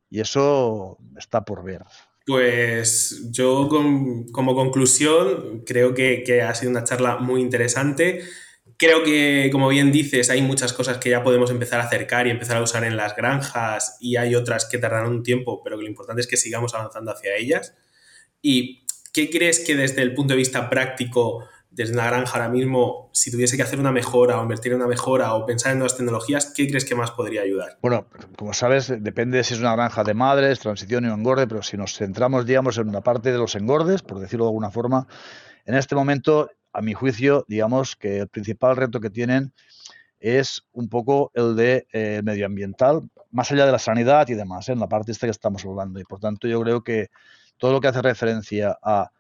Y 0.09 0.21
eso 0.21 0.97
está 1.17 1.43
por 1.43 1.63
ver. 1.63 1.83
Pues 2.29 3.31
yo 3.31 3.67
como 3.67 4.53
conclusión 4.53 5.63
creo 5.65 5.95
que, 5.95 6.43
ha 6.43 6.53
sido 6.53 6.69
una 6.69 6.83
charla 6.83 7.17
muy 7.17 7.41
interesante. 7.41 8.21
Creo 8.77 9.03
que, 9.03 9.49
como 9.51 9.67
bien 9.67 9.91
dices, 9.91 10.29
hay 10.29 10.43
muchas 10.43 10.71
cosas 10.71 10.99
que 10.99 11.09
ya 11.09 11.23
podemos 11.23 11.49
empezar 11.49 11.81
a 11.81 11.85
acercar 11.85 12.27
y 12.27 12.29
empezar 12.29 12.57
a 12.57 12.61
usar 12.61 12.83
en 12.83 12.97
las 12.97 13.15
granjas 13.15 13.97
y 13.99 14.17
hay 14.17 14.35
otras 14.35 14.65
que 14.65 14.77
tardarán 14.77 15.09
un 15.09 15.23
tiempo, 15.23 15.63
pero 15.63 15.75
que 15.77 15.81
lo 15.81 15.89
importante 15.89 16.21
es 16.21 16.27
que 16.27 16.37
sigamos 16.37 16.75
avanzando 16.75 17.11
hacia 17.11 17.35
ellas. 17.35 17.73
¿Y 18.43 18.85
qué 19.11 19.31
crees 19.31 19.61
que 19.61 19.75
desde 19.75 20.03
el 20.03 20.13
punto 20.13 20.33
de 20.33 20.37
vista 20.37 20.69
práctico 20.69 21.47
desde 21.71 21.93
una 21.93 22.05
granja 22.05 22.33
ahora 22.33 22.49
mismo, 22.49 23.09
si 23.13 23.31
tuviese 23.31 23.55
que 23.55 23.63
hacer 23.63 23.79
una 23.79 23.91
mejora 23.91 24.39
o 24.39 24.41
invertir 24.41 24.71
en 24.71 24.79
una 24.79 24.87
mejora 24.87 25.35
o 25.35 25.45
pensar 25.45 25.71
en 25.71 25.79
nuevas 25.79 25.95
tecnologías, 25.95 26.51
¿qué 26.55 26.67
crees 26.67 26.83
que 26.83 26.95
más 26.95 27.11
podría 27.11 27.41
ayudar? 27.41 27.77
Bueno, 27.81 28.07
como 28.37 28.53
sabes, 28.53 28.91
depende 28.99 29.43
si 29.43 29.53
es 29.53 29.59
una 29.59 29.75
granja 29.75 30.03
de 30.03 30.13
madres, 30.13 30.59
transición 30.59 31.05
o 31.05 31.13
engorde, 31.13 31.47
pero 31.47 31.61
si 31.61 31.77
nos 31.77 31.93
centramos, 31.93 32.45
digamos, 32.45 32.77
en 32.77 32.89
una 32.89 33.01
parte 33.01 33.31
de 33.31 33.37
los 33.37 33.55
engordes, 33.55 34.01
por 34.01 34.19
decirlo 34.19 34.45
de 34.45 34.49
alguna 34.49 34.71
forma, 34.71 35.07
en 35.65 35.75
este 35.75 35.95
momento, 35.95 36.49
a 36.73 36.81
mi 36.81 36.93
juicio, 36.93 37.45
digamos 37.47 37.95
que 37.95 38.19
el 38.19 38.27
principal 38.27 38.75
reto 38.75 38.99
que 38.99 39.09
tienen 39.09 39.53
es 40.19 40.63
un 40.73 40.89
poco 40.89 41.31
el 41.33 41.55
de 41.55 41.87
eh, 41.93 42.21
medioambiental, 42.23 43.09
más 43.31 43.51
allá 43.51 43.65
de 43.65 43.71
la 43.71 43.79
sanidad 43.79 44.27
y 44.27 44.33
demás, 44.33 44.69
¿eh? 44.69 44.73
en 44.73 44.79
la 44.79 44.87
parte 44.87 45.11
esta 45.11 45.27
que 45.27 45.31
estamos 45.31 45.63
hablando. 45.65 45.99
Y 45.99 46.03
por 46.03 46.19
tanto, 46.19 46.47
yo 46.47 46.61
creo 46.61 46.83
que 46.83 47.09
todo 47.57 47.71
lo 47.71 47.81
que 47.81 47.87
hace 47.87 48.01
referencia 48.01 48.77
a 48.81 49.11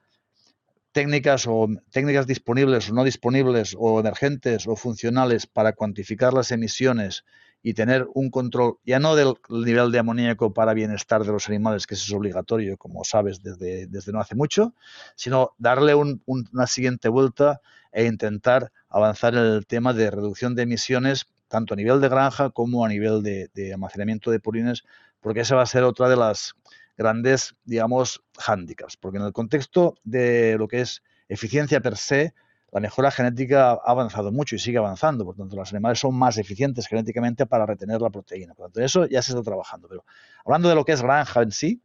técnicas 0.99 1.47
o 1.47 1.69
técnicas 1.95 2.27
disponibles 2.27 2.89
o 2.89 2.93
no 2.93 3.05
disponibles 3.05 3.73
o 3.79 4.01
emergentes 4.03 4.67
o 4.67 4.75
funcionales 4.75 5.47
para 5.47 5.71
cuantificar 5.71 6.33
las 6.33 6.51
emisiones 6.51 7.23
y 7.63 7.73
tener 7.73 8.05
un 8.13 8.29
control 8.29 8.79
ya 8.85 8.99
no 8.99 9.15
del 9.15 9.35
nivel 9.47 9.93
de 9.93 9.99
amoníaco 9.99 10.53
para 10.53 10.73
bienestar 10.73 11.23
de 11.23 11.31
los 11.31 11.47
animales, 11.47 11.87
que 11.87 11.95
eso 11.95 12.03
es 12.05 12.11
obligatorio, 12.11 12.75
como 12.75 13.05
sabes, 13.05 13.41
desde, 13.41 13.87
desde 13.87 14.11
no 14.11 14.19
hace 14.19 14.35
mucho, 14.35 14.73
sino 15.15 15.53
darle 15.57 15.95
una 15.95 16.67
siguiente 16.67 17.07
vuelta 17.07 17.61
e 17.93 18.03
intentar 18.05 18.73
avanzar 18.89 19.35
en 19.35 19.45
el 19.45 19.65
tema 19.67 19.93
de 19.93 20.11
reducción 20.11 20.53
de 20.53 20.63
emisiones, 20.63 21.27
tanto 21.47 21.75
a 21.75 21.77
nivel 21.77 22.01
de 22.01 22.09
granja 22.09 22.49
como 22.49 22.83
a 22.83 22.89
nivel 22.89 23.23
de, 23.23 23.49
de 23.53 23.71
almacenamiento 23.71 24.31
de 24.31 24.41
purines, 24.41 24.83
porque 25.21 25.41
esa 25.41 25.55
va 25.55 25.61
a 25.61 25.65
ser 25.65 25.83
otra 25.83 26.09
de 26.09 26.17
las 26.17 26.55
grandes, 26.99 27.55
digamos, 27.63 28.21
hándicaps, 28.37 28.97
porque 28.97 29.19
en 29.19 29.23
el 29.23 29.31
contexto 29.31 29.95
de 30.03 30.57
lo 30.57 30.67
que 30.67 30.81
es 30.81 31.01
eficiencia 31.29 31.79
per 31.79 31.95
se, 31.95 32.33
la 32.73 32.81
mejora 32.81 33.09
genética 33.09 33.71
ha 33.71 33.79
avanzado 33.85 34.33
mucho 34.33 34.57
y 34.57 34.59
sigue 34.59 34.79
avanzando, 34.79 35.23
por 35.23 35.37
tanto, 35.37 35.55
los 35.55 35.71
animales 35.71 35.99
son 35.99 36.13
más 36.13 36.37
eficientes 36.37 36.87
genéticamente 36.87 37.45
para 37.45 37.65
retener 37.65 38.01
la 38.01 38.09
proteína. 38.09 38.53
Por 38.53 38.65
tanto, 38.65 38.81
eso 38.81 39.05
ya 39.05 39.21
se 39.21 39.31
está 39.31 39.41
trabajando. 39.41 39.87
Pero 39.87 40.03
hablando 40.43 40.67
de 40.67 40.75
lo 40.75 40.83
que 40.83 40.91
es 40.91 41.01
granja 41.01 41.41
en 41.41 41.51
sí, 41.53 41.81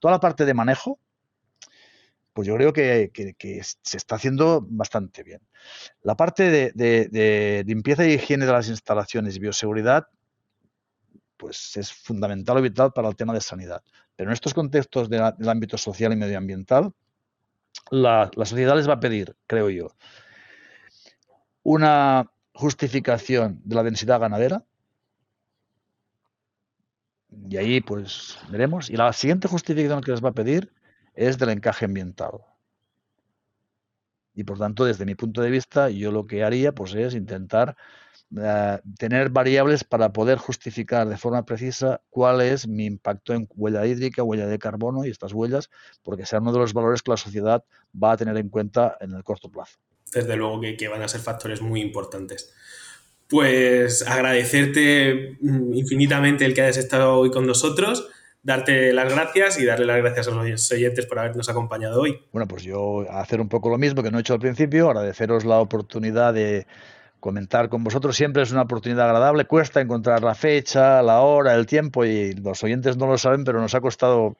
toda 0.00 0.12
la 0.12 0.20
parte 0.20 0.44
de 0.44 0.52
manejo, 0.52 1.00
pues 2.34 2.46
yo 2.46 2.54
creo 2.56 2.74
que, 2.74 3.10
se 3.82 3.96
está 3.96 4.16
haciendo 4.16 4.60
bastante 4.68 5.22
bien. 5.22 5.40
La 6.02 6.14
parte 6.14 6.72
de, 6.74 7.64
limpieza 7.66 8.06
y 8.06 8.12
higiene 8.12 8.44
de 8.44 8.52
las 8.52 8.68
instalaciones 8.68 9.34
y 9.34 9.40
bioseguridad, 9.40 10.08
pues 11.38 11.74
es 11.78 11.90
fundamental 11.90 12.58
o 12.58 12.62
vital 12.62 12.92
para 12.92 13.08
el 13.08 13.16
tema 13.16 13.32
de 13.32 13.40
sanidad. 13.40 13.82
Pero 14.18 14.30
en 14.30 14.34
estos 14.34 14.52
contextos 14.52 15.08
del 15.08 15.22
ámbito 15.48 15.78
social 15.78 16.12
y 16.12 16.16
medioambiental, 16.16 16.92
la, 17.92 18.28
la 18.34 18.44
sociedad 18.44 18.74
les 18.74 18.88
va 18.88 18.94
a 18.94 19.00
pedir, 19.00 19.36
creo 19.46 19.70
yo, 19.70 19.94
una 21.62 22.28
justificación 22.52 23.60
de 23.62 23.76
la 23.76 23.84
densidad 23.84 24.18
ganadera. 24.18 24.64
Y 27.48 27.58
ahí 27.58 27.80
pues 27.80 28.40
veremos. 28.50 28.90
Y 28.90 28.96
la 28.96 29.12
siguiente 29.12 29.46
justificación 29.46 30.00
que 30.00 30.10
les 30.10 30.24
va 30.24 30.30
a 30.30 30.34
pedir 30.34 30.72
es 31.14 31.38
del 31.38 31.50
encaje 31.50 31.84
ambiental. 31.84 32.40
Y 34.34 34.42
por 34.42 34.58
tanto, 34.58 34.84
desde 34.84 35.06
mi 35.06 35.14
punto 35.14 35.42
de 35.42 35.50
vista, 35.50 35.90
yo 35.90 36.10
lo 36.10 36.26
que 36.26 36.42
haría 36.42 36.72
pues 36.72 36.92
es 36.94 37.14
intentar 37.14 37.76
eh, 38.36 38.78
tener 38.98 39.30
variables 39.30 39.84
para 39.84 40.12
poder 40.12 40.38
justificar 40.38 41.08
de 41.08 41.16
forma 41.16 41.44
precisa 41.44 42.00
cuál 42.10 42.40
es 42.40 42.66
mi 42.66 42.86
impacto 42.86 43.34
en 43.34 43.48
huella 43.54 43.86
hídrica, 43.86 44.22
huella 44.22 44.46
de 44.46 44.58
carbono 44.58 45.04
y 45.04 45.10
estas 45.10 45.32
huellas, 45.32 45.70
porque 46.02 46.26
será 46.26 46.42
uno 46.42 46.52
de 46.52 46.58
los 46.58 46.74
valores 46.74 47.02
que 47.02 47.10
la 47.10 47.16
sociedad 47.16 47.64
va 47.94 48.12
a 48.12 48.16
tener 48.16 48.36
en 48.36 48.48
cuenta 48.48 48.96
en 49.00 49.12
el 49.12 49.24
corto 49.24 49.50
plazo 49.50 49.78
desde 50.12 50.36
luego 50.36 50.60
que, 50.60 50.88
van 50.88 51.02
a 51.02 51.08
ser 51.08 51.20
factores 51.20 51.60
muy 51.60 51.80
importantes. 51.80 52.52
Pues 53.28 54.06
agradecerte 54.06 55.36
mm, 55.40 55.74
infinitamente 55.74 56.44
el 56.44 56.54
que 56.54 56.62
hayas 56.62 56.78
estado 56.78 57.14
hoy 57.14 57.30
con 57.30 57.46
nosotros, 57.46 58.08
darte 58.42 58.92
las 58.92 59.12
gracias 59.12 59.58
y 59.58 59.66
darle 59.66 59.84
las 59.84 59.98
gracias 59.98 60.28
a 60.28 60.30
los 60.30 60.72
oyentes 60.72 61.06
por 61.06 61.18
habernos 61.18 61.48
acompañado 61.48 62.00
hoy. 62.00 62.18
Bueno, 62.32 62.48
pues 62.48 62.62
yo 62.62 63.06
hacer 63.10 63.40
un 63.40 63.48
poco 63.48 63.68
lo 63.68 63.78
mismo 63.78 64.02
que 64.02 64.10
no 64.10 64.18
he 64.18 64.20
hecho 64.22 64.34
al 64.34 64.40
principio, 64.40 64.88
agradeceros 64.88 65.44
la 65.44 65.58
oportunidad 65.58 66.32
de 66.32 66.66
comentar 67.20 67.68
con 67.68 67.84
vosotros. 67.84 68.16
Siempre 68.16 68.42
es 68.42 68.52
una 68.52 68.62
oportunidad 68.62 69.06
agradable, 69.06 69.46
cuesta 69.46 69.80
encontrar 69.80 70.22
la 70.22 70.34
fecha, 70.34 71.02
la 71.02 71.20
hora, 71.20 71.54
el 71.54 71.66
tiempo 71.66 72.04
y 72.04 72.32
los 72.34 72.62
oyentes 72.64 72.96
no 72.96 73.06
lo 73.06 73.18
saben, 73.18 73.44
pero 73.44 73.60
nos 73.60 73.74
ha 73.74 73.80
costado 73.80 74.36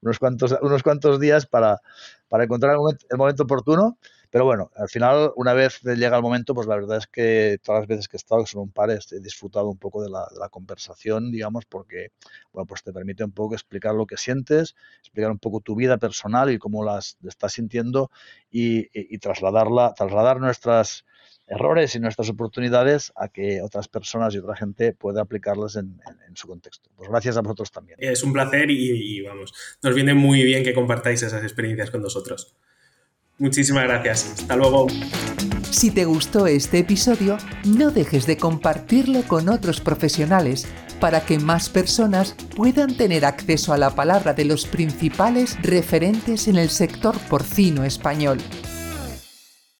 unos 0.00 0.18
cuantos, 0.18 0.56
unos 0.62 0.82
cuantos 0.82 1.20
días 1.20 1.46
para, 1.46 1.80
para 2.28 2.44
encontrar 2.44 2.76
el 3.10 3.18
momento 3.18 3.42
oportuno. 3.44 3.98
Pero 4.30 4.44
bueno, 4.44 4.70
al 4.76 4.88
final, 4.88 5.32
una 5.36 5.54
vez 5.54 5.80
llega 5.82 6.16
el 6.16 6.22
momento, 6.22 6.54
pues 6.54 6.66
la 6.66 6.74
verdad 6.74 6.98
es 6.98 7.06
que 7.06 7.58
todas 7.62 7.82
las 7.82 7.88
veces 7.88 8.08
que 8.08 8.16
he 8.16 8.18
estado, 8.18 8.42
que 8.44 8.50
son 8.50 8.62
un 8.62 8.70
par, 8.70 8.90
he 8.90 9.20
disfrutado 9.20 9.68
un 9.70 9.78
poco 9.78 10.02
de 10.02 10.10
la, 10.10 10.48
conversación, 10.50 11.30
digamos, 11.30 11.64
porque, 11.64 12.12
bueno, 12.52 12.66
pues 12.66 12.82
te 12.82 12.92
permite 12.92 13.24
un 13.24 13.32
poco 13.32 13.54
explicar 13.54 13.94
lo 13.94 14.06
que 14.06 14.18
sientes, 14.18 14.74
explicar 15.00 15.30
un 15.30 15.38
poco 15.38 15.60
tu 15.60 15.74
vida 15.74 15.96
personal 15.96 16.50
y 16.50 16.58
cómo 16.58 16.84
las 16.84 17.16
estás 17.26 17.54
sintiendo 17.54 18.10
y, 18.50 19.16
trasladarla, 19.18 19.94
trasladar 19.94 20.40
nuestras 20.40 21.06
errores 21.48 21.94
y 21.94 22.00
nuestras 22.00 22.28
oportunidades 22.28 23.12
a 23.16 23.28
que 23.28 23.62
otras 23.62 23.88
personas 23.88 24.34
y 24.34 24.38
otra 24.38 24.56
gente 24.56 24.92
pueda 24.92 25.22
aplicarlas 25.22 25.76
en, 25.76 26.00
su 26.34 26.46
contexto. 26.46 26.90
Pues 26.96 27.08
gracias 27.08 27.36
a 27.36 27.40
vosotros 27.40 27.70
también. 27.72 27.98
Es 28.00 28.22
un 28.22 28.32
placer 28.32 28.70
y, 28.70 29.22
vamos, 29.22 29.52
nos 29.82 29.94
viene 29.94 30.14
muy 30.14 30.42
bien 30.44 30.62
que 30.62 30.74
compartáis 30.74 31.22
esas 31.22 31.42
experiencias 31.42 31.90
con 31.90 32.02
nosotros. 32.02 32.54
Muchísimas 33.38 33.84
gracias. 33.84 34.40
Hasta 34.40 34.56
luego. 34.56 34.88
Si 35.70 35.90
te 35.90 36.04
gustó 36.04 36.46
este 36.46 36.78
episodio, 36.78 37.38
no 37.64 37.90
dejes 37.90 38.26
de 38.26 38.36
compartirlo 38.36 39.22
con 39.22 39.48
otros 39.48 39.80
profesionales 39.80 40.66
para 41.00 41.20
que 41.20 41.38
más 41.38 41.68
personas 41.68 42.34
puedan 42.56 42.96
tener 42.96 43.24
acceso 43.24 43.72
a 43.72 43.78
la 43.78 43.90
palabra 43.90 44.34
de 44.34 44.44
los 44.44 44.66
principales 44.66 45.56
referentes 45.62 46.48
en 46.48 46.56
el 46.56 46.70
sector 46.70 47.16
porcino 47.28 47.84
español. 47.84 48.38